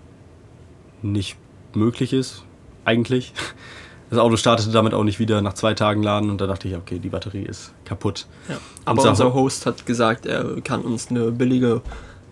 nicht 1.02 1.36
möglich 1.74 2.12
ist, 2.12 2.44
eigentlich. 2.84 3.32
Das 4.08 4.20
Auto 4.20 4.36
startete 4.36 4.70
damit 4.70 4.94
auch 4.94 5.02
nicht 5.02 5.18
wieder 5.18 5.42
nach 5.42 5.54
zwei 5.54 5.74
Tagen 5.74 6.00
laden 6.00 6.30
und 6.30 6.40
da 6.40 6.46
dachte 6.46 6.68
ich, 6.68 6.76
okay, 6.76 7.00
die 7.00 7.08
Batterie 7.08 7.42
ist 7.42 7.72
kaputt. 7.84 8.26
Ja. 8.48 8.58
Aber 8.84 9.02
unser 9.02 9.34
Host 9.34 9.66
hat 9.66 9.84
gesagt, 9.84 10.26
er 10.26 10.60
kann 10.62 10.82
uns 10.82 11.10
eine 11.10 11.32
billige 11.32 11.82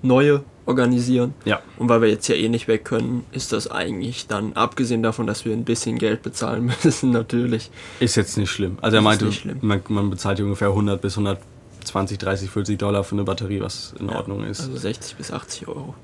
neue 0.01 0.45
organisieren. 0.67 1.35
Ja. 1.45 1.61
Und 1.79 1.89
weil 1.89 2.01
wir 2.01 2.09
jetzt 2.09 2.29
ja 2.29 2.35
eh 2.35 2.49
nicht 2.49 2.69
weg 2.69 2.85
können, 2.85 3.25
ist 3.33 3.53
das 3.53 3.71
eigentlich 3.71 4.27
dann, 4.27 4.55
abgesehen 4.55 5.03
davon, 5.03 5.27
dass 5.27 5.45
wir 5.45 5.53
ein 5.53 5.65
bisschen 5.65 5.99
Geld 5.99 6.23
bezahlen 6.23 6.73
müssen, 6.85 7.11
natürlich. 7.11 7.71
Ist 8.01 8.17
jetzt 8.17 8.37
nicht 8.37 8.51
schlimm. 8.51 8.79
Also 8.81 8.97
er 8.97 9.03
meinte, 9.03 9.31
man, 9.61 9.83
man, 9.89 10.11
bezahlt 10.11 10.39
hier 10.39 10.47
ungefähr 10.47 10.69
100 10.69 11.01
bis 11.01 11.15
120, 11.15 12.19
30, 12.19 12.51
40 12.51 12.79
Dollar 12.79 13.05
für 13.05 13.15
eine 13.15 13.25
Batterie, 13.25 13.61
was 13.61 13.95
in 13.99 14.09
ja, 14.09 14.17
Ordnung 14.17 14.45
ist. 14.45 14.61
Also 14.61 14.77
60 14.77 15.17
bis 15.17 15.31
80 15.31 15.69
Euro. 15.69 15.95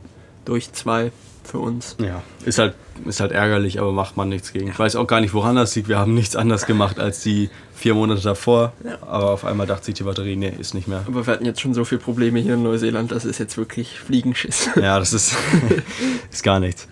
Durch 0.45 0.73
zwei 0.73 1.13
für 1.45 1.59
uns. 1.59 1.97
Ja, 1.99 2.23
ist 2.45 2.59
halt, 2.59 2.75
ist 3.07 3.21
halt 3.21 3.33
ärgerlich, 3.33 3.81
aber 3.81 3.93
macht 3.93 4.17
man 4.17 4.29
nichts 4.29 4.53
gegen. 4.53 4.67
Ja. 4.67 4.73
Ich 4.73 4.79
weiß 4.79 4.97
auch 4.97 5.07
gar 5.07 5.21
nicht, 5.21 5.35
woran 5.35 5.57
das 5.57 5.75
liegt. 5.75 5.89
Wir 5.89 5.99
haben 5.99 6.15
nichts 6.15 6.37
anders 6.37 6.67
gemacht 6.67 6.99
als 6.99 7.23
die 7.23 7.51
vier 7.81 7.95
Monate 7.95 8.21
davor. 8.21 8.73
Ja. 8.85 8.99
Aber 9.01 9.31
auf 9.31 9.45
einmal 9.45 9.67
dachte 9.67 9.87
sich 9.87 9.95
die 9.95 10.03
Batterie, 10.03 10.37
nee, 10.37 10.53
ist 10.59 10.75
nicht 10.75 10.87
mehr. 10.87 11.03
Aber 11.07 11.27
wir 11.27 11.33
hatten 11.33 11.47
jetzt 11.47 11.61
schon 11.61 11.73
so 11.73 11.85
viele 11.85 12.01
Probleme 12.01 12.39
hier 12.39 12.55
in 12.55 12.63
Neuseeland, 12.63 13.11
das 13.11 13.25
ist 13.25 13.39
jetzt 13.39 13.57
wirklich 13.57 13.99
Fliegenschiss. 13.99 14.71
Ja, 14.81 14.99
das 14.99 15.13
ist, 15.13 15.35
ist 16.31 16.43
gar 16.43 16.61
nichts. 16.61 16.89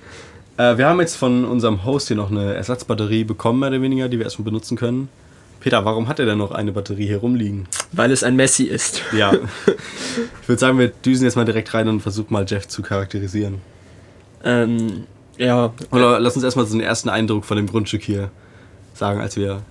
Äh, 0.57 0.77
wir 0.79 0.87
haben 0.87 1.01
jetzt 1.01 1.17
von 1.17 1.45
unserem 1.45 1.85
Host 1.85 2.09
hier 2.09 2.17
noch 2.17 2.31
eine 2.31 2.55
Ersatzbatterie 2.55 3.25
bekommen, 3.25 3.61
mehr 3.61 3.69
oder 3.69 3.83
weniger, 3.83 4.09
die 4.09 4.19
wir 4.19 4.25
erstmal 4.25 4.45
benutzen 4.45 4.77
können. 4.77 5.09
Peter, 5.61 5.85
warum 5.85 6.09
hat 6.09 6.19
er 6.19 6.27
denn 6.27 6.39
noch 6.39 6.53
eine 6.53 6.73
Batterie 6.73 7.07
hier 7.07 7.19
rumliegen? 7.19 7.67
Weil 7.93 8.11
es 8.13 8.23
ein 8.23 8.37
Messi 8.37 8.65
ist. 8.65 9.03
Ja. 9.13 9.33
Ich 10.43 10.49
würde 10.49 10.61
sagen, 10.61 10.79
wir 10.79 10.89
düsen 10.89 11.25
jetzt 11.25 11.37
mal 11.37 11.45
direkt 11.45 11.75
rein 11.75 11.89
und 11.89 12.01
versuchen 12.01 12.33
mal 12.33 12.47
Jeff 12.49 12.67
zu 12.67 12.81
charakterisieren. 12.81 13.61
Ähm, 14.43 15.05
ja. 15.37 15.75
Oder 15.91 16.19
lass 16.19 16.37
uns 16.37 16.45
erstmal 16.45 16.65
so 16.65 16.73
einen 16.73 16.81
ersten 16.81 17.11
Eindruck 17.11 17.45
von 17.45 17.59
dem 17.59 17.67
Grundstück 17.67 18.03
hier 18.03 18.31
sagen, 18.95 19.21
als 19.21 19.37
wir 19.37 19.63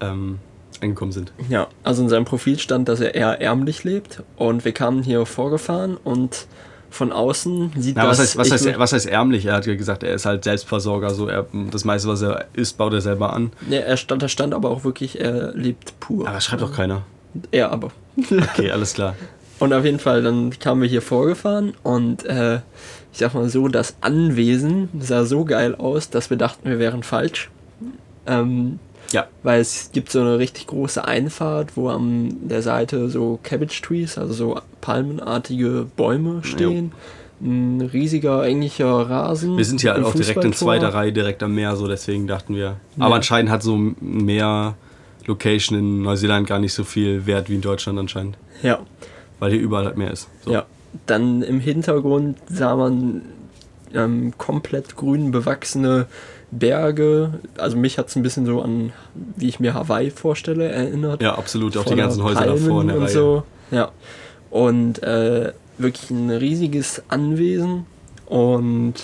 ähm, 0.00 0.38
angekommen 0.80 1.12
sind. 1.12 1.32
Ja, 1.48 1.68
also 1.82 2.02
in 2.02 2.08
seinem 2.08 2.24
Profil 2.24 2.58
stand, 2.58 2.88
dass 2.88 3.00
er 3.00 3.14
eher 3.14 3.40
ärmlich 3.40 3.84
lebt 3.84 4.22
und 4.36 4.64
wir 4.64 4.72
kamen 4.72 5.02
hier 5.02 5.24
vorgefahren 5.26 5.96
und 5.96 6.46
von 6.90 7.12
außen 7.12 7.72
sieht 7.76 7.96
Na, 7.96 8.08
was 8.08 8.18
heißt, 8.18 8.36
was, 8.36 8.50
heißt, 8.50 8.78
was 8.78 8.92
heißt 8.92 9.06
ärmlich? 9.06 9.46
Er 9.46 9.54
hat 9.54 9.66
ja 9.66 9.74
gesagt, 9.74 10.02
er 10.02 10.14
ist 10.14 10.24
halt 10.24 10.44
Selbstversorger, 10.44 11.10
so 11.10 11.28
er, 11.28 11.46
das 11.70 11.84
meiste, 11.84 12.08
was 12.08 12.22
er 12.22 12.46
isst, 12.54 12.78
baut 12.78 12.92
er 12.92 13.00
selber 13.00 13.32
an. 13.32 13.52
Ja, 13.68 13.80
er 13.80 13.96
stand, 13.96 14.22
da 14.22 14.28
stand 14.28 14.54
aber 14.54 14.70
auch 14.70 14.84
wirklich, 14.84 15.20
er 15.20 15.52
lebt 15.54 15.98
pur. 16.00 16.26
Aber 16.26 16.36
das 16.36 16.44
schreibt 16.44 16.62
doch 16.62 16.74
keiner. 16.74 17.02
Er 17.50 17.70
aber. 17.70 17.90
Okay, 18.18 18.70
alles 18.70 18.94
klar. 18.94 19.14
Und 19.58 19.72
auf 19.72 19.84
jeden 19.84 19.98
Fall, 19.98 20.22
dann 20.22 20.58
kamen 20.58 20.82
wir 20.82 20.88
hier 20.88 21.00
vorgefahren 21.00 21.72
und 21.82 22.26
äh, 22.26 22.56
ich 23.10 23.20
sag 23.20 23.32
mal 23.32 23.48
so, 23.48 23.68
das 23.68 23.96
Anwesen 24.02 24.90
sah 25.00 25.24
so 25.24 25.46
geil 25.46 25.74
aus, 25.74 26.10
dass 26.10 26.28
wir 26.28 26.36
dachten, 26.36 26.68
wir 26.68 26.78
wären 26.78 27.02
falsch. 27.02 27.50
Ähm, 28.26 28.78
ja. 29.12 29.26
Weil 29.42 29.60
es 29.60 29.90
gibt 29.92 30.10
so 30.10 30.20
eine 30.20 30.38
richtig 30.38 30.66
große 30.66 31.04
Einfahrt, 31.04 31.76
wo 31.76 31.88
an 31.88 32.48
der 32.48 32.62
Seite 32.62 33.08
so 33.08 33.38
Cabbage 33.42 33.82
Trees, 33.82 34.18
also 34.18 34.32
so 34.32 34.60
palmenartige 34.80 35.86
Bäume 35.96 36.42
stehen. 36.44 36.92
Ja. 36.92 37.48
Ein 37.48 37.90
riesiger 37.92 38.46
englischer 38.46 38.86
Rasen. 38.86 39.58
Wir 39.58 39.64
sind 39.66 39.82
ja 39.82 40.02
auch 40.02 40.14
direkt 40.14 40.42
in 40.42 40.54
zweiter 40.54 40.94
Reihe, 40.94 41.12
direkt 41.12 41.42
am 41.42 41.54
Meer, 41.54 41.76
so 41.76 41.86
deswegen 41.86 42.26
dachten 42.26 42.54
wir. 42.54 42.76
Aber 42.98 43.10
ja. 43.10 43.16
anscheinend 43.16 43.50
hat 43.50 43.62
so 43.62 43.76
mehr 43.76 44.74
Location 45.26 45.78
in 45.78 46.02
Neuseeland 46.02 46.46
gar 46.46 46.58
nicht 46.58 46.72
so 46.72 46.82
viel 46.82 47.26
Wert 47.26 47.50
wie 47.50 47.56
in 47.56 47.60
Deutschland 47.60 47.98
anscheinend. 47.98 48.38
Ja. 48.62 48.78
Weil 49.38 49.50
hier 49.52 49.60
überall 49.60 49.84
halt 49.84 49.98
mehr 49.98 50.10
ist. 50.10 50.28
So. 50.44 50.50
Ja. 50.50 50.64
Dann 51.04 51.42
im 51.42 51.60
Hintergrund 51.60 52.38
sah 52.48 52.74
man 52.74 53.22
ähm, 53.92 54.32
komplett 54.38 54.96
grün 54.96 55.30
bewachsene 55.30 56.06
Berge. 56.58 57.40
Also 57.58 57.76
mich 57.76 57.98
hat 57.98 58.08
es 58.08 58.16
ein 58.16 58.22
bisschen 58.22 58.46
so 58.46 58.62
an, 58.62 58.92
wie 59.14 59.48
ich 59.48 59.60
mir 59.60 59.74
Hawaii 59.74 60.10
vorstelle, 60.10 60.68
erinnert. 60.68 61.22
Ja, 61.22 61.36
absolut. 61.36 61.76
Auch 61.76 61.84
die 61.84 61.96
ganzen 61.96 62.22
Häuser 62.22 62.40
Palmen 62.40 62.64
davor 62.64 62.80
in 62.82 62.88
der 62.88 62.96
und 62.96 63.02
Reihe. 63.04 63.12
So. 63.12 63.42
Ja. 63.70 63.90
Und 64.50 65.02
äh, 65.02 65.52
wirklich 65.78 66.10
ein 66.10 66.30
riesiges 66.30 67.02
Anwesen. 67.08 67.86
Und 68.26 68.94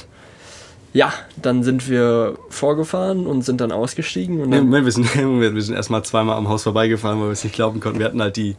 ja, 0.92 1.12
dann 1.40 1.62
sind 1.62 1.88
wir 1.88 2.36
vorgefahren 2.50 3.26
und 3.26 3.42
sind 3.42 3.61
dann 3.61 3.72
ausgestiegen. 3.72 4.40
Und 4.40 4.50
dann 4.50 4.64
Moment, 4.64 4.84
wir 4.84 4.92
sind, 4.92 5.14
wir 5.14 5.62
sind 5.62 5.74
erstmal 5.74 6.05
zweimal 6.05 6.36
am 6.36 6.48
Haus 6.48 6.62
vorbeigefahren, 6.62 7.18
weil 7.20 7.28
wir 7.28 7.32
es 7.32 7.44
nicht 7.44 7.55
glauben 7.55 7.80
konnten. 7.80 7.98
Wir 7.98 8.07
hatten 8.07 8.20
halt 8.20 8.36
die 8.36 8.57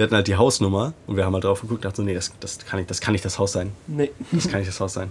wir 0.00 0.04
hatten 0.04 0.14
halt 0.14 0.28
die 0.28 0.36
Hausnummer 0.36 0.94
und 1.06 1.16
wir 1.18 1.26
haben 1.26 1.34
halt 1.34 1.44
drauf 1.44 1.60
geguckt, 1.60 1.84
dachten 1.84 1.96
so, 1.96 2.02
nee, 2.02 2.14
das, 2.14 2.32
das, 2.40 2.58
kann 2.64 2.78
nicht, 2.78 2.90
das 2.90 3.02
kann 3.02 3.12
nicht 3.12 3.22
das 3.22 3.38
Haus 3.38 3.52
sein. 3.52 3.72
Nee. 3.86 4.10
Das 4.32 4.48
kann 4.48 4.60
nicht 4.60 4.70
das 4.70 4.80
Haus 4.80 4.94
sein. 4.94 5.10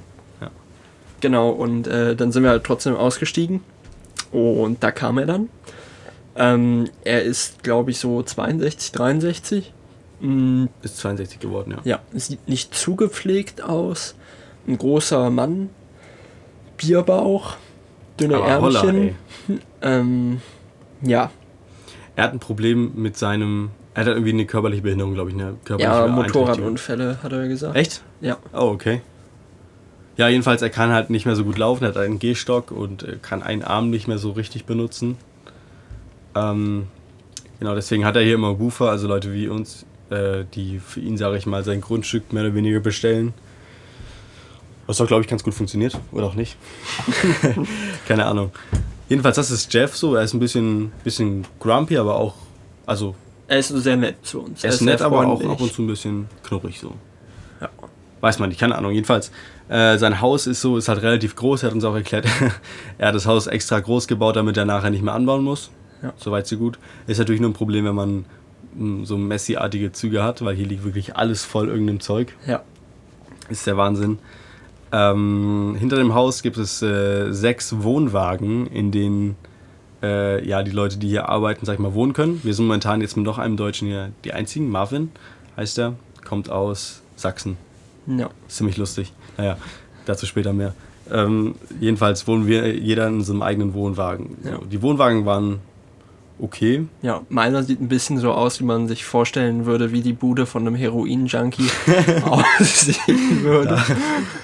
Genau, 1.21 1.49
und 1.49 1.87
äh, 1.87 2.15
dann 2.15 2.31
sind 2.31 2.43
wir 2.43 2.49
halt 2.49 2.63
trotzdem 2.63 2.95
ausgestiegen 2.95 3.61
und 4.31 4.83
da 4.83 4.91
kam 4.91 5.17
er 5.17 5.25
dann. 5.25 5.49
Ähm, 6.35 6.89
er 7.03 7.23
ist, 7.23 7.63
glaube 7.63 7.91
ich, 7.91 7.99
so 7.99 8.23
62, 8.23 8.91
63. 8.91 9.73
Mhm. 10.21 10.69
Ist 10.81 10.97
62 10.97 11.39
geworden, 11.39 11.71
ja. 11.71 11.79
Ja, 11.83 11.99
sieht 12.13 12.47
nicht 12.47 12.73
zu 12.75 12.95
gepflegt 12.95 13.61
aus. 13.61 14.15
Ein 14.67 14.77
großer 14.77 15.29
Mann, 15.29 15.69
Bierbauch, 16.77 17.55
dünne 18.19 18.37
Aber 18.37 18.47
Ärmchen. 18.47 19.15
Holla, 19.47 19.59
ähm, 19.81 20.41
ja. 21.01 21.31
Er 22.15 22.23
hat 22.25 22.33
ein 22.33 22.39
Problem 22.39 22.91
mit 22.95 23.17
seinem 23.17 23.71
er 23.93 24.05
hat 24.05 24.07
irgendwie 24.07 24.29
eine 24.29 24.45
körperliche 24.45 24.83
Behinderung, 24.83 25.13
glaube 25.13 25.31
ich. 25.31 25.35
Eine 25.35 25.55
körperliche 25.65 25.91
ja, 25.91 26.07
Motorradunfälle, 26.07 27.17
hat 27.21 27.31
er 27.33 27.47
gesagt. 27.47 27.75
Echt? 27.75 28.01
Ja. 28.21 28.37
Oh, 28.53 28.69
okay. 28.69 29.01
Ja, 30.19 30.27
jedenfalls, 30.27 30.61
er 30.61 30.69
kann 30.69 30.91
halt 30.91 31.09
nicht 31.09 31.25
mehr 31.25 31.37
so 31.37 31.45
gut 31.45 31.57
laufen, 31.57 31.85
er 31.85 31.91
hat 31.91 31.97
einen 31.97 32.19
Gehstock 32.19 32.71
und 32.71 33.07
kann 33.21 33.41
einen 33.41 33.63
Arm 33.63 33.89
nicht 33.89 34.09
mehr 34.09 34.17
so 34.17 34.31
richtig 34.31 34.65
benutzen. 34.65 35.15
Ähm, 36.35 36.87
genau, 37.57 37.73
deswegen 37.73 38.03
hat 38.03 38.17
er 38.17 38.21
hier 38.23 38.33
immer 38.33 38.59
Woofer, 38.59 38.89
also 38.89 39.07
Leute 39.07 39.31
wie 39.31 39.47
uns, 39.47 39.85
äh, 40.09 40.43
die 40.53 40.79
für 40.79 40.99
ihn, 40.99 41.15
sage 41.15 41.37
ich 41.37 41.45
mal, 41.45 41.63
sein 41.63 41.79
Grundstück 41.79 42.33
mehr 42.33 42.43
oder 42.43 42.53
weniger 42.53 42.81
bestellen. 42.81 43.33
Was 44.87 44.97
doch, 44.97 45.07
glaube 45.07 45.21
ich, 45.21 45.29
ganz 45.29 45.41
gut 45.41 45.53
funktioniert. 45.53 45.97
Oder 46.11 46.25
auch 46.25 46.35
nicht. 46.35 46.57
Keine 48.05 48.25
Ahnung. 48.25 48.51
Jedenfalls, 49.07 49.37
das 49.37 49.51
ist 49.51 49.73
Jeff 49.73 49.95
so. 49.95 50.15
Er 50.15 50.23
ist 50.23 50.33
ein 50.33 50.41
bisschen, 50.41 50.91
bisschen 51.05 51.45
grumpy, 51.61 51.97
aber 51.97 52.15
auch, 52.15 52.35
also 52.85 53.15
er 53.47 53.59
ist 53.59 53.69
sehr 53.69 53.95
nett 53.95 54.17
zu 54.23 54.41
uns. 54.41 54.65
Er 54.65 54.71
ist, 54.71 54.75
er 54.75 54.79
ist 54.79 54.81
nett, 54.81 55.01
aber 55.01 55.25
auch 55.25 55.41
ab 55.49 55.61
und 55.61 55.71
zu 55.71 55.81
ein 55.81 55.87
bisschen 55.87 56.27
knurrig 56.43 56.77
so. 56.77 56.93
Ja. 57.61 57.69
Weiß 58.19 58.37
man 58.39 58.49
nicht, 58.49 58.59
keine 58.59 58.77
Ahnung. 58.77 58.91
Jedenfalls, 58.91 59.31
äh, 59.69 59.97
sein 59.97 60.19
Haus 60.19 60.47
ist 60.47 60.61
so, 60.61 60.77
ist 60.77 60.89
halt 60.89 61.03
relativ 61.03 61.35
groß. 61.35 61.63
Er 61.63 61.67
hat 61.67 61.75
uns 61.75 61.85
auch 61.85 61.95
erklärt, 61.95 62.25
er 62.97 63.07
hat 63.07 63.15
das 63.15 63.25
Haus 63.25 63.47
extra 63.47 63.79
groß 63.79 64.07
gebaut, 64.07 64.35
damit 64.35 64.57
er 64.57 64.65
nachher 64.65 64.89
nicht 64.89 65.03
mehr 65.03 65.13
anbauen 65.13 65.43
muss. 65.43 65.69
Ja. 66.01 66.13
Soweit 66.17 66.47
so 66.47 66.57
gut. 66.57 66.79
Ist 67.07 67.19
natürlich 67.19 67.39
nur 67.39 67.51
ein 67.51 67.53
Problem, 67.53 67.85
wenn 67.85 67.95
man 67.95 68.17
mh, 68.17 68.25
hm, 68.77 69.05
so 69.05 69.17
Messi-artige 69.17 69.91
Züge 69.91 70.23
hat, 70.23 70.43
weil 70.43 70.55
hier 70.55 70.65
liegt 70.65 70.83
wirklich 70.83 71.15
alles 71.15 71.45
voll 71.45 71.67
irgendeinem 71.67 71.99
Zeug. 71.99 72.35
Ja. 72.47 72.63
Ist 73.49 73.67
der 73.67 73.77
Wahnsinn. 73.77 74.19
Ähm, 74.91 75.75
hinter 75.79 75.97
dem 75.97 76.15
Haus 76.15 76.41
gibt 76.41 76.57
es 76.57 76.81
äh, 76.81 77.31
sechs 77.31 77.83
Wohnwagen, 77.83 78.65
in 78.67 78.91
denen 78.91 79.35
äh, 80.01 80.43
ja, 80.47 80.63
die 80.63 80.71
Leute, 80.71 80.97
die 80.97 81.09
hier 81.09 81.29
arbeiten, 81.29 81.65
sag 81.65 81.73
ich 81.73 81.79
mal, 81.79 81.93
wohnen 81.93 82.13
können. 82.13 82.39
Wir 82.43 82.55
sind 82.55 82.65
momentan 82.65 83.01
jetzt 83.01 83.17
mit 83.17 83.25
noch 83.25 83.37
einem 83.37 83.55
Deutschen 83.57 83.87
hier 83.87 84.11
die 84.23 84.33
einzigen. 84.33 84.69
Marvin 84.69 85.11
heißt 85.57 85.77
er, 85.77 85.93
kommt 86.27 86.49
aus 86.49 87.03
Sachsen. 87.15 87.57
Ja. 88.07 88.29
Ist 88.47 88.57
ziemlich 88.57 88.77
lustig. 88.77 89.13
Naja, 89.39 89.57
dazu 90.05 90.25
später 90.25 90.51
mehr. 90.51 90.73
Ähm, 91.09 91.55
jedenfalls 91.79 92.27
wohnen 92.27 92.45
wir 92.45 92.75
jeder 92.75 93.07
in 93.07 93.23
so 93.23 93.31
einem 93.31 93.41
eigenen 93.41 93.73
Wohnwagen. 93.73 94.37
Ja. 94.43 94.59
Die 94.69 94.81
Wohnwagen 94.81 95.25
waren 95.25 95.59
okay. 96.39 96.85
Ja, 97.01 97.21
meiner 97.29 97.63
sieht 97.63 97.79
ein 97.79 97.87
bisschen 97.87 98.17
so 98.17 98.33
aus, 98.33 98.59
wie 98.59 98.65
man 98.65 98.89
sich 98.89 99.05
vorstellen 99.05 99.65
würde, 99.65 99.93
wie 99.93 100.01
die 100.01 100.11
Bude 100.11 100.45
von 100.45 100.67
einem 100.67 100.75
Heroin-Junkie 100.75 101.69
aussehen 102.25 103.43
würde. 103.43 103.81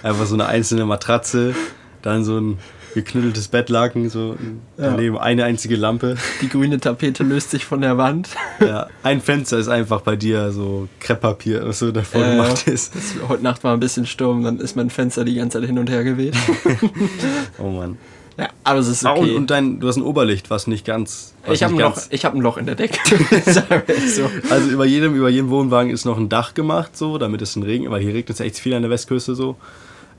Einfach 0.01 0.25
so 0.25 0.35
eine 0.35 0.45
einzelne 0.45 0.85
Matratze, 0.85 1.55
dann 2.01 2.23
so 2.23 2.39
ein 2.39 2.57
geknütteltes 2.95 3.49
Bettlaken, 3.49 4.09
so 4.09 4.35
daneben 4.77 5.17
eine 5.19 5.43
einzige 5.43 5.75
Lampe. 5.75 6.15
Die 6.41 6.49
grüne 6.49 6.79
Tapete 6.79 7.21
löst 7.23 7.51
sich 7.51 7.63
von 7.65 7.81
der 7.81 7.97
Wand. 7.99 8.29
Ja, 8.59 8.87
ein 9.03 9.21
Fenster 9.21 9.59
ist 9.59 9.67
einfach 9.67 10.01
bei 10.01 10.15
dir 10.15 10.51
so 10.51 10.87
Krepppapier, 10.99 11.67
was 11.67 11.77
so 11.79 11.91
davor 11.91 12.23
Äh, 12.25 12.31
gemacht 12.31 12.67
ist. 12.67 12.95
das, 12.95 13.15
heute 13.29 13.43
Nacht 13.43 13.63
war 13.63 13.73
ein 13.73 13.79
bisschen 13.79 14.07
Sturm, 14.07 14.43
dann 14.43 14.59
ist 14.59 14.75
mein 14.75 14.89
Fenster 14.89 15.23
die 15.23 15.35
ganze 15.35 15.59
Zeit 15.59 15.67
hin 15.67 15.77
und 15.77 15.89
her 15.91 16.03
geweht. 16.03 16.35
Oh 17.59 17.69
Mann. 17.69 17.97
ja, 18.37 18.49
aber 18.63 18.79
es 18.79 18.87
ist 18.87 19.05
Ah, 19.05 19.11
okay. 19.13 19.31
und, 19.31 19.35
und 19.35 19.51
dein, 19.51 19.79
du 19.79 19.87
hast 19.87 19.97
ein 19.97 20.03
Oberlicht, 20.03 20.49
was 20.49 20.67
nicht 20.67 20.85
ganz. 20.85 21.33
Was 21.45 21.55
ich 21.55 21.63
habe 21.63 21.73
ein, 21.75 21.79
Loch- 21.79 22.01
ich 22.09 22.25
hab 22.25 22.33
ein 22.33 22.41
Loch 22.41 22.57
in 22.57 22.65
der 22.65 22.75
Decke. 22.75 22.97
So. 24.07 24.29
Also 24.49 24.69
über 24.69 24.85
jedem, 24.85 25.15
über 25.15 25.29
jedem 25.29 25.49
Wohnwagen 25.49 25.91
ist 25.91 26.05
noch 26.05 26.17
ein 26.17 26.29
Dach 26.29 26.53
gemacht, 26.53 26.95
so, 26.97 27.17
damit 27.17 27.41
es 27.41 27.53
den 27.53 27.63
Regen, 27.63 27.89
weil 27.91 28.01
hier 28.01 28.13
regnet 28.13 28.29
es 28.31 28.39
echt 28.39 28.57
viel 28.57 28.73
an 28.73 28.81
der 28.81 28.91
Westküste 28.91 29.35
so, 29.35 29.55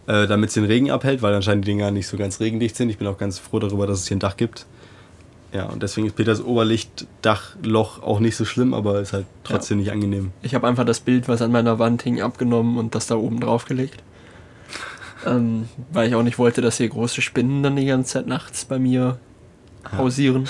äh, 0.06 0.26
damit 0.26 0.48
es 0.48 0.54
den 0.54 0.64
Regen 0.64 0.90
abhält, 0.90 1.22
weil 1.22 1.34
anscheinend 1.34 1.64
die 1.64 1.70
Dinger 1.70 1.90
nicht 1.90 2.06
so 2.06 2.16
ganz 2.16 2.40
regendicht 2.40 2.76
sind. 2.76 2.90
Ich 2.90 2.98
bin 2.98 3.06
auch 3.06 3.18
ganz 3.18 3.38
froh 3.38 3.58
darüber, 3.58 3.86
dass 3.86 4.00
es 4.00 4.08
hier 4.08 4.16
ein 4.16 4.20
Dach 4.20 4.36
gibt. 4.36 4.66
Ja, 5.52 5.64
und 5.64 5.82
deswegen 5.82 6.06
ist 6.06 6.16
Peters 6.16 6.42
Oberlichtdachloch 6.42 8.02
auch 8.02 8.20
nicht 8.20 8.36
so 8.36 8.44
schlimm, 8.44 8.74
aber 8.74 9.00
ist 9.00 9.12
halt 9.12 9.26
trotzdem 9.44 9.78
nicht 9.78 9.90
angenehm. 9.90 10.32
Ich 10.42 10.54
habe 10.54 10.66
einfach 10.66 10.84
das 10.84 11.00
Bild, 11.00 11.28
was 11.28 11.40
an 11.40 11.52
meiner 11.52 11.78
Wand 11.78 12.02
hing, 12.02 12.20
abgenommen 12.20 12.76
und 12.78 12.94
das 12.94 13.06
da 13.06 13.16
oben 13.16 13.40
drauf 13.40 13.64
gelegt. 13.64 14.02
Ähm, 15.24 15.68
weil 15.90 16.08
ich 16.08 16.14
auch 16.14 16.22
nicht 16.22 16.38
wollte, 16.38 16.60
dass 16.60 16.76
hier 16.76 16.88
große 16.88 17.20
Spinnen 17.20 17.62
dann 17.62 17.74
die 17.74 17.86
ganze 17.86 18.12
Zeit 18.12 18.28
nachts 18.28 18.64
bei 18.64 18.78
mir 18.78 19.18
hausieren. 19.96 20.46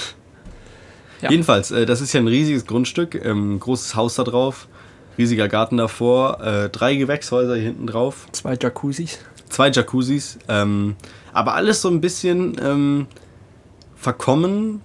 Ja. 1.22 1.30
Jedenfalls, 1.30 1.70
äh, 1.70 1.86
das 1.86 2.00
ist 2.00 2.12
ja 2.12 2.20
ein 2.20 2.28
riesiges 2.28 2.66
Grundstück, 2.66 3.14
ähm, 3.24 3.59
großes 3.59 3.94
Haus 3.94 4.16
da 4.16 4.24
drauf, 4.24 4.68
riesiger 5.16 5.48
Garten 5.48 5.78
davor, 5.78 6.40
äh, 6.42 6.68
drei 6.68 6.96
Gewächshäuser 6.96 7.54
hier 7.54 7.64
hinten 7.64 7.86
drauf, 7.86 8.26
Zwei 8.32 8.59
Jacuzzis. 8.61 9.18
Zwei 9.49 9.70
Jacuzzis, 9.70 10.38
ähm, 10.49 10.97
aber 11.32 11.55
alles 11.55 11.82
so 11.82 11.88
ein 11.88 12.01
bisschen 12.01 12.57
ähm, 12.62 13.07
verkommen, 13.94 14.80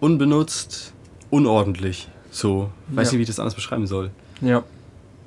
unbenutzt, 0.00 0.92
unordentlich. 1.30 2.08
So, 2.30 2.70
weiß 2.88 3.08
Ja. 3.08 3.12
nicht, 3.12 3.18
wie 3.18 3.22
ich 3.22 3.28
das 3.28 3.38
anders 3.40 3.54
beschreiben 3.54 3.86
soll. 3.86 4.10
Ja. 4.40 4.62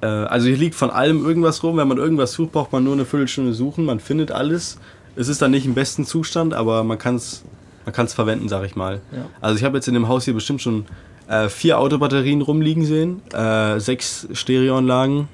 Äh, 0.02 0.06
also 0.08 0.48
hier 0.48 0.58
liegt 0.58 0.76
von 0.76 0.90
allem 0.90 1.26
irgendwas 1.26 1.64
rum. 1.64 1.78
Wenn 1.78 1.88
man 1.88 1.98
irgendwas 1.98 2.34
sucht, 2.34 2.52
braucht 2.52 2.72
man 2.74 2.84
nur 2.84 2.94
eine 2.94 3.06
Viertelstunde 3.06 3.54
suchen. 3.54 3.86
Man 3.86 4.00
findet 4.00 4.32
alles. 4.32 4.78
Es 5.16 5.28
ist 5.30 5.42
dann 5.42 5.52
nicht 5.52 5.66
im 5.66 5.74
besten 5.74 6.06
Zustand, 6.06 6.54
aber 6.54 6.84
man 6.84 6.98
kann 6.98 7.16
es 7.16 7.44
man 7.86 7.94
kann's 7.94 8.14
verwenden, 8.14 8.50
sag 8.50 8.66
ich 8.66 8.76
mal. 8.76 9.00
Ja. 9.14 9.26
Also 9.40 9.56
ich 9.58 9.64
habe 9.64 9.78
jetzt 9.78 9.88
in 9.88 9.94
dem 9.94 10.10
Haus 10.10 10.26
hier 10.26 10.34
bestimmt 10.34 10.62
schon 10.62 10.86
äh, 11.30 11.48
vier 11.48 11.80
Autobatterien 11.80 12.42
rumliegen 12.42 12.84
sehen, 12.86 13.22
äh, 13.34 13.80
sechs 13.80 14.28
Stereoanlagen, 14.34 15.30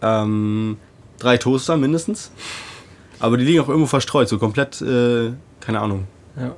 ähm, 0.00 0.78
drei 1.18 1.36
Toaster 1.38 1.76
mindestens. 1.76 2.30
Aber 3.18 3.36
die 3.36 3.44
liegen 3.44 3.60
auch 3.60 3.68
irgendwo 3.68 3.86
verstreut, 3.86 4.28
so 4.28 4.38
komplett, 4.38 4.80
äh, 4.82 5.32
keine 5.60 5.80
Ahnung. 5.80 6.06
ja. 6.36 6.54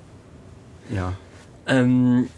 Ja. 0.90 1.12
Ähm, 1.66 2.28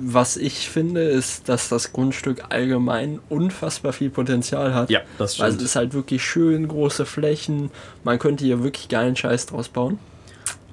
was 0.00 0.36
ich 0.36 0.68
finde, 0.68 1.00
ist, 1.02 1.48
dass 1.48 1.68
das 1.70 1.92
Grundstück 1.92 2.44
allgemein 2.50 3.20
unfassbar 3.30 3.92
viel 3.94 4.10
Potenzial 4.10 4.74
hat. 4.74 4.90
Ja, 4.90 5.00
das 5.18 5.38
Weil 5.38 5.48
es 5.48 5.54
stimmt. 5.54 5.66
ist 5.66 5.76
halt 5.76 5.94
wirklich 5.94 6.22
schön, 6.22 6.68
große 6.68 7.06
Flächen. 7.06 7.70
Man 8.04 8.18
könnte 8.18 8.44
hier 8.44 8.62
wirklich 8.62 8.88
geilen 8.88 9.16
Scheiß 9.16 9.46
draus 9.46 9.68
bauen. 9.70 9.98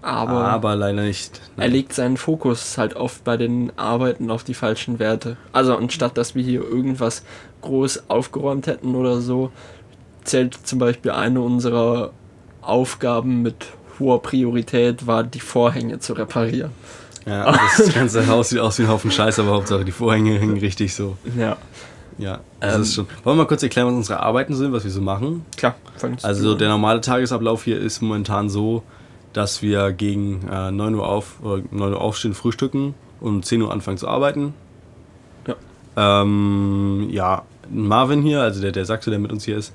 Aber, 0.02 0.46
Aber 0.50 0.76
leider 0.76 1.02
nicht. 1.02 1.41
er 1.58 1.68
legt 1.68 1.93
seinen 1.93 2.18
Fokus 2.18 2.78
halt 2.78 2.96
oft 2.96 3.24
bei 3.24 3.38
den 3.38 3.72
Arbeiten 3.78 4.30
auf 4.30 4.43
die 4.43 4.54
falschen 4.54 5.00
Werte. 5.00 5.38
Also 5.52 5.76
anstatt 5.76 6.18
dass 6.18 6.36
wir 6.36 6.43
hier 6.43 6.62
irgendwas 6.62 7.24
groß 7.62 8.04
aufgeräumt 8.10 8.68
hätten 8.68 8.93
oder 8.96 9.20
so, 9.22 9.52
zählt 10.26 10.56
zum 10.64 10.80
Beispiel 10.80 11.12
eine 11.12 11.42
unserer 11.42 12.12
Aufgaben 12.62 13.42
mit 13.42 13.56
hoher 14.00 14.22
Priorität 14.22 15.08
war, 15.08 15.24
die 15.24 15.40
Vorhänge 15.40 16.00
zu 16.00 16.14
reparieren. 16.14 16.72
Ja, 17.26 17.52
das 17.78 17.94
ganze 17.94 18.28
Haus 18.28 18.50
sieht 18.50 18.60
aus 18.60 18.78
wie 18.78 18.84
ein 18.84 18.90
Haufen 18.90 19.10
Scheiß, 19.12 19.40
aber 19.40 19.52
Hauptsache 19.52 19.84
die 19.86 19.92
Vorhänge 19.92 20.38
hängen 20.38 20.58
richtig 20.60 20.94
so. 20.94 21.18
Ja, 21.38 21.58
Ja, 22.18 22.40
das 22.60 22.76
Ähm, 22.76 22.82
ist 22.82 22.94
schon. 22.94 23.08
Wollen 23.24 23.38
wir 23.38 23.44
mal 23.44 23.48
kurz 23.48 23.64
erklären, 23.64 23.88
was 23.88 23.96
unsere 23.96 24.20
Arbeiten 24.20 24.54
sind, 24.56 24.74
was 24.74 24.84
wir 24.84 24.92
so 24.92 25.02
machen? 25.02 25.46
klar. 25.58 25.76
Also 26.24 26.52
an. 26.52 26.58
der 26.60 26.70
normale 26.70 27.02
Tagesablauf 27.02 27.64
hier 27.64 27.80
ist 27.80 28.02
momentan 28.02 28.50
so, 28.50 28.84
dass 29.34 29.62
wir 29.62 29.92
gegen 29.92 30.48
äh, 30.52 30.72
9 30.72 30.96
Uhr 30.96 31.08
auf 31.08 31.38
oder 31.42 31.64
9 31.72 31.94
Uhr 31.94 32.02
aufstehen, 32.02 32.34
frühstücken 32.34 32.94
und 33.22 33.28
um 33.36 33.44
10 33.44 33.62
Uhr 33.62 33.72
anfangen 33.72 33.98
zu 33.98 34.08
arbeiten. 34.08 34.54
Ja. 35.48 36.22
Ähm, 36.22 37.08
ja, 37.10 37.42
Marvin 37.72 38.22
hier, 38.22 38.42
also 38.42 38.62
der, 38.62 38.72
der 38.72 38.86
Sachse, 38.86 39.10
der 39.10 39.20
mit 39.20 39.32
uns 39.32 39.46
hier 39.46 39.58
ist, 39.58 39.74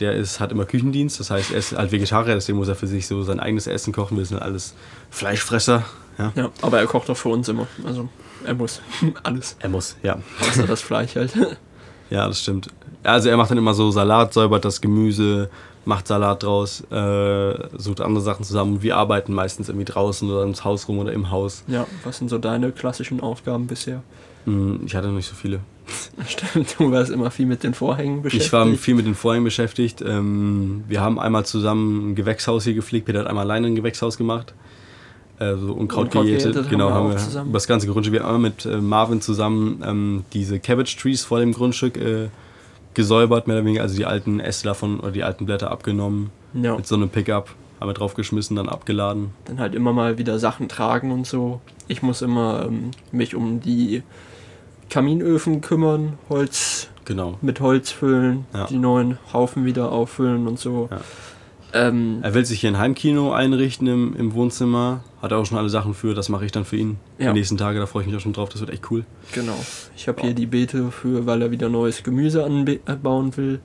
der 0.00 0.14
ist, 0.14 0.40
hat 0.40 0.50
immer 0.52 0.64
Küchendienst, 0.64 1.20
das 1.20 1.30
heißt, 1.30 1.52
er 1.52 1.58
ist 1.58 1.76
halt 1.76 1.92
Vegetarier, 1.92 2.34
deswegen 2.34 2.58
muss 2.58 2.68
er 2.68 2.74
für 2.74 2.86
sich 2.86 3.06
so 3.06 3.22
sein 3.22 3.38
eigenes 3.40 3.66
Essen 3.66 3.92
kochen. 3.92 4.16
Wir 4.16 4.24
sind 4.24 4.40
alles 4.40 4.74
Fleischfresser. 5.10 5.84
Ja. 6.18 6.32
Ja, 6.34 6.50
aber 6.62 6.80
er 6.80 6.86
kocht 6.86 7.08
auch 7.10 7.16
für 7.16 7.28
uns 7.28 7.48
immer. 7.48 7.66
Also 7.84 8.08
er 8.44 8.54
muss 8.54 8.80
alles. 9.22 9.56
Er 9.60 9.68
muss, 9.68 9.96
ja. 10.02 10.18
Außer 10.40 10.66
das 10.66 10.82
Fleisch 10.82 11.16
halt. 11.16 11.32
Ja, 12.10 12.26
das 12.26 12.40
stimmt. 12.40 12.66
Also 13.04 13.28
er 13.28 13.36
macht 13.36 13.52
dann 13.52 13.58
immer 13.58 13.72
so 13.72 13.92
Salat, 13.92 14.34
säubert 14.34 14.64
das 14.64 14.80
Gemüse, 14.80 15.48
macht 15.84 16.08
Salat 16.08 16.42
draus, 16.42 16.80
äh, 16.90 17.78
sucht 17.78 18.00
andere 18.00 18.20
Sachen 18.20 18.44
zusammen. 18.44 18.82
Wir 18.82 18.96
arbeiten 18.96 19.32
meistens 19.32 19.68
irgendwie 19.68 19.84
draußen 19.84 20.28
oder 20.28 20.42
ins 20.42 20.64
Haus 20.64 20.88
rum 20.88 20.98
oder 20.98 21.12
im 21.12 21.30
Haus. 21.30 21.62
Ja, 21.68 21.86
was 22.02 22.18
sind 22.18 22.28
so 22.28 22.38
deine 22.38 22.72
klassischen 22.72 23.20
Aufgaben 23.20 23.68
bisher? 23.68 24.02
Hm, 24.44 24.80
Ich 24.86 24.94
hatte 24.94 25.08
noch 25.08 25.14
nicht 25.14 25.28
so 25.28 25.34
viele. 25.34 25.60
Stimmt, 26.26 26.76
du 26.78 26.90
warst 26.92 27.10
immer 27.10 27.30
viel 27.30 27.46
mit 27.46 27.62
den 27.64 27.74
Vorhängen 27.74 28.22
beschäftigt. 28.22 28.46
Ich 28.46 28.52
war 28.52 28.66
viel 28.74 28.94
mit 28.94 29.06
den 29.06 29.14
Vorhängen 29.14 29.44
beschäftigt. 29.44 30.02
Ähm, 30.06 30.84
Wir 30.88 31.00
haben 31.00 31.18
einmal 31.18 31.44
zusammen 31.44 32.10
ein 32.10 32.14
Gewächshaus 32.14 32.64
hier 32.64 32.74
gepflegt. 32.74 33.06
Peter 33.06 33.20
hat 33.20 33.26
einmal 33.26 33.44
alleine 33.44 33.66
ein 33.68 33.74
Gewächshaus 33.74 34.16
gemacht. 34.16 34.54
Äh, 35.38 35.56
So 35.56 35.72
Unkraut, 35.72 36.04
Unkraut 36.06 36.24
gejätet. 36.26 36.52
gejätet 36.52 36.70
Genau, 36.70 36.90
haben 36.90 37.10
wir 37.10 37.18
haben 37.18 37.32
wir 37.34 37.42
über 37.42 37.52
das 37.54 37.66
ganze 37.66 37.86
Grundstück. 37.88 38.12
Wir 38.14 38.20
haben 38.22 38.34
einmal 38.36 38.50
mit 38.50 38.66
äh, 38.66 38.76
Marvin 38.80 39.20
zusammen 39.20 39.82
ähm, 39.84 40.24
diese 40.32 40.60
Cabbage 40.60 40.96
Trees 40.96 41.24
vor 41.24 41.40
dem 41.40 41.52
Grundstück 41.52 41.96
äh, 41.96 42.28
gesäubert, 42.94 43.46
mehr 43.48 43.56
oder 43.56 43.64
weniger. 43.66 43.82
Also 43.82 43.96
die 43.96 44.06
alten 44.06 44.38
Äste 44.40 44.68
davon 44.68 45.00
oder 45.00 45.10
die 45.12 45.24
alten 45.24 45.44
Blätter 45.46 45.70
abgenommen. 45.70 46.30
Ja, 46.54 46.76
Mit 46.76 46.86
so 46.86 46.94
einem 46.96 47.08
Pickup. 47.08 47.50
Wir 47.88 47.94
draufgeschmissen, 47.94 48.56
dann 48.56 48.68
abgeladen. 48.68 49.30
dann 49.46 49.58
halt 49.60 49.74
immer 49.74 49.92
mal 49.92 50.18
wieder 50.18 50.38
Sachen 50.38 50.68
tragen 50.68 51.10
und 51.12 51.26
so. 51.26 51.60
Ich 51.88 52.02
muss 52.02 52.22
immer 52.22 52.64
ähm, 52.66 52.90
mich 53.10 53.34
um 53.34 53.60
die 53.60 54.02
Kaminöfen 54.88 55.60
kümmern, 55.60 56.18
Holz 56.28 56.88
Genau. 57.04 57.38
mit 57.42 57.60
Holz 57.60 57.90
füllen, 57.90 58.44
Ja. 58.54 58.66
die 58.66 58.78
neuen 58.78 59.18
Haufen 59.32 59.64
wieder 59.64 59.90
auffüllen 59.92 60.46
und 60.46 60.58
so. 60.58 60.88
Ja. 60.90 61.00
Ähm, 61.72 62.18
Er 62.22 62.34
will 62.34 62.44
sich 62.44 62.60
hier 62.60 62.70
ein 62.70 62.78
Heimkino 62.78 63.32
einrichten 63.32 63.86
im, 63.86 64.16
im 64.16 64.34
Wohnzimmer. 64.34 65.04
Hat 65.22 65.30
er 65.30 65.38
auch 65.38 65.46
schon 65.46 65.56
alle 65.58 65.68
Sachen 65.68 65.94
für. 65.94 66.14
Das 66.14 66.28
mache 66.28 66.44
ich 66.44 66.50
dann 66.52 66.64
für 66.64 66.76
ihn. 66.76 66.98
Ja. 67.18 67.32
Die 67.32 67.38
nächsten 67.38 67.56
Tage, 67.56 67.78
da 67.78 67.86
freue 67.86 68.02
ich 68.02 68.08
mich 68.08 68.16
auch 68.16 68.20
schon 68.20 68.32
drauf. 68.32 68.48
Das 68.48 68.60
wird 68.60 68.70
echt 68.70 68.90
cool. 68.90 69.04
Genau. 69.32 69.54
Ich 69.96 70.08
habe 70.08 70.20
hier 70.22 70.34
die 70.34 70.46
Beete 70.46 70.90
für, 70.90 71.26
weil 71.26 71.42
er 71.42 71.50
wieder 71.52 71.68
neues 71.68 72.02
Gemüse 72.02 72.44
anbauen 72.44 73.36
will, 73.36 73.60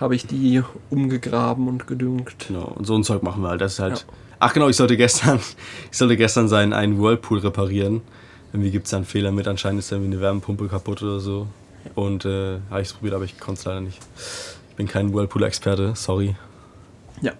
habe 0.00 0.14
ich 0.14 0.26
die 0.26 0.62
umgegraben 0.90 1.68
und 1.68 1.86
gedüngt. 1.86 2.34
Genau. 2.46 2.64
Und 2.64 2.86
so 2.86 2.94
ein 2.96 3.04
Zeug 3.04 3.22
machen 3.22 3.42
wir 3.42 3.48
halt. 3.48 3.60
Das 3.60 3.74
ist 3.74 3.78
halt. 3.80 3.98
Ja. 3.98 4.04
Ach 4.38 4.52
genau, 4.52 4.68
ich 4.68 4.76
sollte 4.76 4.96
gestern, 4.96 5.40
ich 5.90 5.96
sollte 5.96 6.16
gestern 6.16 6.48
seinen 6.48 6.72
einen 6.72 7.00
Whirlpool 7.00 7.38
reparieren. 7.38 8.02
Irgendwie 8.52 8.70
gibt 8.70 8.86
es 8.86 8.90
da 8.90 8.98
einen 8.98 9.06
Fehler 9.06 9.32
mit. 9.32 9.48
Anscheinend 9.48 9.80
ist 9.80 9.90
da 9.90 9.96
irgendwie 9.96 10.14
eine 10.14 10.22
Wärmepumpe 10.22 10.68
kaputt 10.68 11.02
oder 11.02 11.20
so. 11.20 11.46
Und 11.94 12.24
äh, 12.24 12.58
habe 12.70 12.82
ich 12.82 12.88
es 12.88 12.94
probiert, 12.94 13.14
aber 13.14 13.24
ich 13.24 13.38
konnte 13.38 13.58
es 13.58 13.64
leider 13.64 13.80
nicht. 13.80 13.98
Ich 14.70 14.76
bin 14.76 14.88
kein 14.88 15.12
Whirlpool-Experte, 15.12 15.92
sorry. 15.94 16.36
Ja. 17.22 17.32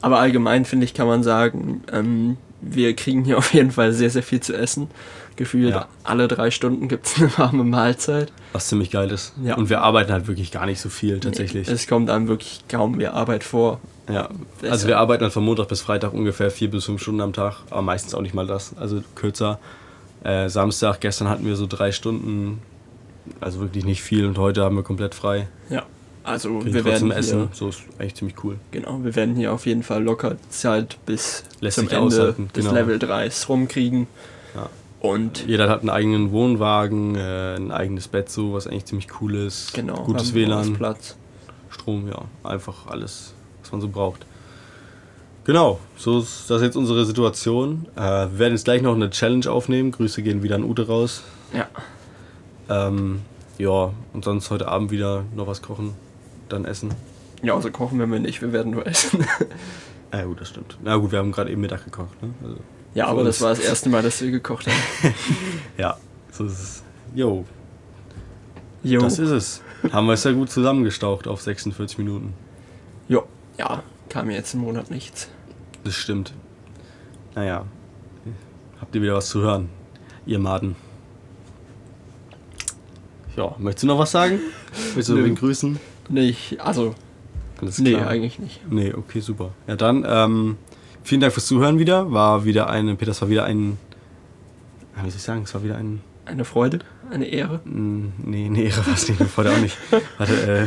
Aber 0.00 0.18
allgemein 0.18 0.64
finde 0.64 0.84
ich, 0.84 0.94
kann 0.94 1.06
man 1.06 1.22
sagen, 1.22 1.82
ähm, 1.92 2.36
wir 2.60 2.94
kriegen 2.94 3.24
hier 3.24 3.38
auf 3.38 3.54
jeden 3.54 3.70
Fall 3.70 3.92
sehr, 3.92 4.10
sehr 4.10 4.22
viel 4.22 4.40
zu 4.40 4.56
essen. 4.56 4.88
Gefühlt 5.36 5.74
Ja. 5.74 5.88
alle 6.04 6.28
drei 6.28 6.50
Stunden 6.50 6.88
gibt 6.88 7.06
es 7.06 7.16
eine 7.16 7.30
warme 7.38 7.64
Mahlzeit. 7.64 8.32
Was 8.52 8.68
ziemlich 8.68 8.90
geil 8.90 9.10
ist. 9.10 9.32
Ja. 9.42 9.56
Und 9.56 9.68
wir 9.68 9.80
arbeiten 9.82 10.12
halt 10.12 10.28
wirklich 10.28 10.52
gar 10.52 10.66
nicht 10.66 10.80
so 10.80 10.88
viel 10.88 11.18
tatsächlich. 11.20 11.68
Es 11.68 11.86
kommt 11.88 12.08
einem 12.10 12.28
wirklich 12.28 12.62
kaum 12.68 12.96
mehr 12.96 13.14
Arbeit 13.14 13.42
vor. 13.42 13.80
Ja, 14.08 14.28
also 14.62 14.86
wir 14.86 14.98
arbeiten 14.98 15.22
halt 15.24 15.32
von 15.32 15.44
Montag 15.44 15.68
bis 15.68 15.80
Freitag 15.80 16.12
ungefähr 16.12 16.50
vier 16.50 16.70
bis 16.70 16.84
fünf 16.84 17.00
Stunden 17.02 17.20
am 17.22 17.32
Tag, 17.32 17.56
aber 17.70 17.82
meistens 17.82 18.14
auch 18.14 18.20
nicht 18.20 18.34
mal 18.34 18.46
das, 18.46 18.76
also 18.76 19.02
kürzer. 19.14 19.58
Äh, 20.22 20.48
Samstag, 20.48 21.00
gestern 21.00 21.28
hatten 21.28 21.46
wir 21.46 21.56
so 21.56 21.66
drei 21.66 21.90
Stunden, 21.90 22.60
also 23.40 23.60
wirklich 23.60 23.84
nicht 23.84 24.02
viel 24.02 24.26
und 24.26 24.36
heute 24.38 24.62
haben 24.62 24.76
wir 24.76 24.82
komplett 24.82 25.14
frei. 25.14 25.48
Ja. 25.70 25.84
Also 26.22 26.58
Kriegen 26.60 26.74
wir 26.74 26.84
werden 26.86 27.08
hier, 27.08 27.16
Essen, 27.18 27.48
so 27.52 27.68
ist 27.68 27.82
eigentlich 27.98 28.14
ziemlich 28.14 28.42
cool. 28.44 28.56
genau, 28.70 29.00
wir 29.04 29.14
werden 29.14 29.34
hier 29.36 29.52
auf 29.52 29.66
jeden 29.66 29.82
Fall 29.82 30.02
locker 30.02 30.36
Zeit 30.48 30.96
bis 31.04 31.44
Lässt 31.60 31.76
zum 31.76 31.88
Ende 31.88 32.00
aushalten, 32.00 32.48
des 32.54 32.64
genau. 32.64 32.74
Level 32.74 32.98
3 32.98 33.30
rumkriegen. 33.48 34.06
Ja. 34.54 34.70
Und 35.04 35.44
Jeder 35.46 35.68
hat 35.68 35.80
einen 35.80 35.90
eigenen 35.90 36.32
Wohnwagen, 36.32 37.14
äh, 37.14 37.56
ein 37.56 37.70
eigenes 37.70 38.08
Bett 38.08 38.30
so, 38.30 38.54
was 38.54 38.66
eigentlich 38.66 38.86
ziemlich 38.86 39.08
cool 39.20 39.34
ist. 39.34 39.74
genau, 39.74 40.02
Gutes 40.04 40.32
WLAN, 40.32 40.72
Platz. 40.72 41.14
Strom, 41.68 42.08
ja, 42.08 42.22
einfach 42.42 42.86
alles, 42.86 43.34
was 43.60 43.70
man 43.70 43.82
so 43.82 43.88
braucht. 43.88 44.24
Genau, 45.44 45.78
so 45.98 46.20
ist 46.20 46.48
das 46.48 46.62
jetzt 46.62 46.74
unsere 46.74 47.04
Situation. 47.04 47.84
Äh, 47.96 48.00
wir 48.00 48.38
werden 48.38 48.54
jetzt 48.54 48.64
gleich 48.64 48.80
noch 48.80 48.94
eine 48.94 49.10
Challenge 49.10 49.50
aufnehmen. 49.50 49.92
Grüße 49.92 50.22
gehen 50.22 50.42
wieder 50.42 50.54
an 50.54 50.64
Ute 50.64 50.86
raus. 50.86 51.22
Ja. 51.52 51.68
Ähm, 52.70 53.20
ja, 53.58 53.92
und 54.14 54.24
sonst 54.24 54.50
heute 54.50 54.68
Abend 54.68 54.90
wieder 54.90 55.24
noch 55.36 55.46
was 55.46 55.60
kochen, 55.60 55.92
dann 56.48 56.64
essen. 56.64 56.94
Ja, 57.42 57.54
also 57.54 57.70
kochen 57.70 57.98
werden 57.98 58.10
wir 58.10 58.20
nicht, 58.20 58.40
wir 58.40 58.54
werden 58.54 58.72
nur 58.72 58.86
essen. 58.86 59.26
Ja, 60.14 60.24
gut, 60.24 60.40
das 60.40 60.48
stimmt. 60.48 60.78
Na 60.82 60.96
gut, 60.96 61.10
wir 61.10 61.18
haben 61.18 61.32
gerade 61.32 61.50
eben 61.50 61.60
Mittag 61.60 61.84
gekocht. 61.84 62.22
Ne? 62.22 62.30
Also, 62.42 62.56
ja, 62.94 63.06
aber 63.06 63.24
das 63.24 63.40
war 63.40 63.50
das 63.50 63.60
erste 63.60 63.88
Mal, 63.88 64.02
dass 64.02 64.20
wir 64.22 64.30
gekocht 64.30 64.66
haben. 64.66 65.14
Ja, 65.78 65.96
so 66.30 66.44
ist 66.46 66.52
es. 66.60 66.82
Jo, 67.14 67.44
Jo. 68.82 69.00
das 69.00 69.18
ist 69.18 69.30
es. 69.30 69.62
haben 69.92 70.06
wir 70.06 70.14
es 70.14 70.24
ja 70.24 70.32
gut 70.32 70.50
zusammengestaucht 70.50 71.26
auf 71.28 71.42
46 71.42 71.98
Minuten. 71.98 72.34
Jo. 73.08 73.24
Ja, 73.58 73.82
kam 74.08 74.30
jetzt 74.30 74.54
im 74.54 74.60
Monat 74.60 74.90
nichts. 74.90 75.28
Das 75.84 75.94
stimmt. 75.94 76.32
Naja, 77.34 77.64
habt 78.80 78.94
ihr 78.94 79.02
wieder 79.02 79.14
was 79.14 79.28
zu 79.28 79.40
hören, 79.40 79.68
ihr 80.26 80.38
Maden. 80.38 80.76
Ja, 83.36 83.54
möchtest 83.58 83.82
du 83.82 83.86
noch 83.88 83.98
was 83.98 84.12
sagen? 84.12 84.38
Willst 84.94 85.08
du 85.08 85.16
wen 85.16 85.34
grüßen? 85.34 85.78
Nicht, 86.08 86.60
also, 86.60 86.94
Alles 87.60 87.78
nee, 87.78 87.94
klar. 87.94 88.08
eigentlich 88.08 88.38
nicht. 88.38 88.60
Nee, 88.70 88.92
okay, 88.94 89.20
super. 89.20 89.50
Ja, 89.66 89.74
dann 89.76 90.04
ähm, 90.08 90.56
vielen 91.04 91.20
Dank 91.20 91.32
fürs 91.32 91.46
Zuhören 91.46 91.78
wieder. 91.78 92.10
War 92.12 92.44
wieder 92.44 92.68
eine, 92.68 92.96
Peter, 92.96 93.12
es 93.12 93.20
war 93.22 93.28
wieder 93.28 93.44
ein, 93.44 93.78
wie 94.96 95.10
soll 95.10 95.16
ich 95.16 95.22
sagen, 95.22 95.42
es 95.42 95.54
war 95.54 95.62
wieder 95.62 95.76
ein, 95.76 96.00
Eine 96.24 96.44
Freude, 96.44 96.80
eine 97.10 97.26
Ehre. 97.26 97.60
nee, 97.64 98.46
eine 98.46 98.62
Ehre 98.62 98.86
war 98.86 98.94
es 98.94 99.08
nicht, 99.08 99.20
eine 99.20 99.28
Freude 99.28 99.52
auch 99.52 99.58
nicht. 99.60 99.76
Warte, 100.18 100.32
äh, 100.34 100.66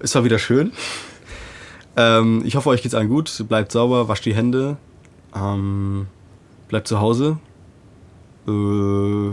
es 0.00 0.14
war 0.14 0.24
wieder 0.24 0.38
schön. 0.38 0.72
Ähm, 1.96 2.42
ich 2.44 2.56
hoffe, 2.56 2.70
euch 2.70 2.82
geht's 2.82 2.94
allen 2.94 3.08
gut. 3.08 3.44
Bleibt 3.48 3.70
sauber, 3.70 4.08
wascht 4.08 4.24
die 4.24 4.34
Hände. 4.34 4.76
Ähm, 5.34 6.06
bleibt 6.68 6.88
zu 6.88 7.00
Hause. 7.00 7.38
Äh, 8.48 9.28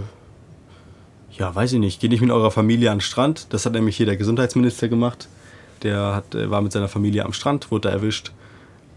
ja, 1.38 1.55
weiß 1.55 1.74
ich 1.74 1.80
nicht. 1.80 1.99
Geht 1.99 2.12
nicht 2.12 2.22
mit 2.22 2.30
eurer 2.30 2.51
Familie 2.51 2.91
an 2.91 2.97
den 2.97 3.01
Strand. 3.01 3.47
Das 3.53 3.66
hat 3.66 3.74
nämlich 3.74 3.97
hier 3.97 4.05
der 4.05 4.18
Gesundheitsminister 4.18 4.89
gemacht. 4.89 5.28
Der 5.82 6.14
hat, 6.16 6.36
äh, 6.36 6.51
war 6.51 6.62
mit 6.62 6.72
seiner 6.72 6.88
Familie 6.88 7.26
am 7.26 7.34
Strand, 7.34 7.72
wurde 7.72 7.89
da 7.89 7.95
erwischt. 7.95 8.32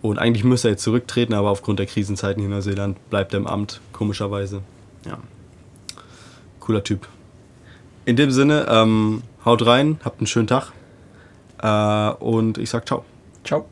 Und 0.04 0.18
eigentlich 0.18 0.44
müsste 0.44 0.68
er 0.68 0.72
jetzt 0.72 0.82
zurücktreten, 0.82 1.32
aber 1.32 1.48
aufgrund 1.48 1.78
der 1.78 1.86
Krisenzeiten 1.86 2.38
hier 2.38 2.50
in 2.50 2.54
Neuseeland 2.54 2.98
bleibt 3.08 3.32
er 3.32 3.38
im 3.38 3.46
Amt, 3.46 3.80
komischerweise. 3.92 4.60
Ja. 5.06 5.16
Cooler 6.60 6.84
Typ. 6.84 7.08
In 8.04 8.14
dem 8.16 8.30
Sinne, 8.30 8.66
ähm, 8.68 9.22
haut 9.46 9.64
rein, 9.64 9.98
habt 10.04 10.20
einen 10.20 10.26
schönen 10.26 10.46
Tag. 10.46 10.72
Äh, 11.62 12.22
und 12.22 12.58
ich 12.58 12.68
sag 12.68 12.86
ciao. 12.86 13.02
Ciao. 13.44 13.64